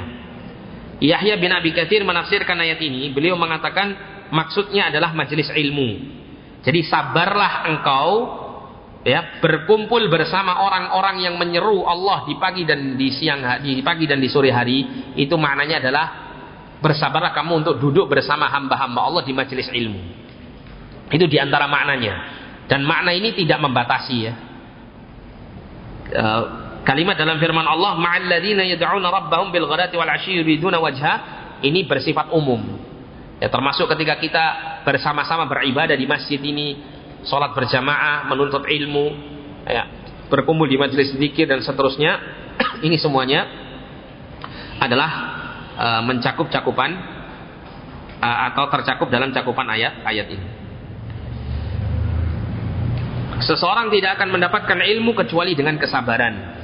Yahya 0.99 1.39
bin 1.39 1.49
Abi 1.55 1.72
Katsir 1.72 2.03
menafsirkan 2.03 2.59
ayat 2.59 2.78
ini, 2.84 3.15
beliau 3.15 3.39
mengatakan 3.39 3.95
maksudnya 4.30 4.91
adalah 4.91 5.15
majelis 5.15 5.47
ilmu. 5.47 6.20
Jadi 6.61 6.84
sabarlah 6.84 7.72
engkau 7.72 8.11
ya 9.04 9.39
berkumpul 9.39 10.12
bersama 10.12 10.60
orang-orang 10.60 11.24
yang 11.24 11.36
menyeru 11.39 11.88
Allah 11.88 12.28
di 12.28 12.36
pagi 12.36 12.68
dan 12.68 13.00
di 13.00 13.10
siang 13.16 13.43
di 13.64 13.80
pagi 13.80 14.06
dan 14.10 14.20
di 14.20 14.28
sore 14.28 14.52
hari. 14.52 15.12
Itu 15.16 15.39
maknanya 15.39 15.80
adalah 15.80 16.06
bersabarlah 16.80 17.36
kamu 17.36 17.64
untuk 17.64 17.76
duduk 17.80 18.12
bersama 18.12 18.47
hamba-hamba 18.52 19.00
Allah 19.04 19.24
di 19.24 19.34
majelis 19.36 19.68
ilmu. 19.72 20.02
Itu 21.12 21.26
di 21.28 21.38
antara 21.39 21.68
maknanya. 21.68 22.39
Dan 22.70 22.86
makna 22.86 23.12
ini 23.12 23.34
tidak 23.34 23.60
membatasi 23.66 24.16
ya. 24.22 24.34
E, 26.10 26.26
kalimat 26.86 27.18
dalam 27.18 27.41
firman 27.41 27.66
Allah 27.66 27.97
ma'alladzina 27.97 28.62
yad'una 28.62 29.10
rabbahum 29.10 29.50
bil 29.50 29.66
ghadati 29.66 29.97
wal 29.97 30.10
yuriduna 30.14 30.78
wajha 30.78 31.14
ini 31.66 31.84
bersifat 31.89 32.30
umum. 32.30 32.62
Ya 33.41 33.47
termasuk 33.47 33.89
ketika 33.95 34.20
kita 34.20 34.45
bersama-sama 34.86 35.47
beribadah 35.47 35.95
di 35.95 36.06
masjid 36.06 36.38
ini 36.43 36.99
sholat 37.28 37.51
berjamaah, 37.55 38.28
menuntut 38.30 38.63
ilmu, 38.63 39.07
ya, 39.67 39.84
berkumpul 40.30 40.70
di 40.70 40.78
majelis 40.80 41.15
zikir 41.17 41.49
dan 41.49 41.59
seterusnya. 41.65 42.20
Ini 42.86 42.95
semuanya 42.99 43.47
adalah 44.80 45.11
uh, 45.76 46.01
mencakup 46.07 46.47
cakupan 46.47 46.91
uh, 48.20 48.38
atau 48.51 48.67
tercakup 48.72 49.11
dalam 49.11 49.32
cakupan 49.36 49.67
ayat-ayat 49.67 50.28
ini. 50.32 50.47
Seseorang 53.39 53.88
tidak 53.91 54.20
akan 54.20 54.36
mendapatkan 54.36 54.80
ilmu 54.80 55.15
kecuali 55.15 55.55
dengan 55.55 55.80
kesabaran. 55.80 56.59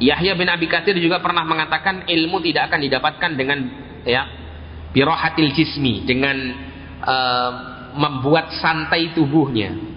Yahya 0.00 0.38
bin 0.38 0.48
Abi 0.48 0.64
Katsir 0.70 0.96
juga 0.96 1.20
pernah 1.20 1.44
mengatakan 1.44 2.08
ilmu 2.08 2.40
tidak 2.40 2.72
akan 2.72 2.80
didapatkan 2.80 3.30
dengan 3.36 3.58
ya 4.08 4.24
birohatil 4.94 5.52
jismi 5.52 6.08
dengan 6.08 6.36
uh, 7.04 7.52
membuat 7.94 8.52
santai 8.58 9.12
tubuhnya. 9.16 9.88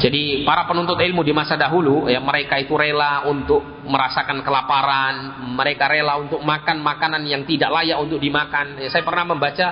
Jadi 0.00 0.48
para 0.48 0.64
penuntut 0.64 0.96
ilmu 0.96 1.20
di 1.20 1.36
masa 1.36 1.60
dahulu 1.60 2.08
ya 2.08 2.24
mereka 2.24 2.56
itu 2.56 2.72
rela 2.72 3.28
untuk 3.28 3.84
merasakan 3.84 4.40
kelaparan, 4.40 5.44
mereka 5.52 5.92
rela 5.92 6.16
untuk 6.16 6.40
makan 6.40 6.80
makanan 6.80 7.20
yang 7.28 7.44
tidak 7.44 7.68
layak 7.68 8.00
untuk 8.00 8.16
dimakan. 8.16 8.80
Ya, 8.80 8.88
saya 8.88 9.04
pernah 9.04 9.28
membaca 9.28 9.66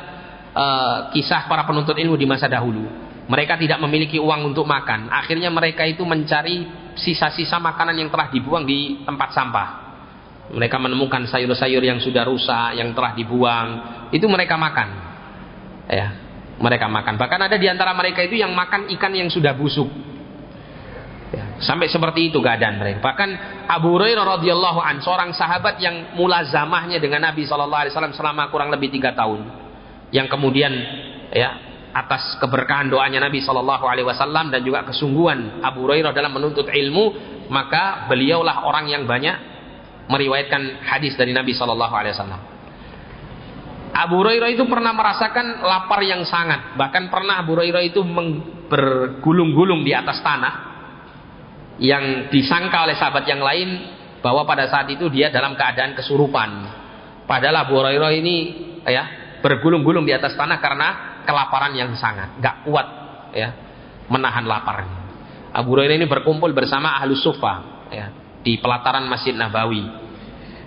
uh, 0.53 0.99
kisah 1.17 1.49
para 1.49 1.65
penuntut 1.65 1.97
ilmu 1.97 2.21
di 2.21 2.29
masa 2.29 2.45
dahulu. 2.45 2.85
Mereka 3.25 3.57
tidak 3.57 3.81
memiliki 3.81 4.21
uang 4.21 4.53
untuk 4.53 4.69
makan. 4.69 5.09
Akhirnya 5.09 5.49
mereka 5.49 5.89
itu 5.89 6.05
mencari 6.05 6.69
sisa-sisa 6.93 7.57
makanan 7.57 7.97
yang 7.97 8.13
telah 8.13 8.29
dibuang 8.29 8.69
di 8.69 9.01
tempat 9.09 9.33
sampah. 9.33 9.88
Mereka 10.49 10.77
menemukan 10.81 11.29
sayur-sayur 11.29 11.85
yang 11.85 12.01
sudah 12.01 12.25
rusak, 12.25 12.81
yang 12.81 12.97
telah 12.97 13.13
dibuang, 13.13 13.69
itu 14.13 14.25
mereka 14.25 14.57
makan. 14.57 14.89
Ya, 15.89 16.09
mereka 16.57 16.89
makan. 16.89 17.21
Bahkan 17.21 17.41
ada 17.49 17.57
di 17.61 17.69
antara 17.69 17.93
mereka 17.93 18.25
itu 18.25 18.41
yang 18.41 18.53
makan 18.57 18.89
ikan 18.97 19.13
yang 19.13 19.29
sudah 19.29 19.53
busuk. 19.53 19.89
Ya, 21.29 21.61
sampai 21.61 21.93
seperti 21.93 22.33
itu 22.33 22.41
keadaan 22.41 22.81
mereka. 22.81 23.05
Bahkan 23.05 23.31
Abu 23.69 24.01
Hurairah 24.01 24.41
radhiyallahu 24.41 24.81
an 24.81 25.05
seorang 25.05 25.37
sahabat 25.37 25.77
yang 25.77 26.17
mulazamahnya 26.17 26.97
dengan 26.97 27.29
Nabi 27.29 27.45
Shallallahu 27.45 27.85
alaihi 27.85 27.93
wasallam 27.93 28.17
selama 28.17 28.49
kurang 28.49 28.73
lebih 28.73 28.89
tiga 28.89 29.13
tahun. 29.13 29.45
Yang 30.09 30.33
kemudian 30.33 30.73
ya 31.29 31.51
atas 31.93 32.41
keberkahan 32.41 32.89
doanya 32.89 33.21
Nabi 33.21 33.45
Shallallahu 33.45 33.85
alaihi 33.85 34.09
wasallam 34.09 34.49
dan 34.49 34.65
juga 34.65 34.89
kesungguhan 34.89 35.61
Abu 35.61 35.85
Hurairah 35.85 36.17
dalam 36.17 36.33
menuntut 36.33 36.65
ilmu, 36.65 37.13
maka 37.53 38.09
beliaulah 38.09 38.65
orang 38.65 38.89
yang 38.89 39.05
banyak 39.05 39.58
meriwayatkan 40.09 40.83
hadis 40.89 41.15
dari 41.15 41.37
Nabi 41.37 41.53
Shallallahu 41.53 41.95
alaihi 41.95 42.17
wasallam. 42.17 42.43
Abu 43.99 44.21
Hurairah 44.21 44.51
itu 44.53 44.65
pernah 44.69 44.93
merasakan 44.95 45.65
lapar 45.65 46.01
yang 46.05 46.23
sangat, 46.29 46.77
bahkan 46.79 47.09
pernah 47.09 47.41
Abu 47.41 47.57
Hurairah 47.57 47.83
itu 47.83 48.01
bergulung-gulung 48.69 49.83
di 49.83 49.93
atas 49.97 50.21
tanah 50.23 50.55
yang 51.79 52.31
disangka 52.31 52.85
oleh 52.85 52.95
sahabat 52.99 53.25
yang 53.27 53.43
lain 53.43 53.69
bahwa 54.19 54.43
pada 54.47 54.67
saat 54.67 54.91
itu 54.91 55.07
dia 55.11 55.31
dalam 55.31 55.55
keadaan 55.55 55.95
kesurupan. 55.95 56.51
Padahal 57.27 57.67
Abu 57.67 57.79
Hurairah 57.79 58.13
ini 58.15 58.37
ya 58.87 59.05
bergulung-gulung 59.43 60.07
di 60.07 60.15
atas 60.15 60.35
tanah 60.35 60.59
karena 60.59 60.89
kelaparan 61.27 61.75
yang 61.75 61.93
sangat, 61.99 62.39
gak 62.41 62.67
kuat 62.67 62.87
ya 63.35 63.51
menahan 64.09 64.47
laparnya. 64.47 64.99
Abu 65.53 65.75
Hurairah 65.75 65.97
ini 65.97 66.07
berkumpul 66.07 66.55
bersama 66.55 66.97
ahlu 67.03 67.19
sufa 67.19 67.87
ya, 67.91 68.07
di 68.43 68.59
pelataran 68.63 69.07
Masjid 69.07 69.35
Nabawi 69.35 70.09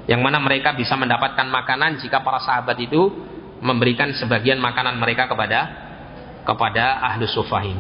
yang 0.09 0.19
mana 0.19 0.41
mereka 0.41 0.73
bisa 0.73 0.97
mendapatkan 0.97 1.45
makanan 1.45 2.01
jika 2.01 2.25
para 2.25 2.41
sahabat 2.41 2.75
itu 2.81 3.11
memberikan 3.61 4.09
sebagian 4.17 4.57
makanan 4.57 4.97
mereka 4.97 5.29
kepada 5.29 5.59
kepada 6.41 7.05
ahlu 7.05 7.29
sufahin. 7.29 7.77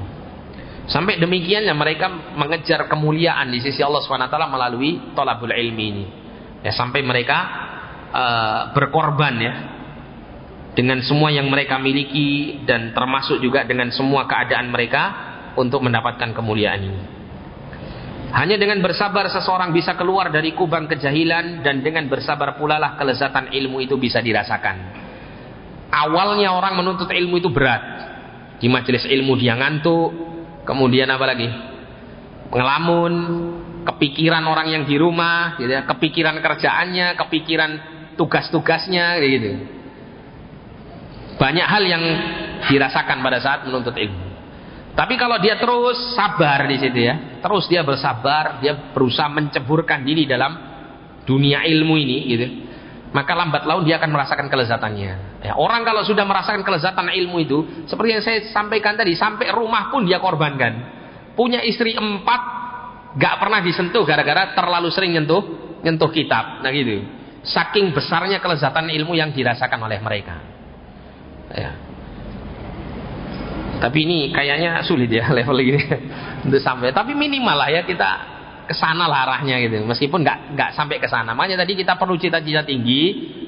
Sampai 0.85 1.17
demikiannya 1.17 1.73
mereka 1.73 2.09
mengejar 2.37 2.85
kemuliaan 2.89 3.49
di 3.49 3.61
sisi 3.61 3.81
Allah 3.81 4.01
SWT 4.01 4.37
melalui 4.49 5.13
tolabul 5.17 5.53
ilmi 5.53 5.85
ini. 5.87 6.05
Ya, 6.61 6.73
sampai 6.73 7.01
mereka 7.01 7.37
uh, 8.13 8.61
berkorban 8.77 9.33
ya 9.41 9.53
dengan 10.77 11.01
semua 11.03 11.33
yang 11.33 11.49
mereka 11.49 11.81
miliki 11.81 12.61
dan 12.63 12.93
termasuk 12.93 13.41
juga 13.41 13.65
dengan 13.65 13.89
semua 13.89 14.29
keadaan 14.29 14.69
mereka 14.69 15.03
untuk 15.57 15.83
mendapatkan 15.83 16.31
kemuliaan 16.31 16.81
ini. 16.85 17.01
Hanya 18.31 18.55
dengan 18.55 18.79
bersabar 18.79 19.27
seseorang 19.27 19.75
bisa 19.75 19.99
keluar 19.99 20.31
dari 20.31 20.55
kubang 20.55 20.87
kejahilan 20.87 21.63
dan 21.63 21.83
dengan 21.83 22.07
bersabar 22.07 22.55
pula 22.55 22.79
lah 22.79 22.95
kelezatan 22.95 23.51
ilmu 23.51 23.83
itu 23.83 23.99
bisa 23.99 24.23
dirasakan. 24.23 25.03
Awalnya 25.91 26.55
orang 26.55 26.79
menuntut 26.79 27.11
ilmu 27.11 27.43
itu 27.43 27.51
berat. 27.51 27.83
Di 28.61 28.71
majelis 28.71 29.03
ilmu 29.03 29.35
dia 29.35 29.59
ngantuk, 29.59 30.31
Kemudian 30.61 31.09
apa 31.09 31.25
lagi? 31.25 31.49
Ngelamun, 32.51 33.13
kepikiran 33.87 34.43
orang 34.45 34.67
yang 34.69 34.83
di 34.85 34.95
rumah, 34.99 35.57
gitu 35.57 35.71
ya, 35.71 35.83
kepikiran 35.89 36.37
kerjaannya, 36.37 37.17
kepikiran 37.17 37.71
tugas-tugasnya, 38.19 39.17
gitu. 39.19 39.51
Banyak 41.41 41.67
hal 41.67 41.83
yang 41.83 42.03
dirasakan 42.69 43.25
pada 43.25 43.41
saat 43.41 43.65
menuntut 43.65 43.97
ilmu. 43.97 44.30
Tapi 44.91 45.15
kalau 45.15 45.39
dia 45.39 45.55
terus 45.55 46.15
sabar 46.15 46.67
di 46.67 46.75
situ 46.75 46.99
ya, 46.99 47.39
terus 47.39 47.65
dia 47.71 47.81
bersabar, 47.81 48.59
dia 48.59 48.91
berusaha 48.91 49.31
menceburkan 49.31 50.03
diri 50.03 50.27
dalam 50.27 50.51
dunia 51.23 51.63
ilmu 51.63 51.95
ini, 51.95 52.17
gitu 52.27 52.47
maka 53.11 53.35
lambat 53.35 53.67
laun 53.67 53.83
dia 53.83 53.99
akan 53.99 54.11
merasakan 54.11 54.47
kelezatannya. 54.47 55.43
Ya, 55.43 55.53
orang 55.59 55.83
kalau 55.83 56.01
sudah 56.07 56.23
merasakan 56.23 56.63
kelezatan 56.63 57.11
ilmu 57.11 57.43
itu, 57.43 57.59
seperti 57.87 58.09
yang 58.15 58.23
saya 58.23 58.39
sampaikan 58.55 58.95
tadi, 58.95 59.19
sampai 59.19 59.51
rumah 59.51 59.91
pun 59.91 60.07
dia 60.07 60.23
korbankan. 60.23 60.99
Punya 61.35 61.59
istri 61.63 61.91
empat, 61.91 62.41
gak 63.19 63.35
pernah 63.39 63.59
disentuh 63.59 64.07
gara-gara 64.07 64.55
terlalu 64.55 64.87
sering 64.95 65.11
nyentuh 65.11 65.43
nyentuh 65.83 66.07
kitab. 66.11 66.63
Nah 66.63 66.71
gitu. 66.71 67.03
Saking 67.41 67.91
besarnya 67.91 68.39
kelezatan 68.39 68.87
ilmu 68.87 69.17
yang 69.17 69.33
dirasakan 69.35 69.79
oleh 69.81 69.99
mereka. 69.99 70.35
Ya. 71.51 71.71
Tapi 73.81 73.97
ini 74.05 74.29
kayaknya 74.29 74.85
sulit 74.85 75.09
ya 75.09 75.25
level 75.37 75.57
ini 75.57 75.81
untuk 76.45 76.61
sampai. 76.61 76.93
Tapi 76.93 77.17
minimal 77.17 77.57
lah 77.57 77.69
ya 77.73 77.81
kita 77.81 78.09
ke 78.69 78.77
sana 78.77 79.09
lah 79.09 79.25
arahnya 79.25 79.57
gitu. 79.65 79.81
Meskipun 79.81 80.21
nggak 80.21 80.53
nggak 80.53 80.69
sampai 80.77 81.01
ke 81.01 81.09
sana. 81.09 81.33
Makanya 81.33 81.65
tadi 81.65 81.73
kita 81.73 81.97
perlu 81.97 82.15
cita-cita 82.21 82.61
tinggi, 82.61 83.03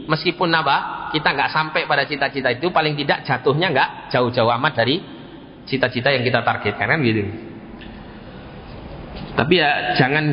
meskipun 0.10 0.50
apa? 0.50 1.08
Kita 1.14 1.30
nggak 1.30 1.50
sampai 1.54 1.86
pada 1.86 2.10
cita-cita 2.10 2.50
itu, 2.50 2.74
paling 2.74 2.98
tidak 2.98 3.22
jatuhnya 3.22 3.70
nggak 3.70 3.90
jauh-jauh 4.10 4.50
amat 4.58 4.74
dari 4.74 4.98
cita-cita 5.70 6.10
yang 6.10 6.26
kita 6.26 6.42
targetkan 6.42 6.88
kan 6.90 7.00
gitu. 7.06 7.24
Tapi 9.34 9.54
ya 9.58 9.94
jangan 9.98 10.26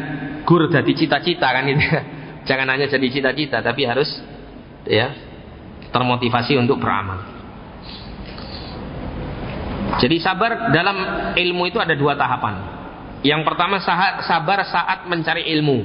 gur 0.49 0.65
jadi 0.73 0.93
cita-cita 0.97 1.49
kan 1.53 1.69
gitu. 1.69 1.85
Jangan 2.41 2.73
hanya 2.73 2.89
jadi 2.89 3.05
cita-cita, 3.13 3.61
tapi 3.61 3.85
harus 3.85 4.09
ya 4.89 5.13
termotivasi 5.93 6.57
untuk 6.57 6.81
beramal. 6.81 7.39
Jadi 9.99 10.16
sabar 10.22 10.70
dalam 10.70 10.97
ilmu 11.34 11.66
itu 11.66 11.82
ada 11.82 11.97
dua 11.99 12.14
tahapan. 12.14 12.55
Yang 13.26 13.43
pertama 13.43 13.82
sabar 14.22 14.62
saat 14.68 15.11
mencari 15.11 15.51
ilmu. 15.51 15.78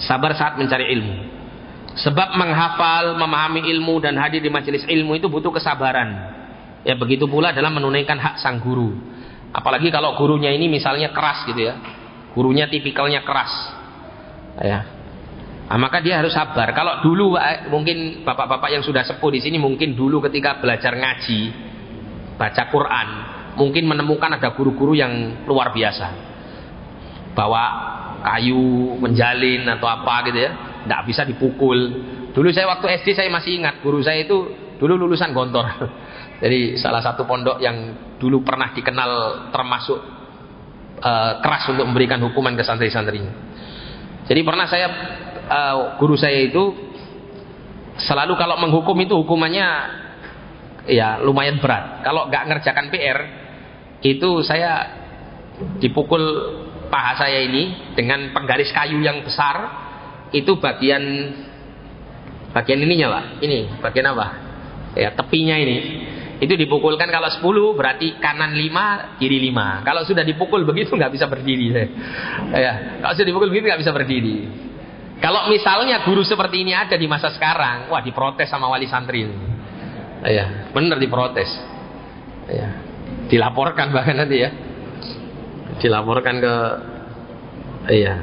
Sabar 0.00 0.32
saat 0.32 0.56
mencari 0.56 0.88
ilmu. 0.94 1.16
Sebab 1.98 2.38
menghafal, 2.38 3.18
memahami 3.18 3.66
ilmu 3.74 3.98
dan 3.98 4.14
hadir 4.16 4.38
di 4.38 4.48
majelis 4.48 4.86
ilmu 4.86 5.18
itu 5.18 5.26
butuh 5.26 5.50
kesabaran. 5.50 6.38
Ya 6.86 6.94
begitu 6.94 7.26
pula 7.26 7.50
dalam 7.50 7.74
menunaikan 7.74 8.16
hak 8.16 8.38
sang 8.38 8.62
guru. 8.62 8.94
Apalagi 9.50 9.90
kalau 9.90 10.14
gurunya 10.14 10.54
ini 10.54 10.70
misalnya 10.70 11.10
keras 11.10 11.42
gitu 11.50 11.58
ya. 11.58 11.74
Gurunya 12.32 12.70
tipikalnya 12.70 13.26
keras. 13.26 13.52
Ya. 14.62 14.80
Nah, 15.68 15.76
maka 15.76 16.00
dia 16.00 16.16
harus 16.16 16.32
sabar. 16.32 16.72
Kalau 16.72 17.04
dulu 17.04 17.36
mungkin 17.68 18.24
bapak-bapak 18.24 18.72
yang 18.72 18.80
sudah 18.80 19.04
sepuh 19.04 19.28
di 19.34 19.42
sini 19.42 19.60
mungkin 19.60 19.92
dulu 19.92 20.22
ketika 20.24 20.62
belajar 20.62 20.96
ngaji, 20.96 21.67
baca 22.38 22.62
Quran, 22.70 23.08
mungkin 23.58 23.84
menemukan 23.90 24.38
ada 24.38 24.54
guru-guru 24.54 24.94
yang 24.94 25.44
luar 25.44 25.74
biasa. 25.74 26.30
Bawa 27.34 27.64
kayu 28.22 28.98
menjalin 28.98 29.66
atau 29.66 29.86
apa 29.86 30.26
gitu 30.30 30.38
ya 30.38 30.50
tidak 30.86 31.00
bisa 31.04 31.22
dipukul. 31.26 31.78
Dulu 32.32 32.48
saya 32.54 32.70
waktu 32.70 33.02
SD 33.02 33.18
saya 33.18 33.28
masih 33.28 33.58
ingat 33.58 33.82
guru 33.82 33.98
saya 34.00 34.22
itu 34.22 34.48
dulu 34.78 34.94
lulusan 34.94 35.34
gontor. 35.34 35.66
Jadi 36.42 36.78
salah 36.78 37.02
satu 37.02 37.26
pondok 37.26 37.58
yang 37.58 37.98
dulu 38.22 38.46
pernah 38.46 38.70
dikenal 38.70 39.10
termasuk 39.50 39.98
uh, 41.02 41.32
keras 41.42 41.66
untuk 41.74 41.82
memberikan 41.82 42.22
hukuman 42.22 42.54
ke 42.54 42.62
santri-santrinya. 42.62 43.32
Jadi 44.30 44.40
pernah 44.46 44.70
saya 44.70 44.86
uh, 45.50 45.76
guru 45.98 46.14
saya 46.14 46.38
itu 46.38 46.62
selalu 47.98 48.38
kalau 48.38 48.54
menghukum 48.62 48.94
itu 49.02 49.18
hukumannya 49.18 49.66
ya 50.88 51.20
lumayan 51.20 51.60
berat. 51.60 52.02
Kalau 52.02 52.26
nggak 52.26 52.44
ngerjakan 52.48 52.86
PR 52.88 53.18
itu 54.00 54.40
saya 54.42 54.72
dipukul 55.78 56.22
paha 56.88 57.20
saya 57.20 57.44
ini 57.44 57.92
dengan 57.92 58.32
penggaris 58.32 58.72
kayu 58.72 58.98
yang 59.04 59.20
besar. 59.22 59.86
Itu 60.32 60.60
bagian 60.60 61.04
bagian 62.52 62.80
ininya 62.84 63.20
pak. 63.20 63.24
Ini 63.44 63.58
bagian 63.84 64.06
apa? 64.12 64.26
Ya 64.96 65.12
tepinya 65.12 65.56
ini. 65.56 65.76
Itu 66.38 66.54
dipukulkan 66.54 67.10
kalau 67.10 67.26
10 67.26 67.42
berarti 67.74 68.22
kanan 68.22 68.54
5 68.54 69.18
kiri 69.18 69.50
5 69.50 69.82
kalau 69.82 70.06
sudah 70.06 70.22
dipukul 70.22 70.62
begitu 70.62 70.94
nggak 70.94 71.10
bisa 71.10 71.26
berdiri 71.26 71.74
ya 72.54 73.02
kalau 73.02 73.10
sudah 73.18 73.26
dipukul 73.26 73.50
begitu 73.50 73.66
nggak 73.66 73.82
bisa 73.82 73.90
berdiri. 73.90 74.36
Kalau 75.18 75.50
misalnya 75.50 76.06
guru 76.06 76.22
seperti 76.22 76.62
ini 76.62 76.78
ada 76.78 76.94
di 76.94 77.10
masa 77.10 77.34
sekarang 77.34 77.90
wah 77.90 77.98
diprotes 77.98 78.46
sama 78.46 78.70
wali 78.70 78.86
santri 78.86 79.26
ya 80.26 80.72
benar 80.74 80.98
diprotes. 80.98 81.50
Ya 82.48 82.88
dilaporkan 83.28 83.92
bahkan 83.92 84.16
nanti 84.18 84.42
ya. 84.42 84.50
Dilaporkan 85.78 86.34
ke 86.42 86.54
iya. 87.92 88.16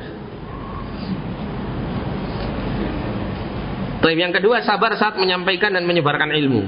Tapi 4.02 4.22
yang 4.22 4.36
kedua 4.36 4.62
sabar 4.62 4.94
saat 5.02 5.18
menyampaikan 5.18 5.74
dan 5.74 5.82
menyebarkan 5.88 6.30
ilmu. 6.30 6.62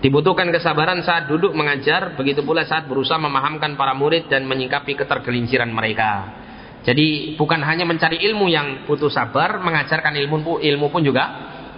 Dibutuhkan 0.00 0.48
kesabaran 0.48 1.04
saat 1.04 1.28
duduk 1.28 1.52
mengajar, 1.52 2.16
begitu 2.16 2.40
pula 2.40 2.64
saat 2.64 2.88
berusaha 2.88 3.20
memahamkan 3.20 3.76
para 3.76 3.92
murid 3.92 4.28
dan 4.32 4.48
menyikapi 4.48 4.96
ketergelinciran 4.96 5.68
mereka. 5.68 6.36
Jadi 6.84 7.36
bukan 7.36 7.60
hanya 7.60 7.84
mencari 7.84 8.16
ilmu 8.24 8.48
yang 8.48 8.88
butuh 8.88 9.12
sabar, 9.12 9.60
mengajarkan 9.60 10.16
ilmu 10.16 10.60
ilmu 10.60 10.86
pun 10.88 11.04
juga 11.04 11.24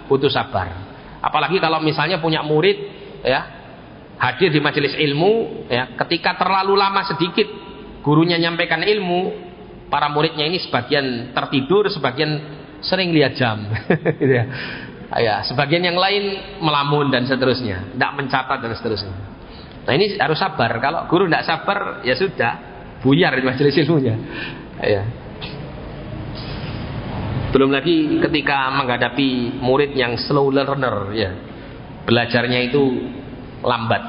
butuh 0.07 0.31
sabar. 0.31 0.92
Apalagi 1.23 1.63
kalau 1.63 1.79
misalnya 1.79 2.19
punya 2.19 2.43
murid 2.43 2.75
ya 3.23 3.41
hadir 4.19 4.51
di 4.51 4.59
majelis 4.59 4.91
ilmu 4.99 5.65
ya 5.71 5.95
ketika 6.03 6.35
terlalu 6.35 6.75
lama 6.75 7.07
sedikit 7.07 7.47
gurunya 8.03 8.35
nyampaikan 8.35 8.83
ilmu, 8.83 9.21
para 9.87 10.11
muridnya 10.11 10.43
ini 10.43 10.59
sebagian 10.59 11.31
tertidur, 11.31 11.87
sebagian 11.87 12.31
sering 12.83 13.15
lihat 13.15 13.39
jam. 13.39 13.63
gitu 14.19 14.33
ya 14.35 14.45
ya, 15.21 15.45
sebagian 15.45 15.83
yang 15.85 15.97
lain 15.99 16.57
melamun 16.57 17.13
dan 17.13 17.27
seterusnya, 17.29 17.93
tidak 17.93 18.11
mencatat 18.17 18.57
dan 18.57 18.71
seterusnya. 18.73 19.13
Nah 19.83 19.93
ini 19.93 20.15
harus 20.17 20.39
sabar. 20.39 20.79
Kalau 20.79 21.05
guru 21.11 21.27
tidak 21.27 21.43
sabar, 21.45 22.01
ya 22.07 22.15
sudah 22.17 22.53
buyar 23.03 23.35
di 23.35 23.43
majelis 23.43 23.75
ilmunya. 23.83 24.15
Ya. 24.79 25.03
Belum 27.53 27.69
lagi 27.69 28.17
ketika 28.17 28.73
menghadapi 28.73 29.61
murid 29.61 29.93
yang 29.93 30.17
slow 30.17 30.49
learner, 30.49 31.13
ya. 31.13 31.31
Belajarnya 32.03 32.73
itu 32.73 32.83
lambat. 33.61 34.01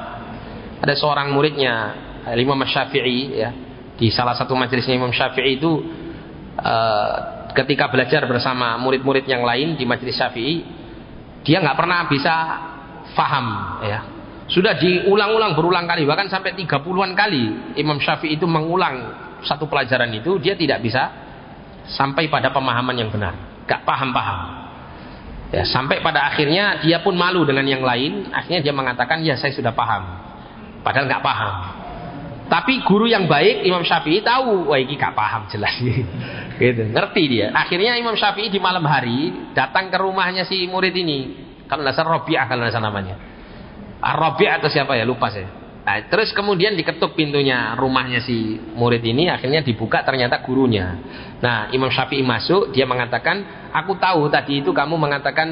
Ada 0.81 0.97
seorang 0.97 1.29
muridnya 1.29 1.93
Imam 2.33 2.57
Syafi'i, 2.65 3.37
ya. 3.37 3.53
Di 4.01 4.09
salah 4.09 4.33
satu 4.33 4.57
majelisnya 4.57 4.97
Imam 4.97 5.13
Syafi'i 5.13 5.61
itu 5.61 5.71
uh, 6.57 7.13
ketika 7.55 7.87
belajar 7.93 8.27
bersama 8.27 8.75
murid-murid 8.83 9.29
yang 9.29 9.47
lain 9.47 9.79
di 9.79 9.87
majelis 9.87 10.19
Syafi'i 10.19 10.67
dia 11.47 11.61
nggak 11.61 11.79
pernah 11.79 12.09
bisa 12.11 12.35
faham 13.15 13.79
ya. 13.87 14.01
Sudah 14.45 14.77
diulang-ulang 14.77 15.57
berulang 15.57 15.89
kali 15.89 16.05
bahkan 16.05 16.29
sampai 16.29 16.53
30-an 16.53 17.13
kali 17.15 17.77
Imam 17.79 17.97
Syafi'i 18.03 18.37
itu 18.37 18.45
mengulang 18.45 19.15
satu 19.45 19.71
pelajaran 19.71 20.11
itu 20.13 20.37
dia 20.43 20.59
tidak 20.59 20.83
bisa 20.83 21.24
sampai 21.93 22.33
pada 22.33 22.49
pemahaman 22.53 22.97
yang 22.97 23.11
benar. 23.13 23.35
Gak 23.69 23.85
paham-paham. 23.85 24.65
Ya, 25.55 25.63
sampai 25.63 26.03
pada 26.03 26.27
akhirnya 26.27 26.83
dia 26.83 26.99
pun 27.05 27.15
malu 27.15 27.47
dengan 27.47 27.65
yang 27.65 27.85
lain. 27.85 28.33
Akhirnya 28.35 28.61
dia 28.65 28.75
mengatakan 28.75 29.23
ya 29.23 29.39
saya 29.39 29.55
sudah 29.55 29.71
paham. 29.71 30.03
Padahal 30.83 31.07
nggak 31.07 31.23
paham. 31.25 31.55
Tapi 32.45 32.85
guru 32.85 33.09
yang 33.09 33.25
baik 33.25 33.65
Imam 33.65 33.81
Syafi'i 33.81 34.21
tahu 34.21 34.69
wah 34.69 34.77
ini 34.77 35.01
gak 35.01 35.17
paham 35.17 35.49
jelas 35.49 35.73
gitu 36.61 36.83
ngerti 36.93 37.23
dia. 37.25 37.49
Akhirnya 37.57 37.97
Imam 37.97 38.13
Syafi'i 38.13 38.53
di 38.53 38.61
malam 38.61 38.85
hari 38.85 39.33
datang 39.57 39.89
ke 39.89 39.97
rumahnya 39.97 40.45
si 40.45 40.69
murid 40.69 40.93
ini. 40.93 41.41
Kalau 41.65 41.81
dasar 41.81 42.05
Robi'ah 42.05 42.45
kalau 42.45 42.69
dasar 42.69 42.85
namanya. 42.85 43.17
Ah, 44.05 44.13
Robi'ah 44.13 44.61
atau 44.61 44.69
siapa 44.69 44.93
ya? 44.93 45.09
Lupa 45.09 45.33
saya 45.33 45.64
nah, 45.85 46.01
terus 46.09 46.33
kemudian 46.33 46.75
diketuk 46.75 47.15
pintunya 47.15 47.77
rumahnya 47.79 48.25
si 48.25 48.59
murid 48.75 49.05
ini 49.05 49.29
akhirnya 49.31 49.61
dibuka 49.61 50.03
ternyata 50.03 50.41
gurunya 50.41 50.99
nah 51.39 51.69
Imam 51.71 51.93
Syafi'i 51.93 52.25
masuk 52.25 52.73
dia 52.73 52.89
mengatakan 52.89 53.69
aku 53.71 54.01
tahu 54.01 54.33
tadi 54.33 54.65
itu 54.65 54.73
kamu 54.73 54.97
mengatakan 54.97 55.49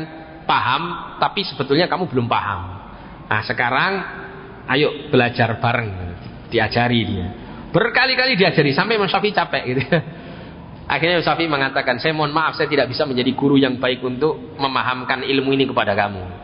paham 0.48 1.16
tapi 1.22 1.46
sebetulnya 1.46 1.86
kamu 1.86 2.08
belum 2.08 2.26
paham 2.26 2.60
nah 3.28 3.40
sekarang 3.44 3.92
ayo 4.72 5.12
belajar 5.12 5.60
bareng 5.60 6.12
diajari 6.52 7.00
dia. 7.08 7.26
Berkali-kali 7.72 8.36
diajari 8.36 8.76
sampai 8.76 9.00
Imam 9.00 9.08
Syafi'i 9.08 9.32
capek 9.32 9.62
gitu. 9.64 9.82
Akhirnya 10.92 11.16
Imam 11.16 11.24
Syafi'i 11.24 11.48
mengatakan, 11.48 11.96
saya 11.96 12.12
mohon 12.12 12.36
maaf 12.36 12.60
saya 12.60 12.68
tidak 12.68 12.92
bisa 12.92 13.08
menjadi 13.08 13.32
guru 13.32 13.56
yang 13.56 13.80
baik 13.80 14.04
untuk 14.04 14.36
memahamkan 14.60 15.24
ilmu 15.24 15.56
ini 15.56 15.64
kepada 15.64 15.96
kamu. 15.96 16.41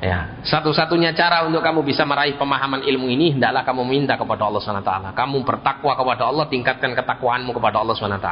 Ya, 0.00 0.40
satu-satunya 0.48 1.12
cara 1.12 1.44
untuk 1.44 1.60
kamu 1.60 1.84
bisa 1.84 2.08
meraih 2.08 2.40
pemahaman 2.40 2.80
ilmu 2.88 3.04
ini 3.12 3.36
hendaklah 3.36 3.68
kamu 3.68 3.84
minta 3.84 4.16
kepada 4.16 4.48
Allah 4.48 4.60
SWT. 4.64 5.12
Kamu 5.12 5.44
bertakwa 5.44 5.92
kepada 5.92 6.24
Allah, 6.24 6.48
tingkatkan 6.48 6.96
ketakwaanmu 6.96 7.52
kepada 7.52 7.84
Allah 7.84 7.92
SWT. 7.92 8.30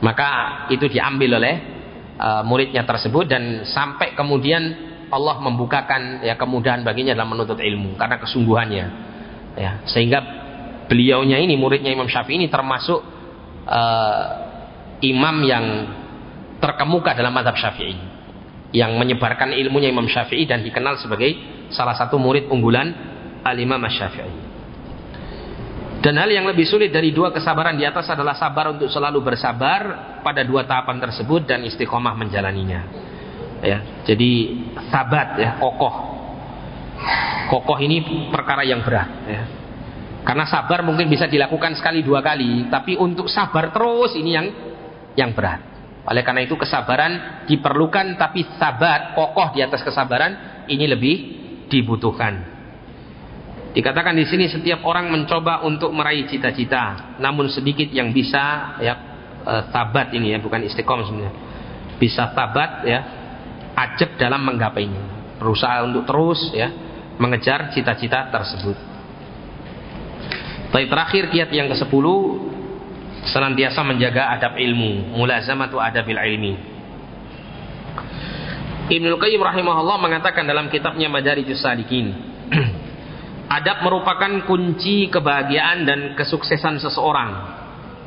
Maka 0.00 0.28
itu 0.72 0.88
diambil 0.88 1.36
oleh 1.36 1.54
uh, 2.16 2.42
muridnya 2.48 2.88
tersebut 2.88 3.28
dan 3.28 3.68
sampai 3.68 4.16
kemudian 4.16 4.62
Allah 5.12 5.36
membukakan 5.38 6.24
ya 6.24 6.34
kemudahan 6.40 6.80
baginya 6.80 7.12
dalam 7.12 7.36
menuntut 7.36 7.60
ilmu 7.60 7.94
karena 7.94 8.16
kesungguhannya 8.18 8.86
ya 9.54 9.72
sehingga 9.86 10.18
beliaunya 10.90 11.38
ini 11.38 11.54
muridnya 11.54 11.94
Imam 11.94 12.10
Syafi'i 12.10 12.40
ini 12.40 12.48
termasuk 12.50 12.98
uh, 13.68 14.24
imam 14.98 15.36
yang 15.46 15.64
terkemuka 16.58 17.14
dalam 17.14 17.30
madhab 17.30 17.54
Syafi'i 17.54 18.13
yang 18.74 18.98
menyebarkan 18.98 19.54
ilmunya 19.54 19.94
Imam 19.94 20.10
Syafi'i 20.10 20.50
dan 20.50 20.66
dikenal 20.66 20.98
sebagai 20.98 21.30
salah 21.70 21.94
satu 21.94 22.18
murid 22.18 22.50
unggulan 22.50 22.90
al-Imam 23.46 23.80
Syafi'i 23.86 24.34
dan 26.02 26.20
hal 26.20 26.28
yang 26.28 26.44
lebih 26.44 26.68
sulit 26.68 26.92
dari 26.92 27.16
dua 27.16 27.32
kesabaran 27.32 27.80
di 27.80 27.88
atas 27.88 28.04
adalah 28.12 28.36
sabar 28.36 28.76
untuk 28.76 28.92
selalu 28.92 29.24
bersabar 29.24 30.20
pada 30.20 30.44
dua 30.44 30.68
tahapan 30.68 31.00
tersebut 31.00 31.48
dan 31.48 31.64
istiqomah 31.64 32.12
menjalaninya. 32.12 32.82
Ya, 33.64 34.04
jadi 34.04 34.52
sabat 34.92 35.40
ya, 35.40 35.56
kokoh 35.56 36.14
kokoh 37.48 37.78
ini 37.80 38.28
perkara 38.32 38.64
yang 38.64 38.80
berat 38.84 39.08
ya. 39.28 39.42
karena 40.24 40.44
sabar 40.48 40.80
mungkin 40.80 41.08
bisa 41.08 41.28
dilakukan 41.28 41.76
sekali 41.76 42.00
dua 42.00 42.24
kali 42.24 42.68
tapi 42.72 42.96
untuk 42.96 43.28
sabar 43.28 43.70
terus 43.70 44.16
ini 44.16 44.30
yang 44.32 44.46
yang 45.14 45.30
berat 45.36 45.60
oleh 46.04 46.20
karena 46.20 46.44
itu 46.44 46.60
kesabaran 46.60 47.44
diperlukan 47.48 48.20
tapi 48.20 48.44
sabar 48.60 49.16
kokoh 49.16 49.56
di 49.56 49.64
atas 49.64 49.80
kesabaran 49.80 50.64
ini 50.68 50.84
lebih 50.84 51.16
dibutuhkan. 51.72 52.52
Dikatakan 53.74 54.14
di 54.14 54.28
sini 54.28 54.46
setiap 54.46 54.84
orang 54.86 55.10
mencoba 55.10 55.64
untuk 55.64 55.90
meraih 55.90 56.28
cita-cita 56.28 57.16
namun 57.18 57.48
sedikit 57.48 57.88
yang 57.88 58.12
bisa 58.12 58.76
ya 58.84 58.94
eh, 59.48 59.62
tabat 59.72 60.12
ini 60.12 60.36
ya 60.36 60.38
bukan 60.44 60.60
istiqomah 60.68 61.04
sebenarnya. 61.08 61.34
Bisa 61.96 62.36
tabat 62.36 62.84
ya 62.84 63.00
ajab 63.72 64.20
dalam 64.20 64.44
menggapainya. 64.44 65.40
Berusaha 65.40 65.88
untuk 65.88 66.04
terus 66.04 66.52
ya 66.52 66.68
mengejar 67.16 67.72
cita-cita 67.72 68.28
tersebut. 68.28 68.76
Tapi 70.68 70.90
terakhir 70.90 71.30
kiat 71.30 71.50
yang 71.54 71.70
ke-10 71.70 72.06
senantiasa 73.28 73.80
menjaga 73.80 74.32
adab 74.36 74.60
ilmu, 74.60 75.16
mulazamatu 75.16 75.80
adabil 75.80 76.18
ilmi. 76.18 76.54
Ibnu 78.84 79.16
Qayyim 79.16 79.40
rahimahullah 79.40 79.96
mengatakan 79.96 80.44
dalam 80.44 80.68
kitabnya 80.68 81.08
Madarijus 81.08 81.64
Salikin, 81.64 82.12
adab 83.56 83.80
merupakan 83.80 84.44
kunci 84.44 85.08
kebahagiaan 85.08 85.88
dan 85.88 86.00
kesuksesan 86.12 86.84
seseorang. 86.84 87.62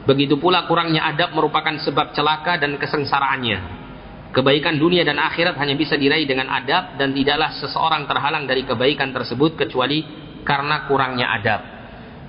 Begitu 0.05 0.37
pula 0.37 0.69
kurangnya 0.69 1.09
adab 1.09 1.33
merupakan 1.33 1.73
sebab 1.81 2.13
celaka 2.13 2.61
dan 2.61 2.77
kesengsaraannya. 2.77 3.77
Kebaikan 4.31 4.77
dunia 4.77 5.01
dan 5.01 5.17
akhirat 5.17 5.57
hanya 5.57 5.73
bisa 5.73 5.97
diraih 5.97 6.29
dengan 6.29 6.47
adab 6.53 6.93
dan 6.95 7.09
tidaklah 7.09 7.57
seseorang 7.57 8.05
terhalang 8.05 8.45
dari 8.45 8.61
kebaikan 8.61 9.09
tersebut 9.09 9.57
kecuali 9.57 10.05
karena 10.45 10.85
kurangnya 10.85 11.27
adab. 11.33 11.61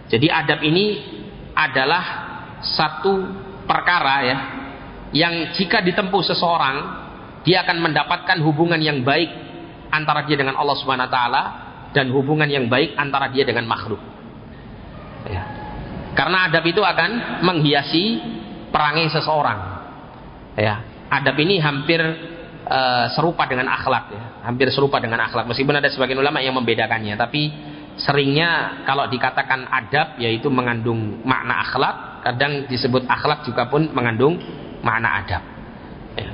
Jadi 0.08 0.26
adab 0.32 0.64
ini 0.64 0.86
adalah 1.52 2.27
satu 2.62 3.12
perkara 3.64 4.16
ya 4.24 4.38
yang 5.12 5.54
jika 5.56 5.80
ditempuh 5.80 6.22
seseorang 6.24 6.76
dia 7.46 7.64
akan 7.64 7.80
mendapatkan 7.80 8.38
hubungan 8.44 8.80
yang 8.80 9.00
baik 9.06 9.30
antara 9.88 10.24
dia 10.28 10.36
dengan 10.36 10.58
Allah 10.60 10.76
Subhanahu 10.76 11.08
wa 11.08 11.12
taala 11.12 11.42
dan 11.96 12.12
hubungan 12.12 12.48
yang 12.48 12.68
baik 12.68 12.92
antara 12.96 13.32
dia 13.32 13.44
dengan 13.48 13.64
makhluk. 13.64 14.00
Ya. 15.28 15.42
Karena 16.12 16.50
adab 16.50 16.64
itu 16.66 16.82
akan 16.82 17.40
menghiasi 17.46 18.04
perangai 18.68 19.08
seseorang. 19.08 19.58
Ya, 20.58 20.82
adab 21.08 21.38
ini 21.38 21.62
hampir 21.62 22.02
uh, 22.66 23.06
serupa 23.14 23.46
dengan 23.46 23.70
akhlak 23.70 24.04
ya. 24.12 24.24
Hampir 24.44 24.68
serupa 24.74 24.98
dengan 24.98 25.22
akhlak. 25.22 25.46
Meskipun 25.46 25.78
ada 25.78 25.88
sebagian 25.88 26.18
ulama 26.18 26.42
yang 26.42 26.58
membedakannya, 26.58 27.14
tapi 27.14 27.54
seringnya 27.98 28.82
kalau 28.84 29.06
dikatakan 29.06 29.66
adab 29.70 30.18
yaitu 30.18 30.50
mengandung 30.50 31.22
makna 31.22 31.62
akhlak, 31.62 32.17
kadang 32.22 32.66
disebut 32.66 33.06
akhlak 33.06 33.46
juga 33.46 33.66
pun 33.68 33.88
mengandung 33.90 34.38
makna 34.82 35.22
adab. 35.22 35.42
Ya. 36.18 36.30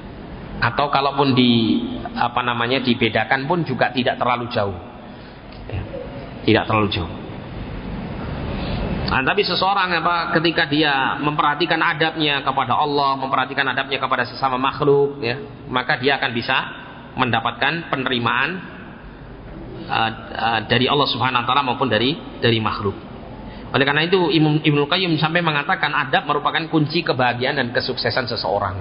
Atau 0.65 0.89
kalaupun 0.89 1.37
di 1.37 1.83
apa 2.15 2.41
namanya 2.41 2.81
dibedakan 2.81 3.45
pun 3.45 3.67
juga 3.67 3.91
tidak 3.91 4.17
terlalu 4.17 4.49
jauh. 4.53 4.77
Ya. 5.69 5.83
Tidak 6.45 6.65
terlalu 6.69 6.89
jauh. 6.93 7.13
Nah, 9.05 9.21
tapi 9.21 9.45
seseorang 9.45 10.01
apa 10.01 10.33
ketika 10.41 10.65
dia 10.65 11.21
memperhatikan 11.21 11.79
adabnya 11.79 12.41
kepada 12.41 12.75
Allah, 12.75 13.15
memperhatikan 13.21 13.63
adabnya 13.69 14.01
kepada 14.01 14.25
sesama 14.25 14.57
makhluk, 14.57 15.21
ya, 15.21 15.37
maka 15.69 16.01
dia 16.01 16.17
akan 16.17 16.31
bisa 16.33 16.57
mendapatkan 17.15 17.93
penerimaan 17.93 18.51
uh, 19.87 20.11
uh, 20.35 20.61
dari 20.67 20.89
Allah 20.89 21.07
Subhanahu 21.07 21.45
wa 21.45 21.47
taala 21.47 21.63
maupun 21.63 21.87
dari 21.87 22.17
dari 22.41 22.59
makhluk. 22.59 23.14
Oleh 23.75 23.83
karena 23.83 24.07
itu 24.07 24.31
Ibnu 24.39 24.87
Qayyim 24.87 25.19
sampai 25.19 25.43
mengatakan 25.43 25.91
adab 25.91 26.31
merupakan 26.31 26.63
kunci 26.71 27.03
kebahagiaan 27.03 27.59
dan 27.59 27.75
kesuksesan 27.75 28.31
seseorang. 28.31 28.79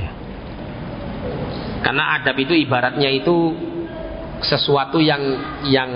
Ya. 0.00 0.10
Karena 1.84 2.16
adab 2.16 2.40
itu 2.40 2.56
ibaratnya 2.56 3.12
itu 3.12 3.52
sesuatu 4.40 4.96
yang 4.96 5.20
yang 5.68 5.90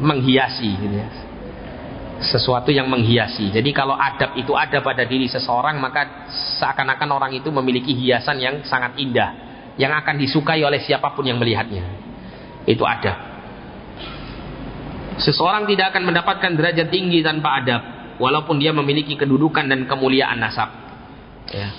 menghiasi 0.00 0.72
gitu 0.72 0.96
ya. 0.96 1.08
Sesuatu 2.24 2.72
yang 2.72 2.88
menghiasi. 2.88 3.52
Jadi 3.52 3.76
kalau 3.76 3.92
adab 3.92 4.32
itu 4.40 4.56
ada 4.56 4.80
pada 4.80 5.04
diri 5.04 5.28
seseorang 5.28 5.76
maka 5.76 6.32
seakan-akan 6.32 7.12
orang 7.12 7.32
itu 7.36 7.52
memiliki 7.52 7.92
hiasan 7.92 8.40
yang 8.40 8.64
sangat 8.64 8.96
indah 8.96 9.36
yang 9.76 9.92
akan 9.92 10.16
disukai 10.16 10.64
oleh 10.64 10.80
siapa 10.80 11.12
pun 11.12 11.28
yang 11.28 11.36
melihatnya. 11.36 11.84
Itu 12.64 12.88
ada. 12.88 13.27
Seseorang 15.18 15.66
tidak 15.66 15.94
akan 15.94 16.14
mendapatkan 16.14 16.52
derajat 16.54 16.88
tinggi 16.94 17.22
tanpa 17.22 17.58
adab, 17.62 17.82
walaupun 18.22 18.62
dia 18.62 18.70
memiliki 18.70 19.18
kedudukan 19.18 19.66
dan 19.66 19.86
kemuliaan 19.90 20.38
nasab. 20.38 20.70
Ya. 21.50 21.70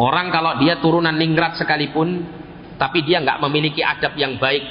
Orang 0.00 0.32
kalau 0.34 0.58
dia 0.58 0.80
turunan 0.80 1.14
ningrat 1.14 1.60
sekalipun, 1.60 2.24
tapi 2.80 3.04
dia 3.06 3.22
nggak 3.22 3.38
memiliki 3.44 3.84
adab 3.84 4.16
yang 4.18 4.40
baik 4.40 4.64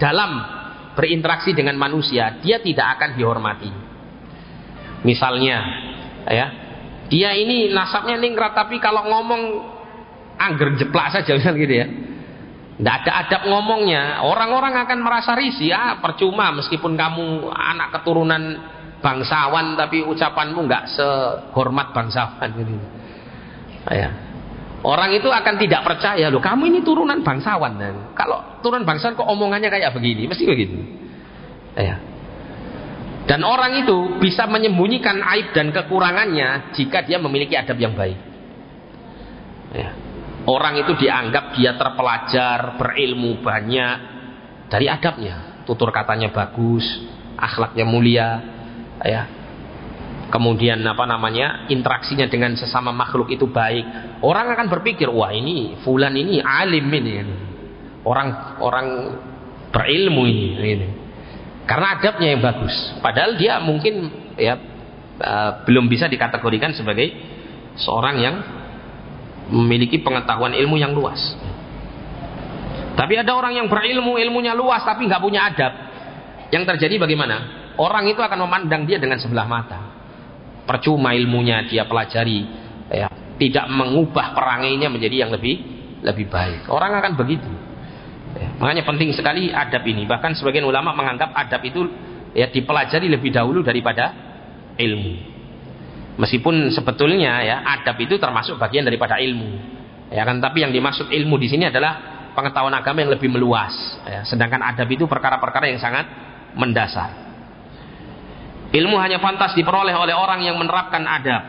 dalam 0.00 0.40
berinteraksi 0.94 1.52
dengan 1.52 1.76
manusia, 1.76 2.40
dia 2.40 2.62
tidak 2.62 2.98
akan 2.98 3.10
dihormati. 3.18 3.70
Misalnya, 5.04 5.56
ya, 6.28 6.46
dia 7.10 7.34
ini 7.36 7.72
nasabnya 7.74 8.16
ningrat, 8.16 8.54
tapi 8.54 8.78
kalau 8.78 9.04
ngomong 9.04 9.42
angger 10.40 10.72
jeplak 10.80 11.12
saja 11.12 11.36
misal 11.36 11.52
gitu 11.52 11.74
ya 11.76 11.86
tidak 12.80 12.96
ada 13.04 13.12
adab 13.28 13.42
ngomongnya. 13.44 14.24
Orang-orang 14.24 14.72
akan 14.88 14.98
merasa 15.04 15.36
risih. 15.36 15.68
Ah, 15.68 16.00
percuma 16.00 16.48
meskipun 16.56 16.96
kamu 16.96 17.52
anak 17.52 18.00
keturunan 18.00 18.56
bangsawan 19.04 19.76
tapi 19.76 20.00
ucapanmu 20.00 20.64
nggak 20.64 20.88
sehormat 20.96 21.92
bangsawan 21.92 22.48
gitu. 22.56 22.72
Ya. 23.84 24.08
Orang 24.80 25.12
itu 25.12 25.28
akan 25.28 25.60
tidak 25.60 25.84
percaya 25.84 26.32
loh. 26.32 26.40
Kamu 26.40 26.72
ini 26.72 26.80
turunan 26.80 27.20
bangsawan. 27.20 27.76
Dan 27.76 28.16
kalau 28.16 28.64
turunan 28.64 28.88
bangsawan 28.88 29.12
kok 29.12 29.28
omongannya 29.28 29.68
kayak 29.68 29.92
begini, 29.92 30.24
mesti 30.24 30.48
begitu. 30.48 30.80
Ya. 31.76 32.00
Dan 33.28 33.44
orang 33.44 33.84
itu 33.84 34.16
bisa 34.24 34.48
menyembunyikan 34.48 35.20
aib 35.36 35.52
dan 35.52 35.68
kekurangannya 35.68 36.72
jika 36.72 37.04
dia 37.04 37.20
memiliki 37.20 37.60
adab 37.60 37.76
yang 37.76 37.92
baik. 37.92 38.16
Ya. 39.76 39.99
Orang 40.48 40.80
itu 40.80 40.96
dianggap 40.96 41.52
dia 41.52 41.76
terpelajar, 41.76 42.80
berilmu 42.80 43.44
banyak 43.44 43.96
dari 44.72 44.88
adabnya. 44.88 45.64
Tutur 45.68 45.92
katanya 45.92 46.32
bagus, 46.32 46.84
akhlaknya 47.36 47.84
mulia, 47.84 48.28
ya. 49.04 49.22
Kemudian 50.30 50.80
apa 50.86 51.04
namanya? 51.04 51.66
interaksinya 51.68 52.30
dengan 52.30 52.54
sesama 52.54 52.94
makhluk 52.94 53.34
itu 53.34 53.50
baik. 53.50 54.22
Orang 54.22 54.48
akan 54.54 54.70
berpikir, 54.70 55.10
wah 55.10 55.34
ini 55.34 55.76
fulan 55.82 56.14
ini 56.14 56.38
alim 56.40 56.86
ini. 56.88 57.12
Orang 58.06 58.56
orang 58.62 58.86
berilmu 59.74 60.24
ini, 60.24 60.48
ini. 60.56 60.88
Karena 61.68 62.00
adabnya 62.00 62.28
yang 62.32 62.42
bagus. 62.42 62.74
Padahal 63.04 63.36
dia 63.36 63.60
mungkin 63.60 64.08
ya 64.40 64.54
uh, 65.20 65.50
belum 65.68 65.86
bisa 65.86 66.08
dikategorikan 66.08 66.72
sebagai 66.72 67.12
seorang 67.76 68.16
yang 68.18 68.36
memiliki 69.50 69.98
pengetahuan 70.00 70.54
ilmu 70.54 70.78
yang 70.78 70.94
luas. 70.94 71.18
Tapi 72.94 73.14
ada 73.16 73.32
orang 73.32 73.56
yang 73.56 73.66
berilmu, 73.66 74.18
ilmunya 74.18 74.52
luas 74.52 74.82
tapi 74.84 75.06
nggak 75.06 75.22
punya 75.22 75.50
adab. 75.50 75.72
Yang 76.50 76.74
terjadi 76.74 77.06
bagaimana? 77.06 77.36
Orang 77.78 78.04
itu 78.10 78.20
akan 78.20 78.44
memandang 78.44 78.84
dia 78.84 78.98
dengan 78.98 79.16
sebelah 79.16 79.46
mata. 79.46 79.80
Percuma 80.66 81.16
ilmunya 81.16 81.64
dia 81.66 81.88
pelajari, 81.88 82.44
ya, 82.92 83.08
tidak 83.40 83.66
mengubah 83.72 84.36
perangainya 84.36 84.92
menjadi 84.92 85.26
yang 85.26 85.30
lebih 85.32 85.54
lebih 86.04 86.28
baik. 86.28 86.68
Orang 86.68 86.92
akan 86.92 87.16
begitu. 87.16 87.50
Ya, 88.36 88.52
makanya 88.60 88.86
penting 88.86 89.10
sekali 89.16 89.50
adab 89.50 89.82
ini. 89.86 90.06
Bahkan 90.06 90.38
sebagian 90.38 90.68
ulama 90.68 90.94
menganggap 90.94 91.34
adab 91.34 91.64
itu 91.66 91.88
ya 92.36 92.46
dipelajari 92.52 93.10
lebih 93.10 93.34
dahulu 93.34 93.64
daripada 93.64 94.12
ilmu. 94.78 95.29
Meskipun 96.20 96.68
sebetulnya 96.68 97.40
ya 97.40 97.64
adab 97.64 97.96
itu 97.96 98.20
termasuk 98.20 98.60
bagian 98.60 98.84
daripada 98.84 99.16
ilmu. 99.16 99.56
Ya 100.12 100.28
kan 100.28 100.36
tapi 100.36 100.60
yang 100.60 100.68
dimaksud 100.68 101.08
ilmu 101.08 101.40
di 101.40 101.48
sini 101.48 101.72
adalah 101.72 102.20
pengetahuan 102.36 102.76
agama 102.76 103.00
yang 103.00 103.12
lebih 103.16 103.32
meluas. 103.32 103.72
Ya, 104.04 104.20
sedangkan 104.28 104.60
adab 104.60 104.84
itu 104.92 105.08
perkara-perkara 105.08 105.72
yang 105.72 105.80
sangat 105.80 106.04
mendasar. 106.52 107.32
Ilmu 108.70 109.00
hanya 109.00 109.18
pantas 109.18 109.56
diperoleh 109.56 109.96
oleh 109.96 110.14
orang 110.14 110.46
yang 110.46 110.54
menerapkan 110.54 111.02
adab, 111.02 111.42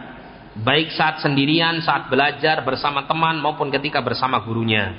baik 0.63 0.89
saat 0.95 1.21
sendirian, 1.21 1.83
saat 1.85 2.09
belajar 2.09 2.65
bersama 2.65 3.05
teman 3.05 3.37
maupun 3.43 3.69
ketika 3.69 4.01
bersama 4.01 4.41
gurunya. 4.41 4.95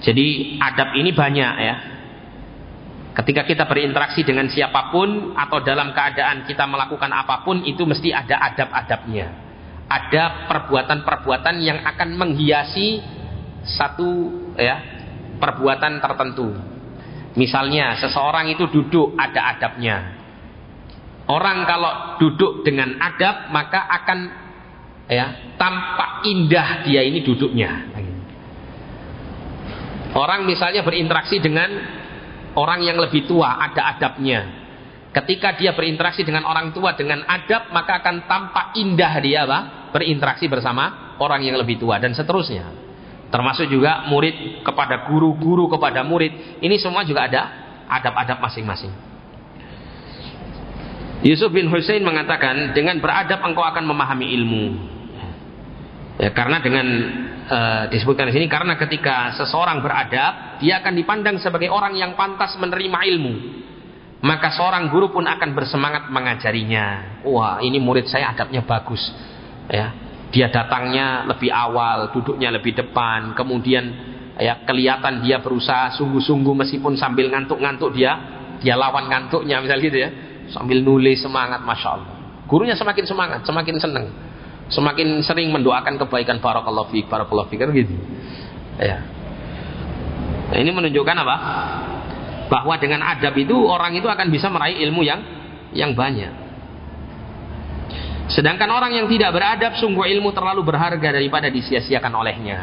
Jadi 0.00 0.56
adab 0.62 0.96
ini 0.96 1.10
banyak 1.12 1.54
ya. 1.60 1.76
Ketika 3.14 3.46
kita 3.46 3.70
berinteraksi 3.70 4.26
dengan 4.26 4.50
siapa 4.50 4.90
pun 4.90 5.38
atau 5.38 5.62
dalam 5.62 5.94
keadaan 5.94 6.42
kita 6.50 6.66
melakukan 6.66 7.14
apa 7.14 7.46
pun 7.46 7.62
itu 7.62 7.86
mesti 7.86 8.10
ada 8.10 8.42
adab-adabnya. 8.50 9.30
Ada 9.86 10.50
perbuatan-perbuatan 10.50 11.62
yang 11.62 11.78
akan 11.86 12.18
menghiasi 12.18 12.98
satu 13.62 14.34
ya 14.58 14.82
perbuatan 15.38 16.02
tertentu. 16.02 16.58
Misalnya 17.38 17.94
seseorang 18.02 18.50
itu 18.50 18.66
duduk 18.66 19.14
ada 19.14 19.54
adabnya. 19.54 19.96
Orang 21.30 21.62
kalau 21.70 22.18
duduk 22.18 22.66
dengan 22.66 22.98
adab 22.98 23.54
maka 23.54 23.78
akan 23.94 24.18
ya 25.06 25.54
tampak 25.54 26.26
indah 26.26 26.82
dia 26.82 27.06
ini 27.06 27.22
duduknya. 27.22 27.94
Orang 30.18 30.50
misalnya 30.50 30.82
berinteraksi 30.82 31.38
dengan 31.38 32.02
orang 32.54 32.80
yang 32.82 32.98
lebih 32.98 33.26
tua 33.26 33.58
ada 33.58 33.94
adabnya. 33.94 34.64
Ketika 35.14 35.54
dia 35.54 35.70
berinteraksi 35.78 36.26
dengan 36.26 36.42
orang 36.42 36.74
tua 36.74 36.98
dengan 36.98 37.22
adab, 37.22 37.70
maka 37.70 38.02
akan 38.02 38.26
tampak 38.26 38.66
indah 38.74 39.14
dia 39.22 39.46
apa? 39.46 39.58
berinteraksi 39.94 40.50
bersama 40.50 41.14
orang 41.22 41.46
yang 41.46 41.54
lebih 41.54 41.78
tua 41.78 42.02
dan 42.02 42.10
seterusnya. 42.10 42.66
Termasuk 43.30 43.70
juga 43.70 44.10
murid 44.10 44.66
kepada 44.66 45.06
guru, 45.06 45.38
guru 45.38 45.70
kepada 45.70 46.02
murid. 46.02 46.58
Ini 46.58 46.76
semua 46.82 47.06
juga 47.06 47.30
ada 47.30 47.42
adab-adab 47.86 48.42
masing-masing. 48.42 48.90
Yusuf 51.22 51.54
bin 51.54 51.70
Hussein 51.70 52.02
mengatakan, 52.02 52.74
dengan 52.74 52.98
beradab 52.98 53.40
engkau 53.46 53.62
akan 53.62 53.86
memahami 53.86 54.26
ilmu. 54.34 54.64
Ya, 56.18 56.30
karena 56.30 56.58
dengan 56.62 56.86
e, 57.44 57.60
disebutkan 57.92 58.32
di 58.32 58.34
sini 58.40 58.46
karena 58.48 58.74
ketika 58.80 59.36
seseorang 59.36 59.84
beradab, 59.84 60.58
dia 60.60 60.80
akan 60.80 60.92
dipandang 60.96 61.36
sebagai 61.40 61.68
orang 61.68 61.96
yang 61.96 62.16
pantas 62.16 62.56
menerima 62.56 62.98
ilmu. 63.14 63.34
Maka 64.24 64.56
seorang 64.56 64.88
guru 64.88 65.12
pun 65.12 65.28
akan 65.28 65.52
bersemangat 65.52 66.08
mengajarinya. 66.08 67.20
Wah, 67.28 67.60
ini 67.60 67.76
murid 67.76 68.08
saya 68.08 68.32
adabnya 68.32 68.64
bagus. 68.64 69.00
Ya, 69.68 69.92
dia 70.32 70.48
datangnya 70.48 71.28
lebih 71.28 71.52
awal, 71.52 72.08
duduknya 72.12 72.48
lebih 72.48 72.72
depan, 72.72 73.36
kemudian 73.36 73.84
ya 74.40 74.64
kelihatan 74.64 75.22
dia 75.22 75.44
berusaha 75.44 75.92
sungguh-sungguh 76.00 76.56
meskipun 76.56 76.96
sambil 76.96 77.28
ngantuk-ngantuk 77.28 77.92
dia, 77.92 78.16
dia 78.64 78.74
lawan 78.80 79.12
ngantuknya 79.12 79.60
misalnya 79.60 79.84
gitu 79.84 79.98
ya, 80.00 80.10
sambil 80.52 80.80
nulis 80.80 81.20
semangat, 81.20 81.60
masya 81.60 81.88
Allah. 82.00 82.12
Gurunya 82.48 82.76
semakin 82.76 83.04
semangat, 83.04 83.40
semakin 83.44 83.76
senang 83.76 84.06
semakin 84.72 85.20
sering 85.24 85.50
mendoakan 85.52 86.00
kebaikan. 86.00 86.40
Barakallahu 86.40 86.92
fiik 86.92 87.08
barakallahu 87.08 87.48
fiik 87.50 87.60
kan 87.64 87.70
gitu. 87.72 87.94
Ya 88.80 89.02
nah, 90.50 90.58
ini 90.60 90.70
menunjukkan 90.70 91.16
apa? 91.20 91.36
Bahwa 92.48 92.74
dengan 92.76 93.00
adab 93.02 93.34
itu 93.40 93.56
orang 93.64 93.96
itu 93.96 94.06
akan 94.06 94.28
bisa 94.28 94.52
meraih 94.52 94.78
ilmu 94.84 95.02
yang 95.02 95.20
yang 95.74 95.92
banyak. 95.96 96.44
Sedangkan 98.32 98.72
orang 98.72 98.96
yang 98.96 99.06
tidak 99.08 99.36
beradab 99.36 99.76
sungguh 99.76 100.08
ilmu 100.16 100.32
terlalu 100.32 100.64
berharga 100.64 101.12
daripada 101.12 101.52
disia-siakan 101.52 102.12
olehnya. 102.24 102.58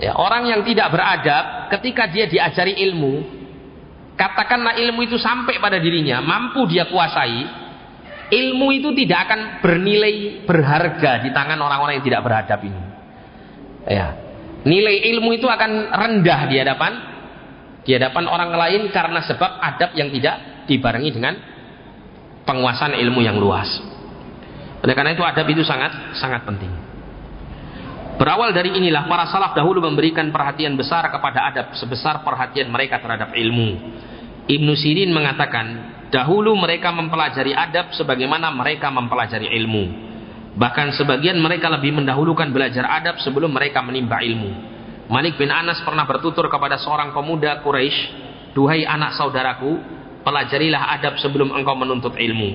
Ya, 0.00 0.16
orang 0.16 0.48
yang 0.48 0.64
tidak 0.64 0.88
beradab 0.88 1.68
ketika 1.76 2.08
dia 2.08 2.24
diajari 2.24 2.80
ilmu 2.88 3.42
katakanlah 4.16 4.80
ilmu 4.80 5.04
itu 5.04 5.20
sampai 5.20 5.60
pada 5.60 5.76
dirinya 5.76 6.20
mampu 6.24 6.64
dia 6.68 6.88
kuasai 6.88 7.61
ilmu 8.32 8.72
itu 8.72 8.96
tidak 9.04 9.28
akan 9.28 9.40
bernilai 9.60 10.44
berharga 10.48 11.20
di 11.20 11.30
tangan 11.36 11.60
orang-orang 11.60 12.00
yang 12.00 12.06
tidak 12.08 12.24
beradab 12.24 12.60
ini. 12.64 12.82
Ya. 13.84 14.08
Nilai 14.64 15.04
ilmu 15.12 15.36
itu 15.36 15.44
akan 15.50 15.92
rendah 15.92 16.40
di 16.48 16.56
hadapan 16.56 16.92
di 17.82 17.90
hadapan 17.98 18.24
orang 18.30 18.50
lain 18.54 18.82
karena 18.94 19.20
sebab 19.26 19.58
adab 19.58 19.90
yang 19.98 20.08
tidak 20.14 20.64
dibarengi 20.70 21.10
dengan 21.10 21.34
penguasaan 22.46 22.94
ilmu 22.94 23.20
yang 23.20 23.36
luas. 23.36 23.68
Oleh 24.82 24.94
karena 24.94 25.12
itu 25.12 25.22
adab 25.26 25.46
itu 25.50 25.66
sangat 25.66 26.14
sangat 26.14 26.46
penting. 26.46 26.70
Berawal 28.22 28.54
dari 28.54 28.70
inilah 28.70 29.10
para 29.10 29.26
salaf 29.26 29.50
dahulu 29.50 29.82
memberikan 29.82 30.30
perhatian 30.30 30.78
besar 30.78 31.10
kepada 31.10 31.42
adab 31.50 31.66
sebesar 31.74 32.22
perhatian 32.22 32.70
mereka 32.70 33.02
terhadap 33.02 33.34
ilmu. 33.34 33.98
Ibnu 34.46 34.72
Sirin 34.78 35.10
mengatakan, 35.10 35.66
Dahulu 36.12 36.52
mereka 36.60 36.92
mempelajari 36.92 37.56
adab 37.56 37.96
sebagaimana 37.96 38.52
mereka 38.52 38.92
mempelajari 38.92 39.48
ilmu. 39.48 39.84
Bahkan 40.52 40.92
sebagian 41.00 41.40
mereka 41.40 41.72
lebih 41.72 41.96
mendahulukan 41.96 42.52
belajar 42.52 42.84
adab 42.84 43.16
sebelum 43.24 43.48
mereka 43.48 43.80
menimba 43.80 44.20
ilmu. 44.20 44.52
Malik 45.08 45.40
bin 45.40 45.48
Anas 45.48 45.80
pernah 45.80 46.04
bertutur 46.04 46.52
kepada 46.52 46.76
seorang 46.76 47.16
pemuda 47.16 47.64
Quraisy 47.64 48.22
Duhai 48.52 48.84
anak 48.84 49.16
saudaraku, 49.16 49.80
pelajarilah 50.20 50.92
adab 51.00 51.16
sebelum 51.16 51.56
engkau 51.56 51.72
menuntut 51.72 52.12
ilmu. 52.20 52.50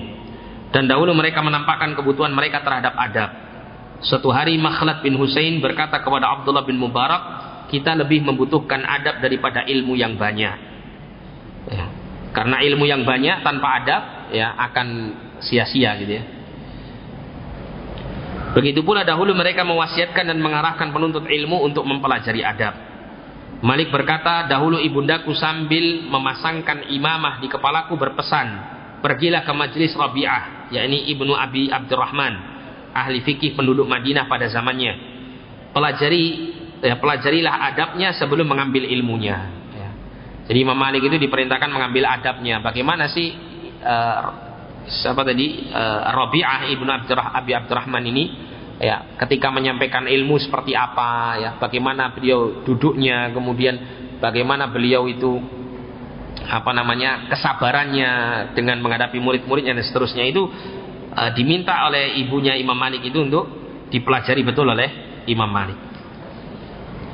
Dan 0.70 0.86
dahulu 0.86 1.10
mereka 1.10 1.42
menampakkan 1.42 1.98
kebutuhan 1.98 2.30
mereka 2.30 2.62
terhadap 2.62 2.94
adab. 2.94 3.30
Suatu 3.98 4.30
hari 4.30 4.54
Makhlad 4.62 5.02
bin 5.02 5.18
Husain 5.18 5.58
berkata 5.58 5.98
kepada 5.98 6.30
Abdullah 6.38 6.62
bin 6.62 6.78
Mubarak, 6.78 7.22
kita 7.66 7.98
lebih 7.98 8.22
membutuhkan 8.22 8.86
adab 8.86 9.18
daripada 9.18 9.66
ilmu 9.66 9.98
yang 9.98 10.14
banyak. 10.14 10.56
Ya. 11.66 11.86
Karena 12.32 12.60
ilmu 12.60 12.84
yang 12.84 13.02
banyak 13.08 13.40
tanpa 13.40 13.82
adab 13.82 14.02
ya 14.32 14.52
akan 14.56 14.88
sia-sia 15.40 15.96
gitu 15.98 16.12
ya. 16.18 16.24
Begitu 18.56 18.80
pula 18.80 19.04
dahulu 19.04 19.36
mereka 19.36 19.62
mewasiatkan 19.62 20.24
dan 20.24 20.38
mengarahkan 20.40 20.88
penuntut 20.90 21.28
ilmu 21.28 21.62
untuk 21.68 21.84
mempelajari 21.84 22.40
adab. 22.40 22.74
Malik 23.58 23.90
berkata, 23.90 24.46
dahulu 24.46 24.78
ibundaku 24.78 25.34
sambil 25.34 26.06
memasangkan 26.06 26.94
imamah 26.94 27.42
di 27.42 27.50
kepalaku 27.50 27.98
berpesan, 27.98 28.46
pergilah 29.02 29.42
ke 29.42 29.50
majelis 29.50 29.92
Rabi'ah, 29.98 30.70
yakni 30.70 31.10
Ibnu 31.10 31.34
Abi 31.34 31.66
Abdurrahman, 31.66 32.34
ahli 32.94 33.18
fikih 33.26 33.58
penduduk 33.58 33.90
Madinah 33.90 34.30
pada 34.30 34.46
zamannya. 34.46 34.94
Pelajari 35.74 36.24
ya, 36.86 37.02
pelajarilah 37.02 37.54
adabnya 37.74 38.14
sebelum 38.14 38.46
mengambil 38.46 38.86
ilmunya. 38.86 39.67
Jadi 40.48 40.58
Imam 40.64 40.80
Malik 40.80 41.04
itu 41.04 41.20
diperintahkan 41.20 41.68
mengambil 41.68 42.08
adabnya. 42.08 42.64
Bagaimana 42.64 43.12
sih 43.12 43.36
uh, 43.84 44.22
siapa 44.88 45.20
tadi 45.22 45.68
uh, 45.68 46.00
Rabi'ah 46.08 46.72
Ibnu 46.72 46.88
Abdurrah, 46.88 47.36
Abi 47.36 47.52
Abdurrahman 47.52 48.04
ini 48.08 48.24
ya 48.80 49.18
ketika 49.20 49.52
menyampaikan 49.52 50.06
ilmu 50.06 50.38
seperti 50.38 50.72
apa 50.72 51.34
ya 51.36 51.50
bagaimana 51.58 52.14
beliau 52.14 52.62
duduknya 52.62 53.34
kemudian 53.34 53.74
bagaimana 54.22 54.70
beliau 54.70 55.10
itu 55.10 55.34
apa 56.46 56.70
namanya 56.70 57.26
kesabarannya 57.28 58.10
dengan 58.54 58.78
menghadapi 58.80 59.18
murid-muridnya 59.18 59.74
dan 59.74 59.84
seterusnya 59.84 60.24
itu 60.30 60.46
uh, 61.12 61.30
diminta 61.34 61.84
oleh 61.90 62.16
ibunya 62.22 62.56
Imam 62.56 62.78
Malik 62.78 63.04
itu 63.04 63.18
untuk 63.20 63.44
dipelajari 63.90 64.46
betul 64.46 64.70
oleh 64.70 65.20
Imam 65.28 65.50
Malik. 65.50 65.87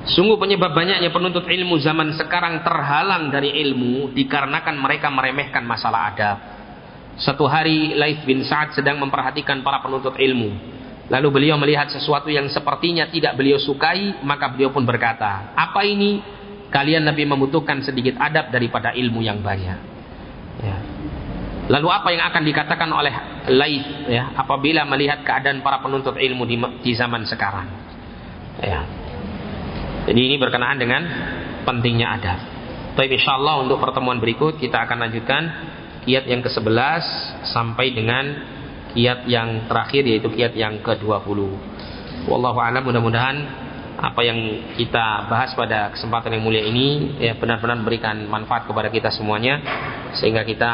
Sungguh 0.05 0.37
penyebab 0.37 0.77
banyaknya 0.77 1.09
penuntut 1.09 1.49
ilmu 1.49 1.81
zaman 1.81 2.13
sekarang 2.21 2.61
terhalang 2.61 3.33
dari 3.33 3.57
ilmu 3.65 4.13
dikarenakan 4.13 4.77
mereka 4.77 5.09
meremehkan 5.09 5.65
masalah 5.65 6.13
adab. 6.13 6.39
Satu 7.17 7.49
hari 7.49 7.97
Laith 7.97 8.27
bin 8.27 8.45
Sa'ad 8.45 8.77
sedang 8.77 9.01
memperhatikan 9.01 9.63
para 9.63 9.81
penuntut 9.81 10.19
ilmu 10.19 10.75
Lalu 11.13 11.29
beliau 11.29 11.61
melihat 11.61 11.93
sesuatu 11.93 12.33
yang 12.33 12.49
sepertinya 12.49 13.05
tidak 13.13 13.37
beliau 13.37 13.61
sukai, 13.61 14.25
maka 14.25 14.49
beliau 14.49 14.73
pun 14.73 14.89
berkata, 14.89 15.53
apa 15.53 15.85
ini? 15.85 16.25
Kalian 16.73 17.07
lebih 17.07 17.29
membutuhkan 17.29 17.85
sedikit 17.85 18.19
adab 18.19 18.51
daripada 18.51 18.97
ilmu 18.97 19.21
yang 19.21 19.39
banyak. 19.45 19.79
Ya. 20.65 20.77
Lalu 21.71 21.89
apa 21.93 22.09
yang 22.11 22.25
akan 22.27 22.43
dikatakan 22.43 22.91
oleh 22.91 23.15
Laif 23.53 23.85
ya, 24.11 24.35
apabila 24.35 24.83
melihat 24.89 25.23
keadaan 25.23 25.63
para 25.63 25.79
penuntut 25.79 26.19
ilmu 26.19 26.43
di, 26.49 26.57
di 26.83 26.93
zaman 26.97 27.23
sekarang? 27.29 27.69
Ya. 28.59 29.04
Jadi 30.05 30.21
ini 30.21 30.37
berkenaan 30.37 30.77
dengan 30.77 31.03
pentingnya 31.65 32.09
adab. 32.21 32.39
Tapi 32.95 33.11
insya 33.11 33.41
Allah 33.41 33.59
untuk 33.65 33.81
pertemuan 33.81 34.21
berikut 34.21 34.61
kita 34.61 34.85
akan 34.87 35.09
lanjutkan 35.09 35.43
kiat 36.05 36.29
yang 36.29 36.45
ke-11 36.45 37.03
sampai 37.51 37.91
dengan 37.91 38.25
kiat 38.95 39.27
yang 39.27 39.67
terakhir 39.67 40.07
yaitu 40.07 40.31
kiat 40.31 40.55
yang 40.55 40.79
ke-20. 40.85 41.39
Wallahu 42.31 42.59
a'lam 42.63 42.85
mudah-mudahan 42.87 43.37
apa 43.99 44.21
yang 44.21 44.39
kita 44.77 45.27
bahas 45.33 45.57
pada 45.57 45.91
kesempatan 45.97 46.37
yang 46.37 46.45
mulia 46.45 46.63
ini 46.63 47.19
ya 47.19 47.35
benar-benar 47.41 47.81
memberikan 47.81 48.21
manfaat 48.29 48.69
kepada 48.69 48.93
kita 48.93 49.09
semuanya 49.09 49.59
sehingga 50.19 50.45
kita 50.45 50.73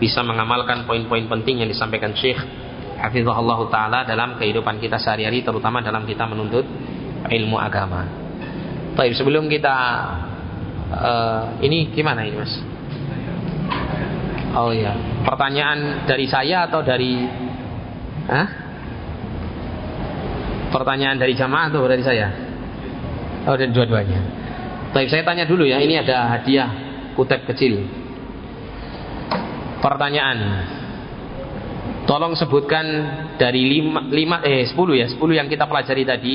bisa 0.00 0.22
mengamalkan 0.22 0.86
poin-poin 0.86 1.26
penting 1.28 1.62
yang 1.62 1.70
disampaikan 1.70 2.14
Syekh 2.14 2.38
Hafizahullah 2.98 3.60
Ta'ala 3.70 4.00
dalam 4.06 4.38
kehidupan 4.38 4.82
kita 4.82 4.98
sehari-hari 4.98 5.46
terutama 5.46 5.78
dalam 5.82 6.02
kita 6.06 6.26
menuntut 6.26 6.66
ilmu 7.30 7.58
agama. 7.58 8.27
Baik, 8.98 9.14
sebelum 9.14 9.46
kita 9.46 9.76
uh, 10.90 11.42
ini 11.62 11.94
gimana 11.94 12.26
ini 12.26 12.34
Mas? 12.34 12.50
Oh 14.58 14.74
iya. 14.74 15.22
Pertanyaan 15.22 16.02
dari 16.02 16.26
saya 16.26 16.66
atau 16.66 16.82
dari 16.82 17.14
Hah? 18.26 18.46
Pertanyaan 20.74 21.14
dari 21.14 21.38
jamaah 21.38 21.70
atau 21.70 21.86
dari 21.86 22.02
saya? 22.02 22.26
Oh, 23.46 23.54
dari 23.54 23.70
dua-duanya. 23.70 24.20
Tapi 24.90 25.06
saya 25.06 25.22
tanya 25.22 25.46
dulu 25.46 25.62
ya, 25.62 25.78
ini 25.78 25.94
ada 26.02 26.34
hadiah 26.34 26.68
kutip 27.14 27.46
kecil. 27.46 27.86
Pertanyaan. 29.78 30.38
Tolong 32.02 32.34
sebutkan 32.34 32.84
dari 33.38 33.62
lima, 33.62 34.02
lima 34.10 34.42
eh 34.42 34.66
sepuluh 34.66 34.98
ya, 34.98 35.06
sepuluh 35.06 35.38
yang 35.38 35.46
kita 35.46 35.70
pelajari 35.70 36.02
tadi, 36.02 36.34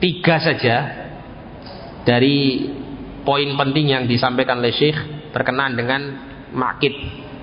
tiga 0.00 0.40
saja 0.40 1.05
dari 2.06 2.70
poin 3.26 3.50
penting 3.58 3.90
yang 3.90 4.04
disampaikan 4.06 4.62
oleh 4.62 4.70
Syekh 4.70 4.94
berkenaan 5.34 5.74
dengan 5.74 6.00
makit 6.54 6.94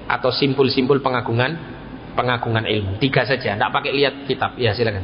atau 0.07 0.31
simpul-simpul 0.31 1.03
pengagungan 1.03 1.59
pengagungan 2.15 2.63
ilmu. 2.63 2.95
Tiga 3.03 3.27
saja, 3.27 3.59
tidak 3.59 3.69
pakai 3.75 3.91
lihat 3.91 4.23
kitab. 4.23 4.55
Ya 4.55 4.71
silakan. 4.71 5.03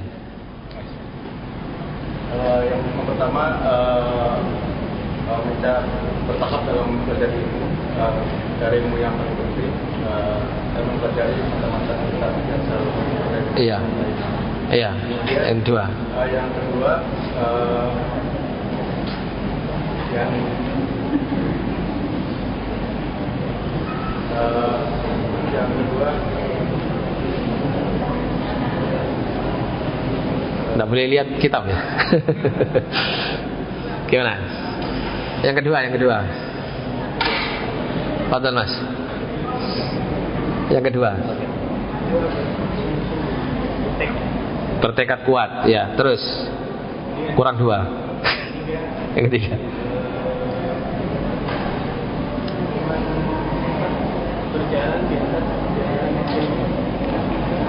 Uh, 2.29 2.61
yang 2.63 2.81
pertama 3.03 3.57
uh, 3.65 4.37
uh, 5.27 5.41
bertahap 6.29 6.61
dalam 6.63 6.87
belajar 7.03 7.27
ilmu 7.27 7.65
uh, 7.97 8.21
dari 8.61 8.79
ilmu 8.85 8.95
yang 9.01 9.11
paling 9.17 9.33
penting 9.33 9.73
uh, 10.05 10.39
dan 10.77 10.83
mempelajari 10.87 11.35
mata-mata 11.41 11.93
kitab 12.07 12.31
yang 12.47 12.61
selalu 12.69 12.89
Iya. 13.57 13.77
Iya. 14.69 14.91
Yang 15.49 15.59
kedua. 15.65 15.83
Uh, 15.89 16.27
yang 16.29 16.49
kedua 16.53 16.93
uh, 17.41 17.89
yang 20.09 20.31
uh, 24.33 24.77
yang 25.53 25.69
kedua 25.69 26.09
Tidak 30.79 30.87
boleh 30.87 31.11
lihat 31.11 31.27
kitab 31.43 31.67
ya. 31.67 31.75
Gimana? 34.07 34.39
Yang 35.43 35.59
kedua, 35.59 35.77
yang 35.83 35.91
kedua. 35.91 36.17
Fadal 38.31 38.55
Mas. 38.55 38.71
Yang 40.71 40.83
kedua. 40.87 41.19
Bertekad 44.79 45.27
kuat, 45.27 45.67
ya. 45.67 45.99
Terus 45.99 46.23
kurang 47.35 47.59
dua. 47.59 47.83
Yang 49.19 49.35
ketiga. 49.35 49.59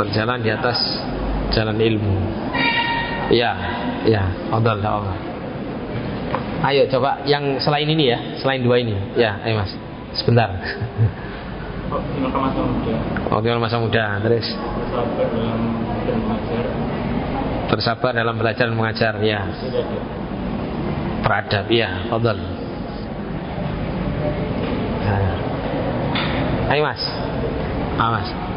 Berjalan 0.01 0.41
di 0.41 0.49
atas 0.49 0.81
jalan 1.53 1.77
ilmu. 1.77 2.17
Ya, 3.29 3.53
ya, 4.09 4.25
Allah, 4.49 4.81
Allah. 4.81 5.17
Ayo 6.61 6.89
coba 6.89 7.25
yang 7.29 7.61
selain 7.61 7.89
ini 7.89 8.13
ya, 8.13 8.19
selain 8.41 8.65
dua 8.65 8.81
ini. 8.81 8.97
Ya, 9.17 9.37
ayo 9.45 9.61
Mas. 9.61 9.73
Sebentar. 10.17 10.51
Optimal 11.93 12.33
masa 12.33 12.61
muda. 12.65 13.57
Masa 13.61 13.77
muda, 13.79 14.05
terus. 14.25 14.49
Bersabar 14.51 15.27
dalam 15.31 15.61
mengajar. 16.27 16.65
Bersabar 17.71 18.13
dalam 18.13 18.35
belajar 18.35 18.65
dan 18.67 18.77
mengajar, 18.77 19.15
ya. 19.23 19.41
Beradab, 21.21 21.67
ya, 21.71 21.89
Allah. 22.11 22.35
Nah. 25.07 25.35
Ayo 26.75 26.83
Mas. 26.83 27.03
Ah, 28.01 28.11
Mas. 28.19 28.50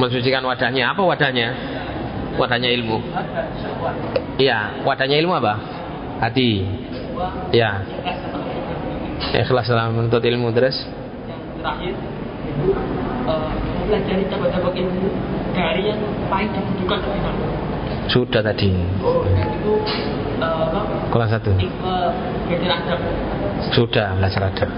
Mensucikan 0.00 0.42
wadahnya. 0.46 0.96
Apa 0.96 1.02
wadahnya? 1.04 1.48
Wadahnya 2.40 2.70
ilmu. 2.72 2.98
Iya, 4.40 4.80
wadahnya 4.86 5.16
ilmu 5.20 5.36
apa? 5.36 5.54
Hati. 6.24 6.64
Ya. 7.52 7.84
Ikhlas 9.36 9.68
dalam 9.68 9.92
menuntut 9.92 10.24
ilmu 10.24 10.48
terus. 10.56 10.76
Terakhir, 11.60 11.92
mempelajari 13.90 14.24
cabang-cabang 14.30 14.74
ilmu 14.78 15.08
dari 15.52 15.82
yang 15.90 16.00
paling 16.30 16.50
dibutuhkan 16.54 16.98
dari 17.04 17.20
mana? 17.20 17.44
Sudah 18.10 18.40
tadi. 18.42 18.70
Oh, 19.02 19.22
itu 19.28 19.72
uh, 20.40 21.10
Kelas 21.10 21.30
satu. 21.34 21.52
Sudah 23.74 24.16
belajar 24.18 24.50
adab. 24.50 24.70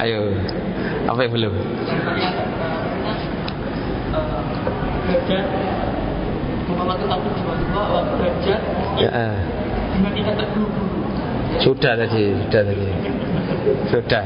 Ayo. 0.00 0.36
Apa 1.06 1.18
yang 1.26 1.32
belum? 1.34 1.52
Ya. 8.96 9.10
Sudah 11.60 11.92
tadi, 11.98 12.22
sudah 12.48 12.62
tadi. 12.64 12.86
Sudah. 13.92 14.24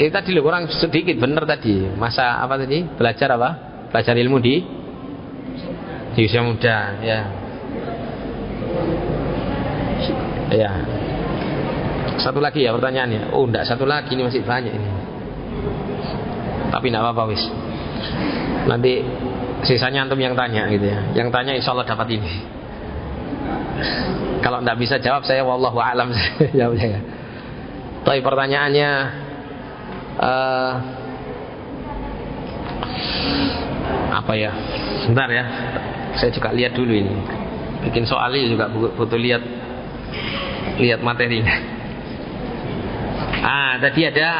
Itu 0.00 0.10
tadi 0.10 0.30
loh 0.32 0.42
kurang 0.42 0.66
sedikit 0.70 1.18
benar 1.20 1.44
tadi. 1.44 1.84
Masa 1.98 2.40
apa 2.40 2.56
tadi? 2.56 2.82
Belajar 2.96 3.34
apa? 3.36 3.50
Belajar 3.92 4.14
ilmu 4.16 4.38
di 4.40 4.64
di 6.14 6.20
usia 6.24 6.42
muda, 6.42 7.02
ya. 7.02 7.20
Ya. 10.54 10.70
Satu 12.22 12.38
lagi 12.38 12.62
ya 12.62 12.70
pertanyaannya. 12.70 13.34
Oh, 13.34 13.44
enggak 13.44 13.66
satu 13.66 13.82
lagi 13.84 14.14
ini 14.14 14.22
masih 14.22 14.46
banyak 14.46 14.70
ini. 14.70 14.88
Tapi 16.70 16.86
enggak 16.88 17.04
apa-apa 17.04 17.24
wis. 17.32 17.42
Nanti 18.64 19.04
sisanya 19.64 20.08
antum 20.08 20.20
yang 20.20 20.36
tanya 20.36 20.68
gitu 20.72 20.86
ya. 20.88 21.00
Yang 21.16 21.28
tanya 21.34 21.52
insya 21.56 21.72
Allah 21.76 21.88
dapat 21.88 22.08
ini. 22.16 22.32
Kalau 24.40 24.60
enggak 24.60 24.78
bisa 24.80 24.96
jawab 25.00 25.24
saya 25.24 25.44
wallahu 25.44 25.80
alam 25.80 26.12
jawabnya. 26.58 27.00
Tapi 28.04 28.20
pertanyaannya 28.20 28.90
uh, 30.20 30.72
apa 34.20 34.32
ya? 34.36 34.52
Sebentar 35.04 35.28
ya. 35.32 35.44
Saya 36.20 36.30
juga 36.30 36.54
lihat 36.54 36.72
dulu 36.76 36.92
ini. 36.94 37.14
Bikin 37.84 38.08
soalnya 38.08 38.48
juga 38.48 38.64
butuh 38.70 39.18
lihat 39.20 39.42
lihat 40.80 41.00
materinya. 41.04 41.56
Ah, 43.44 43.76
tadi 43.76 44.08
ada 44.08 44.30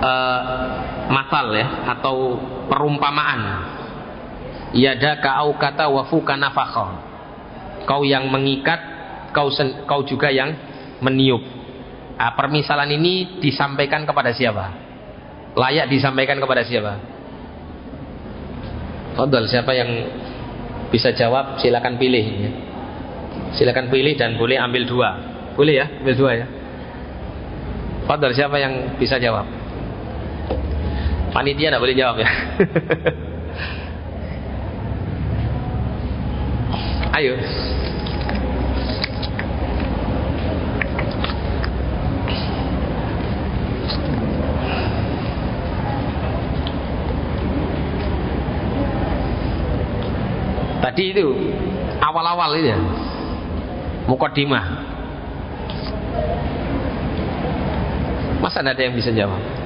uh, 0.00 0.40
masal 1.12 1.52
ya 1.54 1.66
atau 1.96 2.40
perumpamaan. 2.66 3.40
Yada 4.70 5.18
kau 5.18 5.54
kata 5.58 5.90
wafuka 5.90 6.38
nafakha. 6.38 7.10
Kau 7.84 8.06
yang 8.06 8.30
mengikat, 8.30 8.78
kau 9.34 9.50
sen, 9.50 9.82
kau 9.84 10.06
juga 10.06 10.30
yang 10.30 10.54
meniup. 11.02 11.42
Ah, 12.20 12.36
permisalan 12.36 12.86
ini 12.92 13.40
disampaikan 13.40 14.04
kepada 14.04 14.30
siapa? 14.30 14.66
Layak 15.56 15.90
disampaikan 15.90 16.38
kepada 16.38 16.62
siapa? 16.62 17.00
Fadal, 19.18 19.50
siapa 19.50 19.74
yang 19.74 19.90
bisa 20.94 21.10
jawab 21.16 21.58
silakan 21.58 21.98
pilih 21.98 22.22
ya. 22.22 22.50
Silakan 23.58 23.90
pilih 23.90 24.14
dan 24.14 24.38
boleh 24.38 24.54
ambil 24.54 24.86
dua. 24.86 25.10
Boleh 25.58 25.82
ya, 25.82 25.86
ambil 25.98 26.14
dua 26.14 26.30
ya. 26.38 26.46
Fadal 28.06 28.30
siapa 28.38 28.54
yang 28.62 28.94
bisa 29.00 29.18
jawab? 29.18 29.59
Panitia 31.30 31.70
tidak 31.70 31.78
boleh 31.78 31.94
jawab 31.94 32.18
ya. 32.18 32.26
Ayo. 37.18 37.34
Tadi 50.80 51.14
itu 51.14 51.26
awal-awal 52.02 52.58
itu 52.58 52.74
ya. 52.74 52.78
Mukodimah 54.10 54.90
Masa 58.40 58.64
ada 58.64 58.80
yang 58.80 58.96
bisa 58.96 59.12
jawab? 59.12 59.59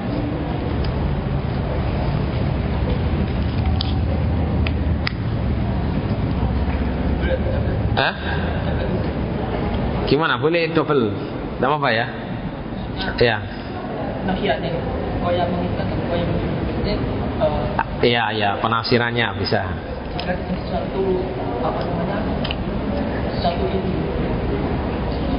Hah? 7.95 8.13
Gimana? 10.05 10.35
Boleh 10.35 10.69
double? 10.75 11.15
Tidak 11.55 11.71
apa 11.71 11.89
ya? 11.95 12.05
Ya. 13.19 13.37
Iya, 18.03 18.23
iya, 18.35 18.49
penafsirannya 18.59 19.27
bisa. 19.39 19.63
Satu 20.67 21.03
apa 21.63 21.79
namanya? 21.87 22.19
Satu 23.39 23.63
itu 23.71 23.91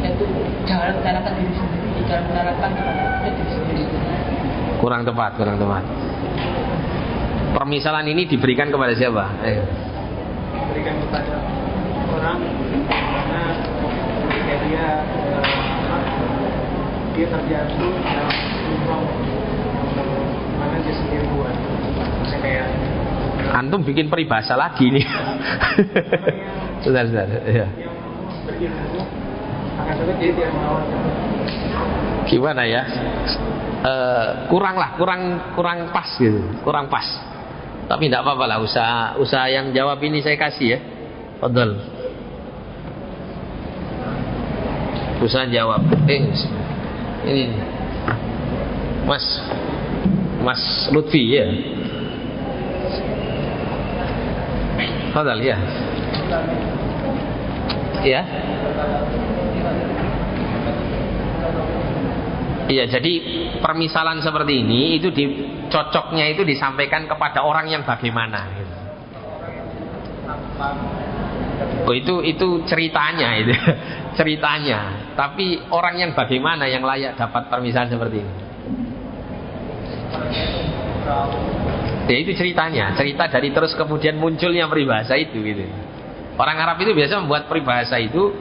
itu 0.07 0.27
jangan 0.65 0.97
menyalahkan 0.97 1.33
diri 1.37 1.53
sendiri, 1.53 2.01
jangan 2.09 2.25
menyalahkan 2.33 2.71
Kurang 4.81 5.03
tepat, 5.05 5.31
kurang 5.37 5.57
tepat. 5.61 5.85
Permisalan 7.57 8.07
ini 8.09 8.29
diberikan 8.29 8.69
kepada 8.69 8.93
siapa? 8.93 9.25
Eh. 9.45 9.61
Diberikan 10.53 10.95
kepada 11.05 11.35
orang 12.27 12.43
karena 12.91 13.43
ketika 14.27 14.55
dia 14.67 14.87
uh, 15.31 16.03
dia 17.15 17.27
terjatuh 17.31 17.93
dalam 18.03 18.35
lubang 18.67 19.03
mana 20.59 20.77
dia 20.83 20.95
sendiri 20.99 21.23
buat. 21.39 21.55
Maksudnya 21.55 22.41
kayak 22.43 22.67
Antum 23.47 23.87
bikin 23.87 24.11
peribahasa 24.11 24.59
lagi 24.59 24.91
nih. 24.91 25.07
sudah, 26.83 27.07
sudah. 27.07 27.25
Ya. 27.47 27.67
Gimana 32.27 32.63
ya? 32.67 32.83
uh, 33.87 34.51
kurang 34.51 34.75
lah, 34.75 34.99
kurang 34.99 35.23
kurang 35.55 35.79
pas 35.95 36.11
gitu, 36.19 36.43
kurang 36.67 36.91
pas. 36.91 37.07
Tapi 37.87 38.11
tidak 38.11 38.27
apa-apa 38.27 38.45
lah, 38.51 38.59
usaha 38.59 39.15
usaha 39.23 39.47
yang 39.47 39.71
jawab 39.71 40.03
ini 40.03 40.19
saya 40.27 40.35
kasih 40.35 40.67
ya, 40.75 40.79
Fadl. 41.39 41.96
Usaha 45.23 45.49
jawab. 45.49 45.81
Eh, 46.07 46.23
ini 47.27 47.45
Mas 49.07 49.25
Mas 50.43 50.63
Lutfi 50.93 51.23
ya. 51.33 51.47
Fadl 55.17 55.41
ya. 55.41 55.57
Ya. 58.05 58.23
Iya, 62.67 62.85
jadi 62.91 63.13
permisalan 63.63 64.19
seperti 64.21 64.67
ini 64.67 64.99
itu 64.99 65.15
dicocoknya 65.15 66.35
itu 66.35 66.43
disampaikan 66.43 67.07
kepada 67.07 67.47
orang 67.47 67.71
yang 67.71 67.87
bagaimana. 67.87 68.51
Gitu. 68.59 68.75
Oh 71.87 71.95
itu 71.95 72.15
itu 72.27 72.47
ceritanya 72.67 73.39
itu 73.39 73.55
ceritanya. 74.19 74.96
Tapi 75.17 75.65
orang 75.73 75.97
yang 75.97 76.11
bagaimana 76.13 76.69
yang 76.69 76.85
layak 76.85 77.17
dapat 77.17 77.49
permisalan 77.49 77.89
seperti 77.89 78.21
ini? 78.21 78.33
Ya 82.07 82.17
itu 82.21 82.37
ceritanya, 82.37 82.95
cerita 82.95 83.27
dari 83.27 83.51
terus 83.51 83.73
kemudian 83.75 84.21
munculnya 84.21 84.69
peribahasa 84.69 85.17
itu 85.17 85.41
gitu. 85.41 85.65
Orang 86.37 86.61
Arab 86.61 86.77
itu 86.85 86.93
biasa 86.93 87.25
membuat 87.25 87.49
peribahasa 87.49 87.97
itu 87.97 88.37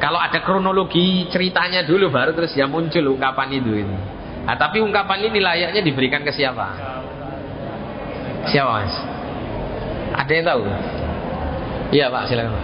kalau 0.00 0.18
ada 0.18 0.40
kronologi 0.42 1.28
ceritanya 1.30 1.84
dulu 1.86 2.10
baru 2.10 2.34
terus 2.34 2.56
ya 2.56 2.66
muncul 2.66 3.14
ungkapan 3.14 3.54
itu 3.54 3.70
ini. 3.84 3.98
Nah, 4.42 4.58
tapi 4.58 4.82
ungkapan 4.82 5.30
ini 5.30 5.38
layaknya 5.38 5.78
diberikan 5.84 6.26
ke 6.26 6.34
siapa? 6.34 6.74
Siapa 8.50 8.70
mas? 8.82 8.94
Ada 10.18 10.32
yang 10.34 10.46
tahu? 10.48 10.62
Iya 11.94 12.06
pak 12.10 12.22
silakan. 12.26 12.58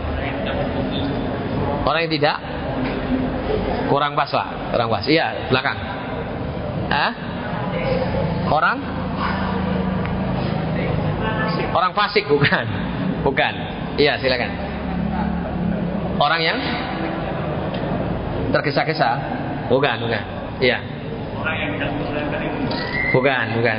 Orang 1.86 2.00
yang 2.08 2.12
tidak 2.18 2.36
kurang 3.88 4.12
pas 4.12 4.28
pak, 4.28 4.48
kurang 4.72 4.88
pas. 4.92 5.04
Iya 5.08 5.48
belakang. 5.48 5.78
Hah? 6.88 7.12
Orang? 8.48 8.78
Orang 11.72 11.92
fasik 11.92 12.24
bukan? 12.28 12.64
Bukan. 13.24 13.54
Iya 14.00 14.16
silakan. 14.20 14.50
Orang 16.18 16.40
yang 16.42 16.58
tergesa-gesa? 18.50 19.10
Bukan, 19.68 19.96
bukan. 20.00 20.22
Iya. 20.58 20.78
Bukan, 23.12 23.46
bukan. 23.54 23.78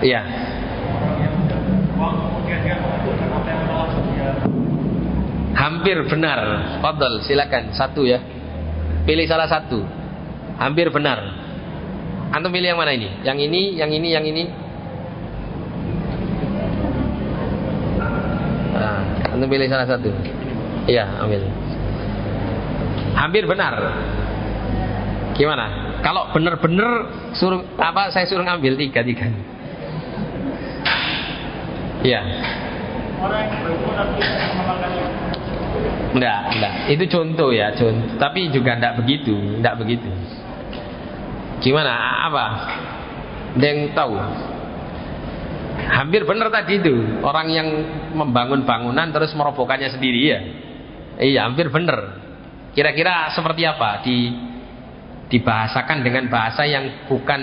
Iya. 0.00 0.22
Hampir 5.64 5.96
benar. 6.04 6.38
Fadl, 6.84 7.24
silakan 7.24 7.72
satu 7.72 8.04
ya. 8.04 8.20
Pilih 9.08 9.24
salah 9.24 9.48
satu. 9.48 9.80
Hampir 10.60 10.92
benar. 10.92 11.24
Antum 12.36 12.52
pilih 12.52 12.76
yang 12.76 12.80
mana 12.80 12.92
ini? 12.92 13.08
Yang 13.24 13.38
ini, 13.48 13.62
yang 13.80 13.90
ini, 13.90 14.08
yang 14.12 14.24
ini. 14.28 14.44
Nah, 18.76 19.00
antum 19.32 19.48
pilih 19.48 19.68
salah 19.72 19.88
satu. 19.88 20.12
Iya, 20.84 21.08
ambil 21.24 21.48
hampir 23.14 23.46
benar. 23.46 23.72
Gimana? 25.34 25.96
Kalau 26.04 26.30
benar-benar 26.30 27.10
suruh 27.34 27.64
apa 27.80 28.12
saya 28.12 28.28
suruh 28.28 28.44
ngambil 28.44 28.76
tiga 28.76 29.00
tiga. 29.00 29.26
Iya. 32.04 32.20
Enggak, 36.14 36.40
enggak. 36.54 36.74
Itu 36.94 37.04
contoh 37.10 37.50
ya, 37.50 37.74
contoh. 37.74 38.16
Tapi 38.22 38.54
juga 38.54 38.78
enggak 38.78 39.02
begitu, 39.02 39.34
enggak 39.34 39.74
begitu. 39.82 40.06
Gimana? 41.58 41.92
Apa? 42.30 42.46
Yang 43.58 43.94
tahu? 43.98 44.14
Hampir 45.84 46.22
benar 46.24 46.48
tadi 46.54 46.80
itu 46.80 46.94
orang 47.20 47.50
yang 47.50 47.68
membangun 48.14 48.62
bangunan 48.62 49.10
terus 49.10 49.34
merobohkannya 49.34 49.90
sendiri 49.90 50.20
ya. 50.22 50.40
Iya, 51.18 51.40
hampir 51.50 51.70
benar. 51.70 52.22
Kira-kira 52.74 53.30
seperti 53.34 53.62
apa 53.66 54.02
di 54.02 54.34
dibahasakan 55.30 56.04
dengan 56.04 56.30
bahasa 56.30 56.66
yang 56.66 57.06
bukan 57.10 57.40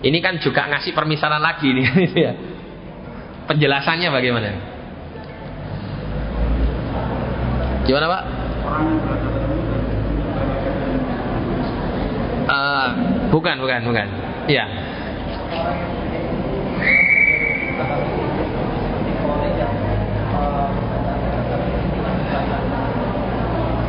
ini 0.00 0.18
kan 0.20 0.38
juga 0.38 0.68
ngasih 0.68 0.92
permisalan 0.92 1.40
lagi 1.40 1.68
nih 1.72 1.86
ya. 2.24 2.32
Penjelasannya 3.46 4.08
bagaimana? 4.10 4.75
Gimana 7.86 8.06
Pak? 8.10 8.22
Uh, 12.46 12.86
bukan, 13.30 13.56
bukan, 13.62 13.80
bukan. 13.86 14.06
Iya. 14.50 14.64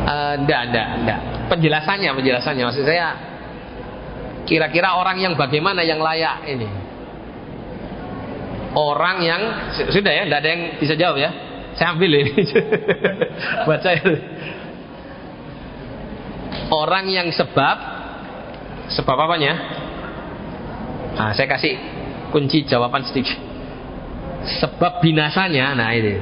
Uh, 0.08 0.34
enggak, 0.46 0.62
enggak, 0.70 0.88
enggak. 1.02 1.20
Penjelasannya, 1.50 2.12
penjelasannya 2.14 2.64
maksud 2.70 2.86
saya 2.86 3.18
kira-kira 4.46 4.94
orang 4.94 5.18
yang 5.18 5.34
bagaimana 5.34 5.82
yang 5.82 5.98
layak 5.98 6.46
ini? 6.46 6.70
Orang 8.78 9.26
yang 9.26 9.74
sudah 9.90 10.14
ya, 10.14 10.30
enggak 10.30 10.46
ada 10.46 10.50
yang 10.54 10.64
bisa 10.78 10.94
jawab 10.94 11.18
ya. 11.18 11.47
Saya 11.78 11.94
ambil 11.94 12.12
ini 12.26 12.34
buat 13.70 13.80
saya. 13.86 14.02
Orang 16.74 17.06
yang 17.08 17.30
sebab 17.30 17.78
sebab 18.98 19.14
apanya? 19.14 19.54
Nah, 21.18 21.32
saya 21.38 21.46
kasih 21.46 21.78
kunci 22.34 22.66
jawaban 22.66 23.06
sedikit. 23.06 23.38
Sebab 24.62 25.04
binasanya, 25.06 25.78
nah 25.78 25.94
ini. 25.94 26.18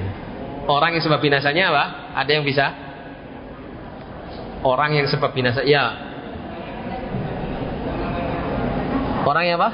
Orang 0.66 0.98
yang 0.98 1.04
sebab 1.04 1.22
binasanya 1.22 1.72
apa? 1.72 1.84
Ada 2.20 2.32
yang 2.36 2.44
bisa? 2.44 2.66
Orang 4.66 4.98
yang 4.98 5.06
sebab 5.06 5.30
binasa, 5.30 5.62
ya. 5.62 5.94
Orang 9.26 9.44
yang 9.46 9.62
apa? 9.62 9.70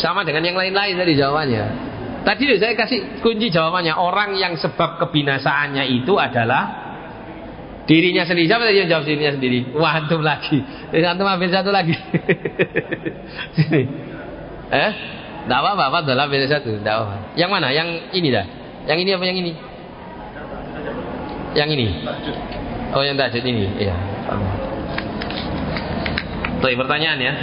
Sama 0.00 0.26
dengan 0.26 0.42
yang 0.42 0.58
lain-lain 0.58 0.98
tadi 0.98 1.12
jawabannya. 1.14 1.91
Tadi 2.22 2.42
saya 2.58 2.74
kasih 2.78 3.18
kunci 3.18 3.50
jawabannya. 3.50 3.98
Orang 3.98 4.38
yang 4.38 4.54
sebab 4.54 5.02
kebinasaannya 5.02 5.90
itu 5.90 6.14
adalah 6.14 6.82
dirinya 7.86 8.22
sendiri. 8.22 8.46
Siapa 8.46 8.70
yang 8.70 8.86
jawab 8.86 9.04
dirinya 9.06 9.32
sendiri? 9.34 9.74
Wah, 9.74 9.98
antum 9.98 10.22
lagi. 10.22 10.62
Jadi 10.94 11.02
antum 11.02 11.26
ambil 11.26 11.50
satu 11.50 11.74
lagi. 11.74 11.98
Sini. 13.58 13.82
Eh? 14.70 14.92
Tidak 15.42 15.58
apa-apa, 15.58 15.90
apa 15.90 15.98
adalah 16.06 16.30
ambil 16.30 16.46
satu. 16.46 16.78
Tidak 16.78 16.94
apa. 16.94 17.34
Yang 17.34 17.50
mana? 17.50 17.68
Yang 17.74 17.88
ini 18.14 18.28
dah. 18.30 18.46
Yang 18.86 18.98
ini 19.02 19.10
apa 19.10 19.24
yang 19.26 19.38
ini? 19.42 19.52
Yang 21.58 21.68
ini. 21.74 21.86
Oh, 22.94 23.02
yang 23.02 23.18
tajud 23.18 23.42
ini. 23.42 23.66
Iya. 23.82 23.94
Baik, 26.62 26.78
pertanyaan 26.78 27.18
ya. 27.18 27.34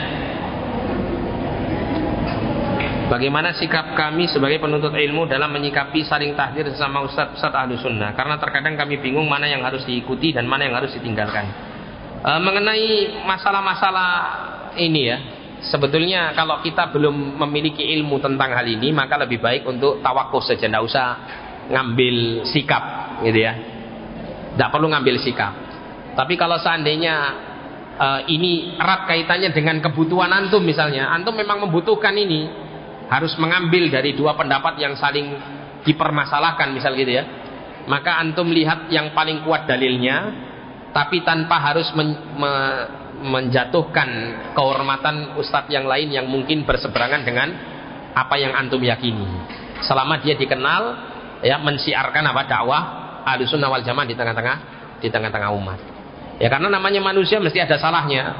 Bagaimana 3.09 3.57
sikap 3.57 3.97
kami 3.97 4.29
sebagai 4.29 4.61
penuntut 4.61 4.93
ilmu 4.93 5.25
dalam 5.25 5.49
menyikapi 5.49 6.05
saling 6.05 6.37
tahdir 6.37 6.69
sesama 6.69 7.01
ustadz-ustadz 7.09 7.57
ahlu 7.57 7.73
sunnah? 7.81 8.13
Karena 8.13 8.37
terkadang 8.37 8.77
kami 8.77 9.01
bingung 9.01 9.25
mana 9.25 9.49
yang 9.49 9.65
harus 9.65 9.81
diikuti 9.81 10.29
dan 10.29 10.45
mana 10.45 10.69
yang 10.69 10.77
harus 10.77 10.93
ditinggalkan. 10.93 11.45
E, 12.21 12.31
Mengenai 12.37 13.17
masalah-masalah 13.25 14.09
ini 14.77 15.01
ya 15.09 15.17
Sebetulnya 15.59 16.37
kalau 16.37 16.63
kita 16.63 16.87
belum 16.93 17.35
memiliki 17.43 17.83
ilmu 17.99 18.21
tentang 18.23 18.55
hal 18.55 18.63
ini 18.63 18.95
Maka 18.95 19.19
lebih 19.19 19.43
baik 19.43 19.65
untuk 19.65 19.99
tawakuf 20.05 20.45
saja. 20.45 20.69
Tidak 20.69 20.83
usah 20.85 21.05
ngambil 21.67 22.45
sikap 22.45 22.83
gitu 23.25 23.39
ya. 23.41 23.53
Tidak 24.53 24.69
perlu 24.69 24.85
ngambil 24.85 25.17
sikap. 25.17 25.53
Tapi 26.13 26.37
kalau 26.37 26.61
seandainya 26.61 27.15
uh, 27.97 28.21
ini 28.29 28.77
erat 28.77 29.09
kaitannya 29.09 29.49
dengan 29.49 29.81
kebutuhan 29.81 30.29
antum 30.29 30.61
misalnya 30.61 31.09
Antum 31.09 31.35
memang 31.35 31.63
membutuhkan 31.67 32.15
ini 32.15 32.68
harus 33.09 33.33
mengambil 33.41 33.89
dari 33.89 34.13
dua 34.13 34.37
pendapat 34.37 34.77
yang 34.77 34.93
saling 34.93 35.33
dipermasalahkan 35.81 36.69
misal 36.69 36.93
gitu 36.93 37.09
ya. 37.09 37.25
Maka 37.89 38.21
antum 38.21 38.53
lihat 38.53 38.85
yang 38.93 39.17
paling 39.17 39.41
kuat 39.41 39.65
dalilnya 39.65 40.47
tapi 40.93 41.25
tanpa 41.25 41.57
harus 41.57 41.89
men, 41.97 42.13
me, 42.37 42.53
menjatuhkan 43.19 44.09
kehormatan 44.53 45.37
ustadz 45.41 45.73
yang 45.73 45.89
lain 45.89 46.13
yang 46.13 46.29
mungkin 46.29 46.63
berseberangan 46.69 47.25
dengan 47.25 47.49
apa 48.13 48.35
yang 48.37 48.53
antum 48.53 48.79
yakini. 48.79 49.25
Selama 49.81 50.21
dia 50.21 50.37
dikenal 50.37 50.81
ya 51.41 51.57
mensiarkan 51.57 52.23
apa 52.29 52.41
dakwah 52.45 52.83
sunnah 53.49 53.73
wal 53.73 53.81
jamaah 53.81 54.05
di 54.05 54.13
tengah-tengah 54.13 54.57
di 55.01 55.09
tengah-tengah 55.09 55.49
umat. 55.57 55.79
Ya 56.37 56.47
karena 56.47 56.69
namanya 56.69 57.01
manusia 57.01 57.41
mesti 57.41 57.57
ada 57.57 57.81
salahnya 57.81 58.37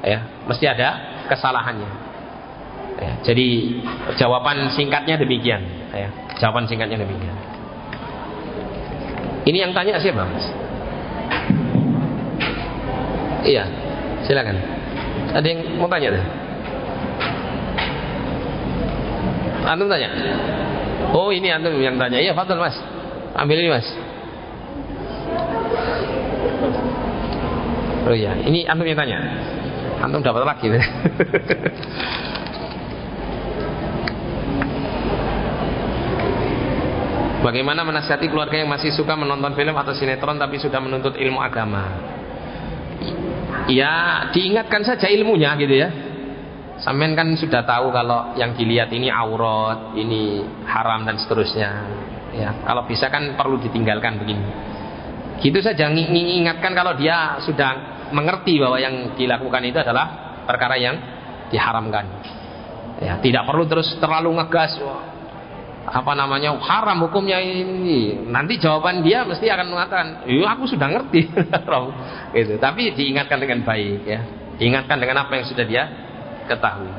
ya 0.00 0.18
mesti 0.48 0.64
ada 0.64 0.88
kesalahannya 1.28 2.09
Ya, 2.98 3.12
jadi 3.22 3.46
jawaban 4.18 4.72
singkatnya 4.74 5.14
demikian. 5.20 5.62
Ya, 5.94 6.08
jawaban 6.42 6.66
singkatnya 6.66 6.98
demikian. 6.98 7.36
Ini 9.46 9.68
yang 9.68 9.72
tanya 9.72 9.96
siapa, 9.96 10.26
Mas? 10.26 10.46
Iya, 13.40 13.64
silakan. 14.26 14.56
Ada 15.32 15.46
yang 15.46 15.60
mau 15.80 15.88
tanya? 15.88 16.20
Antum 19.64 19.88
tanya? 19.88 20.08
Oh 21.14 21.30
ini 21.30 21.48
antum 21.48 21.72
yang 21.78 21.96
tanya. 21.96 22.18
Iya, 22.20 22.36
Fadl 22.36 22.58
Mas. 22.60 22.76
Ambil 23.38 23.62
ini 23.64 23.70
Mas. 23.70 23.86
Oh 28.10 28.16
iya, 28.16 28.34
ini 28.44 28.66
antum 28.66 28.84
yang 28.84 28.98
tanya. 28.98 29.18
Antum 30.02 30.20
dapat 30.20 30.44
lagi. 30.44 30.68
Bagaimana 37.40 37.80
menasihati 37.88 38.28
keluarga 38.28 38.60
yang 38.60 38.68
masih 38.68 38.92
suka 38.92 39.16
menonton 39.16 39.56
film 39.56 39.72
atau 39.72 39.96
sinetron 39.96 40.36
tapi 40.36 40.60
sudah 40.60 40.76
menuntut 40.76 41.16
ilmu 41.16 41.40
agama? 41.40 41.88
Ya, 43.72 44.26
diingatkan 44.28 44.84
saja 44.84 45.08
ilmunya 45.08 45.56
gitu 45.56 45.72
ya. 45.72 45.88
Sampean 46.84 47.16
kan 47.16 47.32
sudah 47.36 47.64
tahu 47.64 47.92
kalau 47.92 48.36
yang 48.36 48.52
dilihat 48.56 48.92
ini 48.92 49.08
aurat, 49.08 49.96
ini 49.96 50.44
haram 50.68 51.08
dan 51.08 51.16
seterusnya. 51.16 51.70
Ya, 52.36 52.60
kalau 52.64 52.84
bisa 52.84 53.08
kan 53.08 53.36
perlu 53.36 53.56
ditinggalkan 53.60 54.20
begini. 54.20 54.44
Gitu 55.40 55.64
saja 55.64 55.88
mengingatkan 55.88 56.76
kalau 56.76 56.92
dia 57.00 57.40
sudah 57.40 58.04
mengerti 58.12 58.60
bahwa 58.60 58.76
yang 58.76 59.16
dilakukan 59.16 59.64
itu 59.64 59.80
adalah 59.80 60.36
perkara 60.44 60.76
yang 60.76 60.96
diharamkan. 61.48 62.04
Ya, 63.00 63.16
tidak 63.24 63.48
perlu 63.48 63.64
terus 63.64 63.96
terlalu 63.96 64.36
ngegas 64.36 64.76
apa 65.90 66.14
namanya 66.14 66.54
haram 66.54 67.02
hukumnya 67.02 67.42
ini. 67.42 68.22
Nanti 68.30 68.62
jawaban 68.62 69.02
dia 69.02 69.26
mesti 69.26 69.50
akan 69.50 69.66
mengatakan 69.74 70.06
iya 70.30 70.54
aku 70.54 70.70
sudah 70.70 70.86
ngerti. 70.86 71.26
Gitu. 72.38 72.54
Tapi 72.62 72.94
diingatkan 72.94 73.42
dengan 73.42 73.66
baik 73.66 74.06
ya. 74.06 74.22
Diingatkan 74.54 75.02
dengan 75.02 75.26
apa 75.26 75.34
yang 75.34 75.46
sudah 75.50 75.66
dia 75.66 75.82
ketahui. 76.46 76.90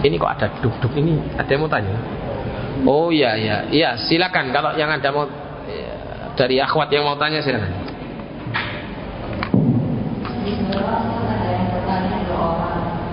Ini 0.00 0.16
kok 0.16 0.32
ada 0.32 0.46
duk-duk 0.60 0.92
ini? 0.96 1.16
Ada 1.36 1.50
yang 1.56 1.60
mau 1.64 1.72
tanya? 1.72 1.96
Oh 2.84 3.08
iya 3.08 3.36
iya. 3.40 3.56
Iya 3.72 3.90
silakan. 3.96 4.52
Kalau 4.52 4.76
yang 4.76 4.92
ada 4.92 5.08
mau 5.08 5.24
ya, 5.64 5.92
dari 6.36 6.60
akhwat 6.60 6.92
yang 6.92 7.08
mau 7.08 7.16
tanya 7.16 7.40
silakan. 7.40 7.72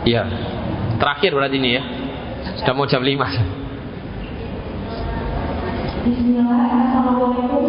Iya. 0.03 0.23
Terakhir 0.99 1.31
berarti 1.31 1.55
ini 1.55 1.71
ya. 1.71 1.83
Sudah 2.55 2.71
mau 2.71 2.87
jam 2.87 3.03
5 3.03 3.11
Bismillahirrahmanirrahim. 6.07 7.67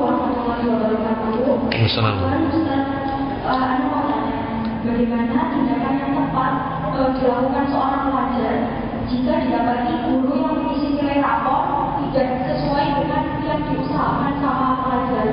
Bagaimana 4.79 5.53
tindakan 5.53 5.95
yang 5.99 6.15
tepat 6.15 6.53
dilakukan 7.19 7.65
seorang 7.71 8.03
pelajar 8.11 8.55
jika 9.11 9.33
didapati 9.43 9.93
guru 10.07 10.33
yang 10.39 10.55
mengisi 10.63 10.89
nilai 10.99 11.19
rapor 11.23 11.63
tidak 12.03 12.29
sesuai 12.47 12.87
dengan 13.03 13.23
yang 13.47 13.61
diusahakan 13.67 14.35
sama 14.43 14.69
pelajar. 14.87 15.27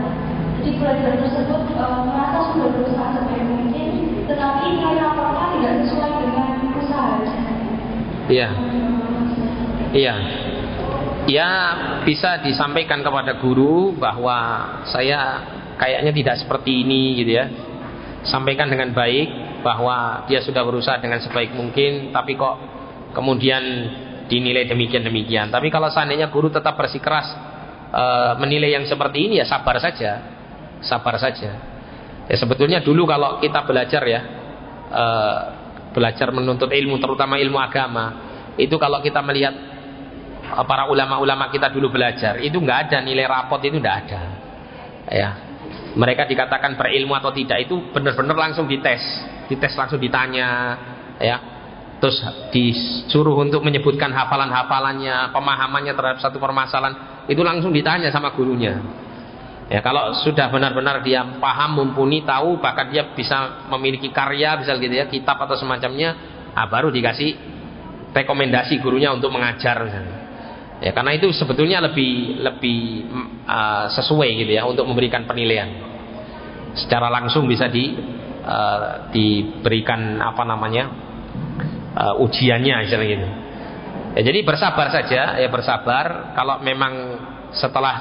Jadi 0.62 0.72
pelajar 0.82 1.14
tersebut 1.22 1.62
merasa 1.78 2.40
sudah 2.54 2.70
berusaha 2.74 3.08
sebaik 3.22 3.44
mungkin, 3.46 3.90
tetapi 4.26 4.66
nilai 4.76 4.98
rapornya 4.98 5.46
tidak 5.58 5.74
sesuai 5.86 6.12
dengan 6.26 6.50
usahanya. 6.82 7.34
Iya. 8.26 8.50
Iya. 9.96 10.16
Ya 11.26 11.50
bisa 12.04 12.44
disampaikan 12.44 13.02
kepada 13.02 13.40
guru 13.40 13.96
bahwa 13.96 14.38
saya 14.92 15.42
kayaknya 15.80 16.12
tidak 16.12 16.36
seperti 16.44 16.84
ini 16.84 17.24
gitu 17.24 17.32
ya. 17.40 17.46
Sampaikan 18.28 18.70
dengan 18.70 18.92
baik 18.92 19.62
bahwa 19.64 20.28
dia 20.30 20.44
sudah 20.44 20.62
berusaha 20.62 21.02
dengan 21.02 21.18
sebaik 21.24 21.56
mungkin 21.58 22.14
tapi 22.14 22.38
kok 22.38 22.56
kemudian 23.18 23.64
dinilai 24.28 24.70
demikian-demikian. 24.70 25.50
Tapi 25.50 25.72
kalau 25.74 25.90
seandainya 25.90 26.30
guru 26.30 26.52
tetap 26.52 26.78
bersikeras 26.78 27.26
e, 27.90 28.04
menilai 28.38 28.78
yang 28.78 28.86
seperti 28.86 29.26
ini 29.26 29.42
ya 29.42 29.48
sabar 29.48 29.82
saja. 29.82 30.22
Sabar 30.86 31.18
saja. 31.18 31.52
Ya 32.30 32.36
sebetulnya 32.38 32.84
dulu 32.84 33.10
kalau 33.10 33.42
kita 33.42 33.66
belajar 33.66 34.02
ya 34.06 34.22
e, 34.92 35.06
belajar 35.96 36.30
menuntut 36.30 36.70
ilmu 36.70 37.02
terutama 37.02 37.42
ilmu 37.42 37.58
agama 37.58 38.06
itu 38.60 38.76
kalau 38.78 39.00
kita 39.02 39.20
melihat 39.20 39.75
para 40.66 40.88
ulama-ulama 40.88 41.50
kita 41.50 41.74
dulu 41.74 41.94
belajar. 41.94 42.38
Itu 42.40 42.62
nggak 42.62 42.90
ada 42.90 42.98
nilai 43.02 43.26
rapot 43.26 43.60
itu 43.64 43.78
nggak 43.78 43.98
ada. 44.06 44.22
Ya. 45.10 45.30
Mereka 45.96 46.28
dikatakan 46.28 46.76
berilmu 46.76 47.16
atau 47.16 47.32
tidak 47.32 47.66
itu 47.66 47.92
benar-benar 47.92 48.36
langsung 48.36 48.68
dites. 48.68 49.02
Dites 49.48 49.74
langsung 49.74 49.98
ditanya 49.98 50.78
ya. 51.18 51.38
Terus 51.96 52.20
disuruh 52.52 53.40
untuk 53.40 53.64
menyebutkan 53.64 54.12
hafalan-hafalannya 54.12 55.32
pemahamannya 55.32 55.94
terhadap 55.96 56.20
satu 56.20 56.38
permasalahan. 56.38 57.26
Itu 57.32 57.42
langsung 57.42 57.72
ditanya 57.72 58.12
sama 58.12 58.36
gurunya. 58.36 58.78
Ya, 59.66 59.82
kalau 59.82 60.14
sudah 60.22 60.54
benar-benar 60.54 61.02
dia 61.02 61.26
paham, 61.42 61.82
mumpuni, 61.82 62.22
tahu, 62.22 62.62
bahkan 62.62 62.86
dia 62.94 63.10
bisa 63.18 63.66
memiliki 63.74 64.14
karya, 64.14 64.62
bisa 64.62 64.78
gitu 64.78 64.94
ya, 64.94 65.10
kitab 65.10 65.42
atau 65.42 65.58
semacamnya, 65.58 66.14
ah, 66.54 66.70
baru 66.70 66.94
dikasih 66.94 67.34
rekomendasi 68.14 68.78
gurunya 68.78 69.10
untuk 69.10 69.34
mengajar. 69.34 69.82
Misalnya. 69.82 70.25
Ya, 70.86 70.94
karena 70.94 71.18
itu 71.18 71.34
sebetulnya 71.34 71.82
lebih 71.82 72.46
lebih 72.46 73.10
uh, 73.50 73.90
sesuai 73.90 74.30
gitu 74.46 74.52
ya 74.54 74.70
untuk 74.70 74.86
memberikan 74.86 75.26
penilaian. 75.26 75.66
Secara 76.78 77.10
langsung 77.10 77.50
bisa 77.50 77.66
di 77.74 77.90
uh, 78.46 79.10
diberikan 79.10 80.22
apa 80.22 80.46
namanya 80.46 80.86
uh, 81.98 82.22
ujiannya, 82.22 82.86
misalnya 82.86 83.08
gitu. 83.18 83.28
Ya, 84.14 84.22
jadi 84.30 84.46
bersabar 84.46 84.94
saja, 84.94 85.42
ya 85.42 85.50
bersabar. 85.50 86.38
Kalau 86.38 86.62
memang 86.62 86.94
setelah 87.50 87.96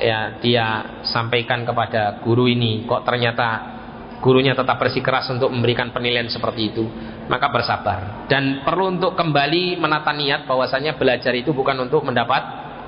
ya 0.00 0.40
dia 0.40 0.66
sampaikan 1.04 1.68
kepada 1.68 2.16
guru 2.24 2.48
ini 2.48 2.88
kok 2.88 3.04
ternyata 3.04 3.76
gurunya 4.22 4.54
tetap 4.54 4.78
bersikeras 4.78 5.26
untuk 5.34 5.50
memberikan 5.50 5.90
penilaian 5.90 6.30
seperti 6.30 6.70
itu 6.70 6.86
maka 7.26 7.50
bersabar. 7.50 8.30
Dan 8.30 8.62
perlu 8.62 8.94
untuk 8.94 9.18
kembali 9.18 9.76
menata 9.82 10.14
niat 10.14 10.46
bahwasanya 10.46 10.94
belajar 10.94 11.34
itu 11.34 11.50
bukan 11.50 11.74
untuk 11.82 12.06
mendapat 12.06 12.42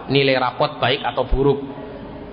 nilai 0.09 0.39
rapot 0.39 0.78
baik 0.78 1.02
atau 1.02 1.27
buruk 1.27 1.61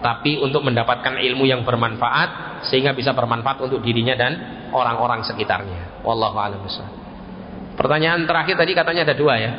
tapi 0.01 0.41
untuk 0.41 0.65
mendapatkan 0.65 1.17
ilmu 1.17 1.45
yang 1.45 1.61
bermanfaat 1.61 2.61
sehingga 2.69 2.93
bisa 2.93 3.13
bermanfaat 3.13 3.61
untuk 3.61 3.81
dirinya 3.81 4.17
dan 4.17 4.33
orang-orang 4.73 5.21
sekitarnya. 5.25 6.01
Wallahu 6.01 6.37
a'lam 6.41 6.65
pertanyaan 7.81 8.29
terakhir 8.29 8.61
tadi 8.61 8.71
katanya 8.77 9.01
ada 9.09 9.15
dua 9.17 9.33
ya? 9.41 9.51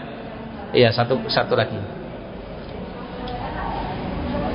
Iya 0.73 0.91
satu 0.95 1.27
satu 1.27 1.59
lagi. 1.59 1.79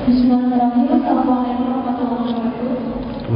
Bismillahirrahmanirrahim. 0.07 1.76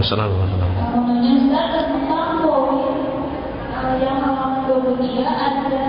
Assalamualaikum 0.01 0.57
warahmatullahi 0.57 0.81
wabarakatuh. 0.81 1.29
Assalamualaikum 1.29 1.81
tentang 1.93 2.29
poin 2.41 2.93
yang 4.01 4.17
halaman 4.17 4.65
23 4.97 4.97
ada 5.29 5.85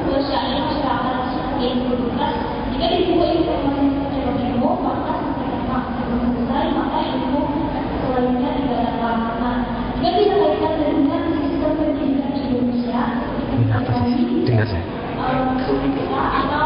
dua 0.00 0.20
syair 0.24 0.64
masyarakat 0.64 1.20
yang 1.60 1.76
berduka. 1.84 2.28
Jika 2.72 2.86
dibuka 2.96 3.26
informasi 3.36 3.84
secara 4.00 4.32
ilmu, 4.48 4.70
maka 4.80 5.12
setelah 5.28 5.84
selesai, 6.08 6.66
maka 6.72 6.98
ilmu 7.04 7.40
selainnya 8.00 8.50
tidak 8.64 8.80
dapat. 8.96 9.58
Jika 10.00 10.08
dikaitkan 10.16 10.72
dengan 10.80 11.22
sistem 11.36 11.72
pendidikan 11.76 12.30
di 12.32 12.40
Indonesia, 12.48 13.02
dengar 14.48 14.66
saya. 14.72 14.84
atau 16.16 16.65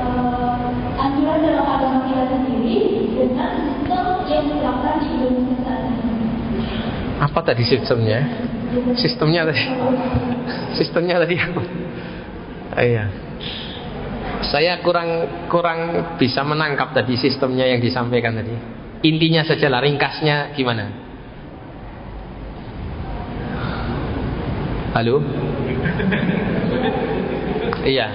anjuran 0.97 1.39
dalam 1.43 1.65
agama 1.67 1.99
kita 2.09 2.23
sendiri 2.27 2.77
dengan 3.15 3.51
sistem 3.67 4.05
yang 4.27 4.43
diterapkan 4.47 4.95
di 4.99 5.07
Indonesia 5.13 5.55
saat 5.63 5.83
ini. 5.87 6.25
Apa 7.21 7.39
tadi 7.45 7.63
sistemnya? 7.63 8.19
Sistemnya 8.97 9.41
tadi. 9.45 9.63
Sistemnya 10.79 11.15
tadi 11.21 11.35
apa? 11.37 11.61
Ah, 12.71 12.83
iya. 12.87 13.05
Saya 14.47 14.79
kurang 14.81 15.27
kurang 15.51 15.79
bisa 16.17 16.41
menangkap 16.41 16.95
tadi 16.95 17.13
sistemnya 17.19 17.67
yang 17.67 17.79
disampaikan 17.83 18.33
tadi. 18.35 18.55
Intinya 19.01 19.45
saja 19.45 19.69
lah, 19.69 19.81
ringkasnya 19.81 20.53
gimana? 20.53 20.85
Halo? 24.91 25.23
Iya. 27.81 28.07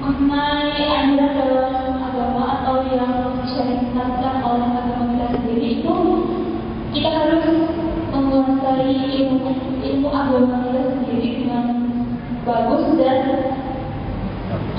Mengenai 0.00 0.80
anjuran 0.96 1.36
dalam 1.36 2.00
agama 2.00 2.64
atau 2.64 2.88
yang 2.88 3.36
disyariatkan 3.44 4.40
oleh 4.40 4.68
agama 4.72 5.12
kita 5.12 5.26
sendiri 5.36 5.68
itu 5.84 5.94
kita 6.96 7.10
harus 7.12 7.44
menguasai 8.08 8.96
ilmu 8.96 9.52
ilmu 9.84 10.08
agama 10.08 10.64
kita 10.64 10.80
sendiri 10.96 11.28
dengan 11.44 11.64
bagus 12.48 12.96
dan 12.96 13.20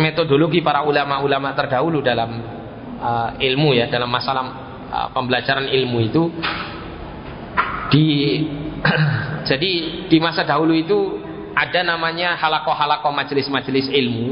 metodologi 0.00 0.60
para 0.60 0.84
ulama-ulama 0.84 1.52
terdahulu 1.56 2.04
dalam 2.04 2.30
uh, 3.00 3.30
ilmu 3.40 3.72
ya, 3.76 3.88
dalam 3.88 4.08
masalah 4.12 4.44
uh, 4.92 5.08
pembelajaran 5.16 5.68
ilmu 5.68 5.98
itu 6.02 6.22
di 7.92 8.06
jadi 9.48 9.70
di 10.08 10.18
masa 10.20 10.44
dahulu 10.44 10.76
itu 10.76 11.21
ada 11.52 11.80
namanya 11.84 12.36
halakoh-halakoh 12.40 13.12
majelis-majelis 13.12 13.88
ilmu 13.92 14.28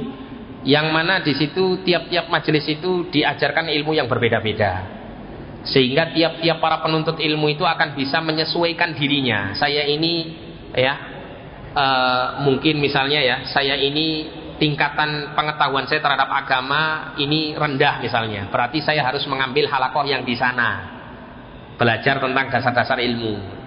yang 0.64 0.92
mana 0.92 1.24
di 1.24 1.32
situ 1.32 1.80
tiap-tiap 1.84 2.28
majelis 2.28 2.68
itu 2.68 3.08
diajarkan 3.08 3.68
ilmu 3.72 3.96
yang 3.96 4.08
berbeda-beda. 4.08 5.00
Sehingga 5.64 6.12
tiap-tiap 6.12 6.56
para 6.60 6.80
penuntut 6.80 7.20
ilmu 7.20 7.52
itu 7.52 7.64
akan 7.64 7.92
bisa 7.96 8.20
menyesuaikan 8.20 8.96
dirinya. 8.96 9.52
Saya 9.56 9.84
ini 9.84 10.36
ya 10.72 10.94
uh, 11.76 12.26
mungkin 12.44 12.80
misalnya 12.80 13.20
ya 13.20 13.36
saya 13.52 13.76
ini 13.76 14.40
tingkatan 14.56 15.32
pengetahuan 15.32 15.88
saya 15.88 16.00
terhadap 16.04 16.28
agama 16.28 17.12
ini 17.20 17.56
rendah 17.56 18.00
misalnya. 18.00 18.48
Berarti 18.48 18.80
saya 18.84 19.04
harus 19.04 19.24
mengambil 19.28 19.68
halakoh 19.68 20.04
yang 20.04 20.24
di 20.24 20.36
sana. 20.36 21.00
Belajar 21.76 22.20
tentang 22.20 22.52
dasar-dasar 22.52 23.00
ilmu 23.00 23.59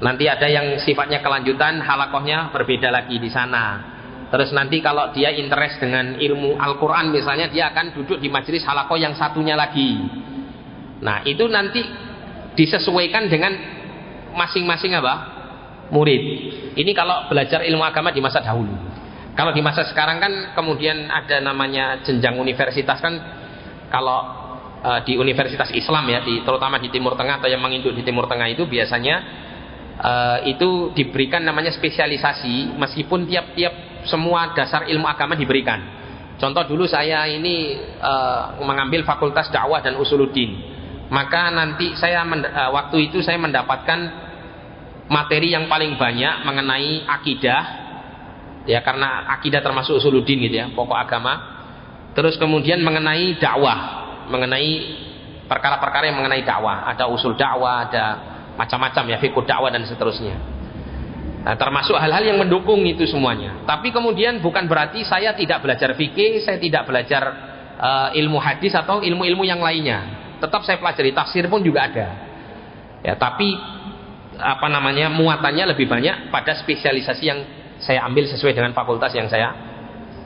Nanti 0.00 0.24
ada 0.24 0.48
yang 0.48 0.80
sifatnya 0.80 1.20
kelanjutan, 1.20 1.84
halakohnya 1.84 2.48
berbeda 2.50 2.88
lagi 2.88 3.20
di 3.20 3.28
sana. 3.28 3.96
Terus 4.32 4.54
nanti 4.56 4.80
kalau 4.80 5.12
dia 5.12 5.28
interest 5.34 5.82
dengan 5.82 6.16
ilmu 6.16 6.56
Al-Quran 6.56 7.12
misalnya, 7.12 7.52
dia 7.52 7.68
akan 7.68 7.92
duduk 7.92 8.16
di 8.16 8.32
majelis 8.32 8.64
halakoh 8.64 8.96
yang 8.96 9.12
satunya 9.12 9.58
lagi. 9.58 10.00
Nah 11.04 11.20
itu 11.28 11.44
nanti 11.50 11.84
disesuaikan 12.56 13.28
dengan 13.28 13.52
masing-masing 14.32 14.96
apa? 14.96 15.14
murid. 15.90 16.22
Ini 16.78 16.92
kalau 16.94 17.26
belajar 17.26 17.66
ilmu 17.66 17.82
agama 17.82 18.14
di 18.14 18.22
masa 18.22 18.40
dahulu. 18.40 18.70
Kalau 19.34 19.50
di 19.50 19.62
masa 19.62 19.86
sekarang 19.86 20.22
kan 20.22 20.32
kemudian 20.54 21.10
ada 21.10 21.42
namanya 21.42 22.02
jenjang 22.06 22.38
universitas 22.38 22.98
kan 23.02 23.14
kalau 23.90 24.18
uh, 24.82 25.00
di 25.02 25.18
universitas 25.18 25.70
Islam 25.74 26.06
ya, 26.06 26.22
di, 26.22 26.46
terutama 26.46 26.78
di 26.78 26.94
Timur 26.94 27.18
Tengah 27.18 27.42
atau 27.42 27.50
yang 27.50 27.58
menginduk 27.58 27.94
di 27.94 28.06
Timur 28.06 28.30
Tengah 28.30 28.46
itu 28.50 28.70
biasanya 28.70 29.16
uh, 30.00 30.38
itu 30.48 30.96
diberikan 30.96 31.44
namanya 31.44 31.70
spesialisasi 31.76 32.74
meskipun 32.80 33.28
tiap-tiap 33.28 34.04
semua 34.08 34.56
dasar 34.56 34.88
ilmu 34.88 35.04
agama 35.04 35.36
diberikan. 35.36 36.00
Contoh 36.40 36.64
dulu 36.64 36.88
saya 36.88 37.28
ini 37.28 37.76
uh, 38.00 38.64
mengambil 38.64 39.04
fakultas 39.04 39.52
dakwah 39.52 39.84
dan 39.84 40.00
usuluddin. 40.00 40.56
Maka 41.12 41.52
nanti 41.52 41.92
saya 42.00 42.24
uh, 42.24 42.70
waktu 42.72 43.12
itu 43.12 43.20
saya 43.20 43.36
mendapatkan 43.36 44.28
materi 45.10 45.52
yang 45.52 45.68
paling 45.68 46.00
banyak 46.00 46.46
mengenai 46.46 47.04
akidah 47.04 47.62
ya 48.64 48.80
karena 48.80 49.28
akidah 49.36 49.60
termasuk 49.60 50.00
usuluddin 50.00 50.40
gitu 50.48 50.56
ya, 50.56 50.66
pokok 50.72 50.96
agama. 50.96 51.60
Terus 52.16 52.40
kemudian 52.40 52.80
mengenai 52.82 53.38
dakwah, 53.38 53.78
mengenai 54.32 54.70
perkara-perkara 55.46 56.10
yang 56.10 56.18
mengenai 56.18 56.42
dakwah, 56.42 56.88
ada 56.88 57.06
usul 57.06 57.38
dakwah, 57.38 57.86
ada 57.86 58.04
macam-macam 58.60 59.04
ya 59.08 59.16
fikih 59.16 59.44
dakwah 59.48 59.72
dan 59.72 59.88
seterusnya. 59.88 60.36
Nah, 61.40 61.56
termasuk 61.56 61.96
hal-hal 61.96 62.20
yang 62.20 62.36
mendukung 62.36 62.84
itu 62.84 63.08
semuanya. 63.08 63.64
Tapi 63.64 63.88
kemudian 63.88 64.44
bukan 64.44 64.68
berarti 64.68 65.00
saya 65.08 65.32
tidak 65.32 65.64
belajar 65.64 65.96
fikih, 65.96 66.44
saya 66.44 66.60
tidak 66.60 66.84
belajar 66.84 67.22
uh, 67.80 68.08
ilmu 68.12 68.36
hadis 68.36 68.76
atau 68.76 69.00
ilmu-ilmu 69.00 69.48
yang 69.48 69.64
lainnya. 69.64 70.20
Tetap 70.36 70.60
saya 70.68 70.76
pelajari 70.76 71.16
tafsir 71.16 71.48
pun 71.48 71.64
juga 71.64 71.88
ada. 71.88 72.08
Ya, 73.00 73.16
tapi 73.16 73.56
apa 74.36 74.68
namanya 74.68 75.08
muatannya 75.08 75.72
lebih 75.72 75.88
banyak 75.88 76.28
pada 76.28 76.60
spesialisasi 76.60 77.24
yang 77.24 77.40
saya 77.80 78.04
ambil 78.04 78.28
sesuai 78.28 78.52
dengan 78.52 78.76
fakultas 78.76 79.16
yang 79.16 79.28
saya 79.32 79.56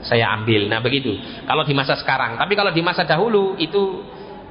saya 0.03 0.35
ambil. 0.35 0.67
Nah, 0.67 0.83
begitu. 0.83 1.15
Kalau 1.47 1.63
di 1.63 1.79
masa 1.79 1.95
sekarang, 1.95 2.35
tapi 2.43 2.59
kalau 2.59 2.75
di 2.75 2.83
masa 2.83 3.07
dahulu 3.07 3.55
itu 3.55 4.03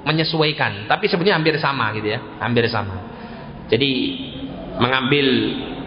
menyesuaikan, 0.07 0.87
tapi 0.87 1.11
sebenarnya 1.11 1.35
hampir 1.39 1.55
sama 1.59 1.91
gitu 1.91 2.07
ya, 2.07 2.19
hampir 2.39 2.71
sama. 2.71 3.12
Jadi 3.71 3.91
mengambil 4.77 5.27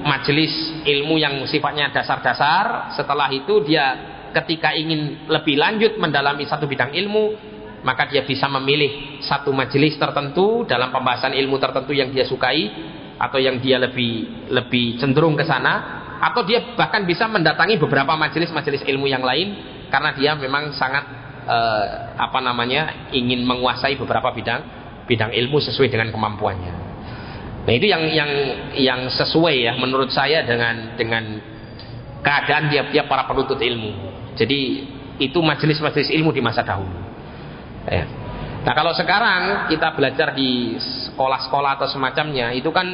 majelis 0.06 0.52
ilmu 0.86 1.18
yang 1.18 1.42
sifatnya 1.50 1.90
dasar-dasar 1.90 2.94
setelah 2.94 3.26
itu 3.34 3.58
dia 3.66 4.14
ketika 4.30 4.70
ingin 4.76 5.26
lebih 5.26 5.58
lanjut 5.58 5.98
mendalami 5.98 6.46
satu 6.46 6.70
bidang 6.70 6.94
ilmu 6.94 7.34
maka 7.82 8.06
dia 8.06 8.22
bisa 8.22 8.46
memilih 8.46 9.18
satu 9.22 9.50
majelis 9.50 9.98
tertentu 9.98 10.62
dalam 10.66 10.94
pembahasan 10.94 11.34
ilmu 11.34 11.58
tertentu 11.58 11.90
yang 11.90 12.14
dia 12.14 12.22
sukai 12.22 12.70
atau 13.18 13.38
yang 13.42 13.58
dia 13.58 13.82
lebih 13.82 14.46
lebih 14.50 15.02
cenderung 15.02 15.34
ke 15.34 15.42
sana 15.42 16.04
atau 16.22 16.46
dia 16.46 16.74
bahkan 16.78 17.04
bisa 17.04 17.28
mendatangi 17.28 17.76
beberapa 17.76 18.14
majelis-majelis 18.14 18.86
ilmu 18.86 19.10
yang 19.10 19.24
lain 19.24 19.54
karena 19.90 20.10
dia 20.14 20.32
memang 20.38 20.72
sangat 20.74 21.04
eh, 21.44 21.84
apa 22.16 22.38
namanya 22.40 23.10
ingin 23.12 23.44
menguasai 23.44 23.96
beberapa 23.98 24.32
bidang 24.32 24.62
bidang 25.06 25.30
ilmu 25.30 25.62
sesuai 25.62 25.88
dengan 25.88 26.10
kemampuannya. 26.10 26.85
Nah 27.66 27.72
itu 27.74 27.90
yang 27.90 28.02
yang 28.14 28.30
yang 28.78 29.00
sesuai 29.10 29.56
ya 29.66 29.72
menurut 29.74 30.14
saya 30.14 30.46
dengan 30.46 30.94
dengan 30.94 31.42
keadaan 32.22 32.70
tiap-tiap 32.70 33.10
para 33.10 33.26
penuntut 33.26 33.58
ilmu. 33.58 33.90
Jadi 34.38 34.86
itu 35.18 35.38
majelis-majelis 35.42 36.14
ilmu 36.14 36.30
di 36.30 36.38
masa 36.38 36.62
dahulu. 36.62 36.94
Ya. 37.90 38.06
Nah 38.62 38.72
kalau 38.74 38.94
sekarang 38.94 39.66
kita 39.66 39.98
belajar 39.98 40.30
di 40.38 40.78
sekolah-sekolah 40.78 41.78
atau 41.82 41.90
semacamnya 41.90 42.54
itu 42.54 42.70
kan 42.70 42.86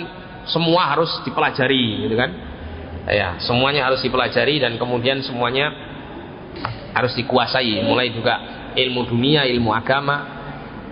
semua 0.48 0.88
harus 0.88 1.20
dipelajari, 1.24 2.08
gitu 2.08 2.16
kan? 2.16 2.30
Ya 3.12 3.36
semuanya 3.44 3.88
harus 3.88 4.00
dipelajari 4.00 4.56
dan 4.56 4.80
kemudian 4.80 5.20
semuanya 5.20 5.68
harus 6.96 7.12
dikuasai, 7.12 7.84
mulai 7.84 8.08
juga 8.08 8.40
ilmu 8.72 9.04
dunia, 9.04 9.44
ilmu 9.48 9.68
agama. 9.72 10.40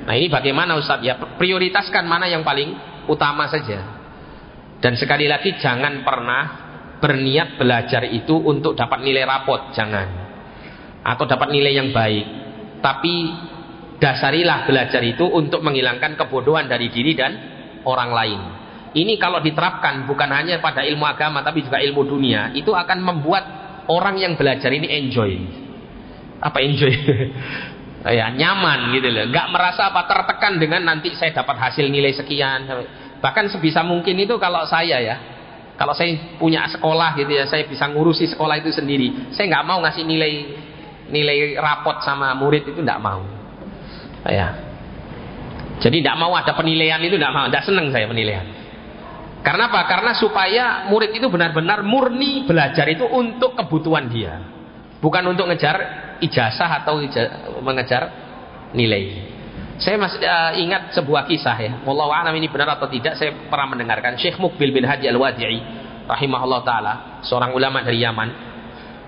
Nah 0.04 0.14
ini 0.16 0.28
bagaimana 0.28 0.76
Ustadz 0.76 1.04
ya 1.04 1.16
prioritaskan 1.16 2.04
mana 2.08 2.28
yang 2.28 2.44
paling 2.44 2.89
utama 3.10 3.50
saja. 3.50 3.98
Dan 4.80 4.96
sekali 4.96 5.28
lagi 5.28 5.58
jangan 5.60 6.00
pernah 6.06 6.42
berniat 7.02 7.60
belajar 7.60 8.06
itu 8.08 8.32
untuk 8.32 8.72
dapat 8.78 9.02
nilai 9.04 9.26
rapot, 9.26 9.74
jangan. 9.76 10.08
Atau 11.04 11.28
dapat 11.28 11.52
nilai 11.52 11.74
yang 11.74 11.90
baik. 11.90 12.26
Tapi 12.80 13.14
dasarilah 14.00 14.64
belajar 14.64 15.04
itu 15.04 15.28
untuk 15.28 15.60
menghilangkan 15.60 16.16
kebodohan 16.16 16.64
dari 16.64 16.88
diri 16.88 17.12
dan 17.12 17.32
orang 17.84 18.10
lain. 18.14 18.40
Ini 18.90 19.20
kalau 19.22 19.38
diterapkan 19.38 20.08
bukan 20.08 20.30
hanya 20.34 20.58
pada 20.58 20.82
ilmu 20.82 21.06
agama 21.06 21.44
tapi 21.46 21.62
juga 21.62 21.78
ilmu 21.78 22.02
dunia, 22.08 22.50
itu 22.56 22.72
akan 22.74 22.98
membuat 23.04 23.44
orang 23.86 24.18
yang 24.18 24.34
belajar 24.34 24.72
ini 24.72 24.88
enjoy. 24.88 25.30
Apa 26.40 26.58
enjoy? 26.64 26.90
ya 28.08 28.32
nyaman 28.32 28.96
gitu 28.96 29.12
loh. 29.12 29.28
Nggak 29.28 29.46
merasa 29.52 29.92
apa 29.92 30.08
tertekan 30.08 30.56
dengan 30.56 30.80
nanti 30.88 31.12
saya 31.12 31.36
dapat 31.36 31.56
hasil 31.60 31.84
nilai 31.92 32.16
sekian. 32.16 32.64
Bahkan 33.20 33.52
sebisa 33.52 33.84
mungkin 33.84 34.16
itu 34.16 34.40
kalau 34.40 34.64
saya 34.64 34.96
ya. 35.04 35.16
Kalau 35.76 35.96
saya 35.96 36.36
punya 36.36 36.68
sekolah 36.68 37.16
gitu 37.16 37.32
ya 37.32 37.48
saya 37.48 37.64
bisa 37.64 37.88
ngurusi 37.88 38.28
sekolah 38.32 38.60
itu 38.60 38.72
sendiri. 38.72 39.32
Saya 39.32 39.48
nggak 39.48 39.64
mau 39.64 39.80
ngasih 39.84 40.04
nilai 40.04 40.32
nilai 41.08 41.56
rapot 41.56 42.00
sama 42.04 42.32
murid 42.36 42.68
itu 42.68 42.80
nggak 42.80 43.00
mau. 43.00 43.24
Ya. 44.28 44.48
Jadi 45.80 46.04
nggak 46.04 46.16
mau 46.20 46.36
ada 46.36 46.52
penilaian 46.52 47.00
itu 47.00 47.16
nggak 47.16 47.32
mau. 47.32 47.48
Nggak 47.48 47.64
seneng 47.64 47.88
saya 47.92 48.08
penilaian. 48.08 48.44
Karena 49.40 49.72
apa? 49.72 49.88
Karena 49.88 50.12
supaya 50.12 50.64
murid 50.92 51.16
itu 51.16 51.32
benar-benar 51.32 51.80
murni 51.80 52.44
belajar 52.44 52.84
itu 52.92 53.08
untuk 53.08 53.56
kebutuhan 53.56 54.12
dia 54.12 54.36
bukan 55.00 55.24
untuk 55.32 55.48
ngejar 55.48 55.76
ijazah 56.20 56.70
atau 56.84 57.00
ijazah, 57.00 57.60
mengejar 57.64 58.02
nilai. 58.76 59.32
Saya 59.80 59.96
masih 59.96 60.20
uh, 60.20 60.52
ingat 60.60 60.92
sebuah 60.92 61.24
kisah 61.24 61.56
ya. 61.56 61.72
Wallahu 61.88 62.12
a'lam 62.12 62.36
ini 62.36 62.52
benar 62.52 62.76
atau 62.76 62.84
tidak, 62.92 63.16
saya 63.16 63.32
pernah 63.48 63.72
mendengarkan 63.72 64.20
Syekh 64.20 64.36
Mukbil 64.36 64.76
bin 64.76 64.84
Haji 64.84 65.08
Al-Wadi'i 65.08 65.60
rahimahullah 66.04 66.60
taala, 66.60 66.94
seorang 67.24 67.56
ulama 67.56 67.80
dari 67.80 68.04
Yaman. 68.04 68.52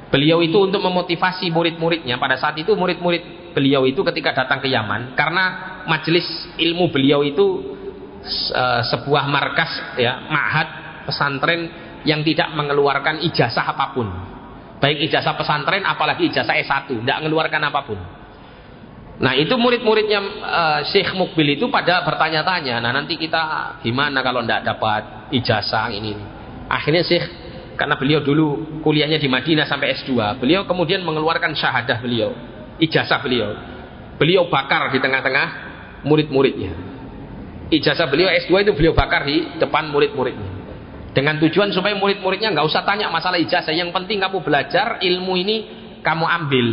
Beliau 0.08 0.40
itu 0.40 0.56
untuk 0.56 0.80
memotivasi 0.80 1.52
murid-muridnya 1.52 2.16
pada 2.16 2.40
saat 2.40 2.56
itu 2.56 2.72
murid-murid 2.72 3.52
beliau 3.52 3.84
itu 3.84 4.00
ketika 4.00 4.32
datang 4.32 4.64
ke 4.64 4.68
Yaman 4.72 5.12
karena 5.12 5.44
majelis 5.84 6.24
ilmu 6.56 6.88
beliau 6.88 7.20
itu 7.20 7.76
uh, 8.56 8.80
sebuah 8.88 9.28
markas 9.28 9.96
ya, 10.00 10.24
ma'had 10.28 10.68
pesantren 11.04 11.68
yang 12.08 12.24
tidak 12.24 12.48
mengeluarkan 12.56 13.20
ijazah 13.24 13.76
apa 13.76 13.92
pun 13.92 14.31
baik 14.82 15.06
ijazah 15.06 15.38
pesantren 15.38 15.86
apalagi 15.86 16.26
ijazah 16.26 16.58
S1 16.58 16.90
tidak 16.90 17.22
mengeluarkan 17.22 17.62
apa 17.70 17.80
pun. 17.86 17.98
Nah 19.22 19.38
itu 19.38 19.54
murid-muridnya 19.54 20.18
uh, 20.42 20.80
Syekh 20.90 21.14
Mukbil 21.14 21.54
itu 21.54 21.70
pada 21.70 22.02
bertanya-tanya 22.02 22.82
nah 22.82 22.90
nanti 22.90 23.14
kita 23.14 23.78
gimana 23.86 24.18
kalau 24.18 24.42
tidak 24.42 24.66
dapat 24.66 25.30
ijazah 25.30 25.94
ini 25.94 26.18
akhirnya 26.66 27.06
Syekh 27.06 27.26
karena 27.78 27.94
beliau 27.94 28.18
dulu 28.18 28.82
kuliahnya 28.82 29.22
di 29.22 29.30
Madinah 29.30 29.70
sampai 29.70 29.94
S2 30.02 30.42
beliau 30.42 30.66
kemudian 30.66 31.06
mengeluarkan 31.06 31.54
syahadah 31.54 32.02
beliau 32.02 32.34
ijazah 32.82 33.22
beliau. 33.22 33.54
Beliau 34.18 34.50
bakar 34.50 34.90
di 34.90 34.98
tengah-tengah 34.98 35.46
murid-muridnya. 36.06 36.72
Ijazah 37.72 38.10
beliau 38.10 38.28
S2 38.28 38.68
itu 38.68 38.72
beliau 38.74 38.92
bakar 38.92 39.22
di 39.24 39.56
depan 39.56 39.88
murid-muridnya 39.88 40.61
dengan 41.12 41.36
tujuan 41.44 41.68
supaya 41.76 41.92
murid-muridnya 41.96 42.56
nggak 42.56 42.66
usah 42.66 42.82
tanya 42.88 43.12
masalah 43.12 43.36
ijazah. 43.36 43.72
Yang 43.72 43.92
penting 43.92 44.20
kamu 44.20 44.40
belajar 44.40 45.00
ilmu 45.04 45.32
ini 45.36 45.56
kamu 46.00 46.24
ambil. 46.24 46.68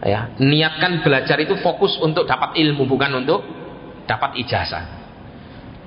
Ya 0.00 0.32
niatkan 0.40 1.04
belajar 1.04 1.36
itu 1.42 1.58
fokus 1.60 1.98
untuk 2.00 2.24
dapat 2.24 2.56
ilmu 2.56 2.86
bukan 2.86 3.10
untuk 3.20 3.42
dapat 4.06 4.38
ijazah. 4.38 4.84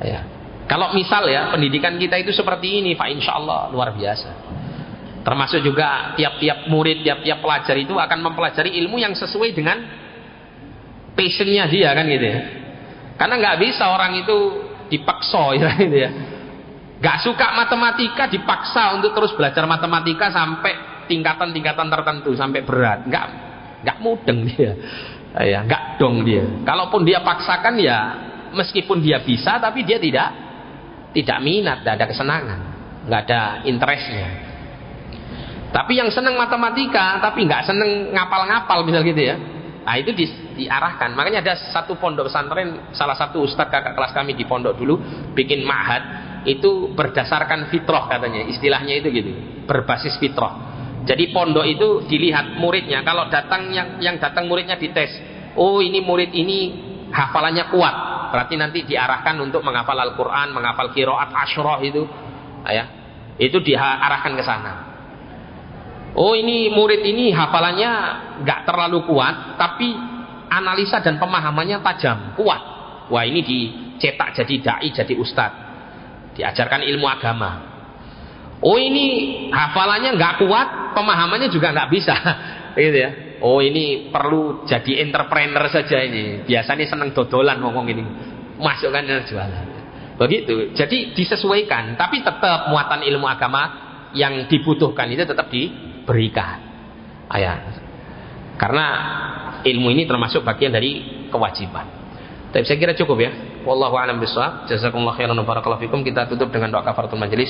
Ya. 0.03 0.21
Kalau 0.67 0.95
misal 0.95 1.27
ya 1.27 1.51
pendidikan 1.51 1.95
kita 1.99 2.19
itu 2.19 2.31
seperti 2.31 2.83
ini 2.83 2.95
pak 2.99 3.07
insya 3.09 3.39
Allah 3.39 3.71
luar 3.71 3.95
biasa. 3.95 4.29
Termasuk 5.23 5.63
juga 5.63 6.19
tiap-tiap 6.19 6.67
murid 6.67 6.99
tiap-tiap 6.99 7.39
pelajar 7.39 7.79
itu 7.79 7.95
akan 7.95 8.19
mempelajari 8.27 8.75
ilmu 8.83 8.99
yang 8.99 9.15
sesuai 9.15 9.55
dengan 9.55 9.79
passionnya 11.15 11.71
dia 11.71 11.95
kan 11.95 12.05
gitu 12.11 12.27
ya. 12.27 12.39
Karena 13.15 13.39
nggak 13.39 13.57
bisa 13.63 13.87
orang 13.87 14.19
itu 14.19 14.37
dipaksa 14.91 15.55
ya 15.55 15.69
gitu 15.87 15.95
ya 15.95 16.11
Gak 17.03 17.19
suka 17.19 17.51
matematika 17.51 18.31
dipaksa 18.31 18.95
untuk 18.95 19.11
terus 19.11 19.35
belajar 19.35 19.67
matematika 19.67 20.31
sampai 20.31 21.03
tingkatan-tingkatan 21.11 21.91
tertentu 21.91 22.31
sampai 22.31 22.63
berat. 22.63 23.03
Gak 23.11 23.25
gak 23.83 23.97
mudeng 23.99 24.47
dia. 24.47 24.71
Ya, 25.35 25.67
gak 25.67 25.99
dong 25.99 26.23
dia. 26.23 26.47
Kalaupun 26.63 27.03
dia 27.03 27.19
paksakan 27.19 27.75
ya 27.75 27.99
meskipun 28.55 29.03
dia 29.03 29.19
bisa 29.19 29.59
tapi 29.59 29.83
dia 29.83 29.99
tidak 29.99 30.31
tidak 31.11 31.43
minat, 31.43 31.83
tidak 31.83 31.93
ada 31.99 32.05
kesenangan, 32.09 32.59
nggak 33.05 33.21
ada 33.29 33.41
interestnya. 33.67 34.27
Tapi 35.73 35.99
yang 35.99 36.09
seneng 36.13 36.39
matematika 36.39 37.19
tapi 37.19 37.45
nggak 37.45 37.67
seneng 37.67 38.15
ngapal-ngapal 38.15 38.85
misal 38.87 39.03
gitu 39.03 39.21
ya. 39.21 39.35
Nah 39.83 39.99
itu 39.99 40.15
di, 40.15 40.25
diarahkan. 40.63 41.11
Makanya 41.11 41.43
ada 41.43 41.53
satu 41.75 41.99
pondok 41.99 42.31
pesantren, 42.31 42.95
salah 42.95 43.17
satu 43.17 43.43
ustadz 43.43 43.67
kakak 43.67 43.93
kelas 43.93 44.15
kami 44.15 44.31
di 44.37 44.47
pondok 44.47 44.79
dulu 44.79 44.95
bikin 45.35 45.67
ma'had 45.67 46.31
itu 46.43 46.91
berdasarkan 46.91 47.71
fitrah 47.71 48.11
katanya 48.11 48.43
istilahnya 48.47 48.99
itu 48.99 49.07
gitu 49.11 49.31
berbasis 49.63 50.19
fitrah. 50.19 50.71
Jadi 51.03 51.35
pondok 51.35 51.67
itu 51.67 51.87
dilihat 52.07 52.55
muridnya 52.59 53.03
kalau 53.03 53.27
datang 53.27 53.71
yang 53.75 53.99
yang 53.99 54.15
datang 54.19 54.47
muridnya 54.47 54.79
dites 54.79 55.11
oh 55.59 55.83
ini 55.83 55.99
murid 55.99 56.31
ini 56.31 56.59
hafalannya 57.11 57.67
kuat. 57.71 57.95
Berarti 58.31 58.55
nanti 58.57 58.81
diarahkan 58.87 59.37
untuk 59.43 59.61
menghafal 59.61 59.93
Al-Quran 59.93 60.55
menghafal 60.55 60.91
kiroat 60.95 61.31
ashroh 61.31 61.79
itu 61.83 62.03
ya. 62.67 62.85
Itu 63.39 63.59
diarahkan 63.59 64.31
ke 64.35 64.43
sana. 64.45 64.73
Oh 66.13 66.37
ini 66.37 66.69
murid 66.69 67.01
ini 67.01 67.33
hafalannya 67.33 67.91
nggak 68.45 68.59
terlalu 68.69 69.03
kuat 69.09 69.57
tapi 69.57 69.89
analisa 70.51 71.01
dan 71.01 71.17
pemahamannya 71.17 71.81
tajam 71.81 72.37
kuat. 72.37 72.61
Wah 73.11 73.23
ini 73.27 73.43
dicetak 73.43 74.39
jadi 74.39 74.55
dai 74.63 74.89
jadi 74.93 75.13
ustadz 75.19 75.62
diajarkan 76.33 76.81
ilmu 76.83 77.05
agama. 77.07 77.51
Oh 78.63 78.79
ini 78.79 79.05
hafalannya 79.51 80.15
nggak 80.15 80.33
kuat, 80.43 80.95
pemahamannya 80.95 81.51
juga 81.51 81.75
nggak 81.75 81.89
bisa, 81.91 82.15
gitu 82.79 82.97
ya. 82.97 83.11
Oh 83.43 83.59
ini 83.59 84.07
perlu 84.07 84.63
jadi 84.63 85.03
entrepreneur 85.03 85.67
saja 85.67 85.99
ini. 85.99 86.47
Biasanya 86.47 86.87
seneng 86.87 87.11
dodolan 87.11 87.59
ngomong 87.59 87.85
ini, 87.91 88.03
masukkan 88.55 89.03
dan 89.03 89.27
jualan. 89.27 89.65
Begitu. 90.15 90.71
Jadi 90.71 91.11
disesuaikan, 91.11 91.99
tapi 91.99 92.23
tetap 92.23 92.71
muatan 92.71 93.03
ilmu 93.03 93.27
agama 93.27 93.61
yang 94.15 94.47
dibutuhkan 94.47 95.11
itu 95.11 95.27
tetap 95.27 95.51
diberikan. 95.51 96.61
Ayah. 97.27 97.81
Karena 98.55 98.85
ilmu 99.65 99.91
ini 99.91 100.05
termasuk 100.05 100.45
bagian 100.45 100.71
dari 100.71 101.25
kewajiban. 101.27 102.02
Tapi 102.53 102.69
saya 102.69 102.77
kira 102.77 102.93
cukup 102.93 103.17
ya. 103.17 103.33
Wallahu 103.65 103.97
a'lam 103.97 104.21
bishawab. 104.21 104.69
Jazakumullah 104.69 105.17
khairan 105.17 105.33
wa 105.33 105.41
barakallahu 105.41 105.81
fikum. 105.81 106.05
Kita 106.05 106.29
tutup 106.29 106.53
dengan 106.53 106.69
doa 106.69 106.85
kafaratul 106.85 107.17
majelis. 107.17 107.49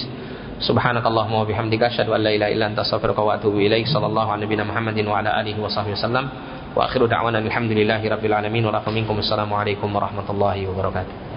Subhanakallahumma 0.64 1.44
wa 1.44 1.46
bihamdika 1.46 1.92
asyhadu 1.92 2.16
an 2.16 2.24
la 2.24 2.32
ilaha 2.32 2.50
illa 2.56 2.72
anta 2.72 2.88
astaghfiruka 2.88 3.20
wa 3.20 3.36
atubu 3.36 3.60
ilaik. 3.60 3.84
Sallallahu 3.92 4.32
ala 4.32 4.40
nabiyyina 4.48 4.64
Muhammadin 4.64 5.04
wa 5.04 5.20
ala 5.20 5.36
alihi 5.44 5.60
wa 5.60 5.68
sahbihi 5.68 6.00
wasallam. 6.00 6.26
Wa 6.72 6.88
akhiru 6.88 7.12
da'wana 7.12 7.44
alhamdulillahi 7.44 8.06
rabbil 8.08 8.32
alamin 8.32 8.64
wa 8.64 8.80
minkum. 8.96 9.20
Assalamualaikum 9.20 9.92
warahmatullahi 9.92 10.72
wabarakatuh. 10.72 11.33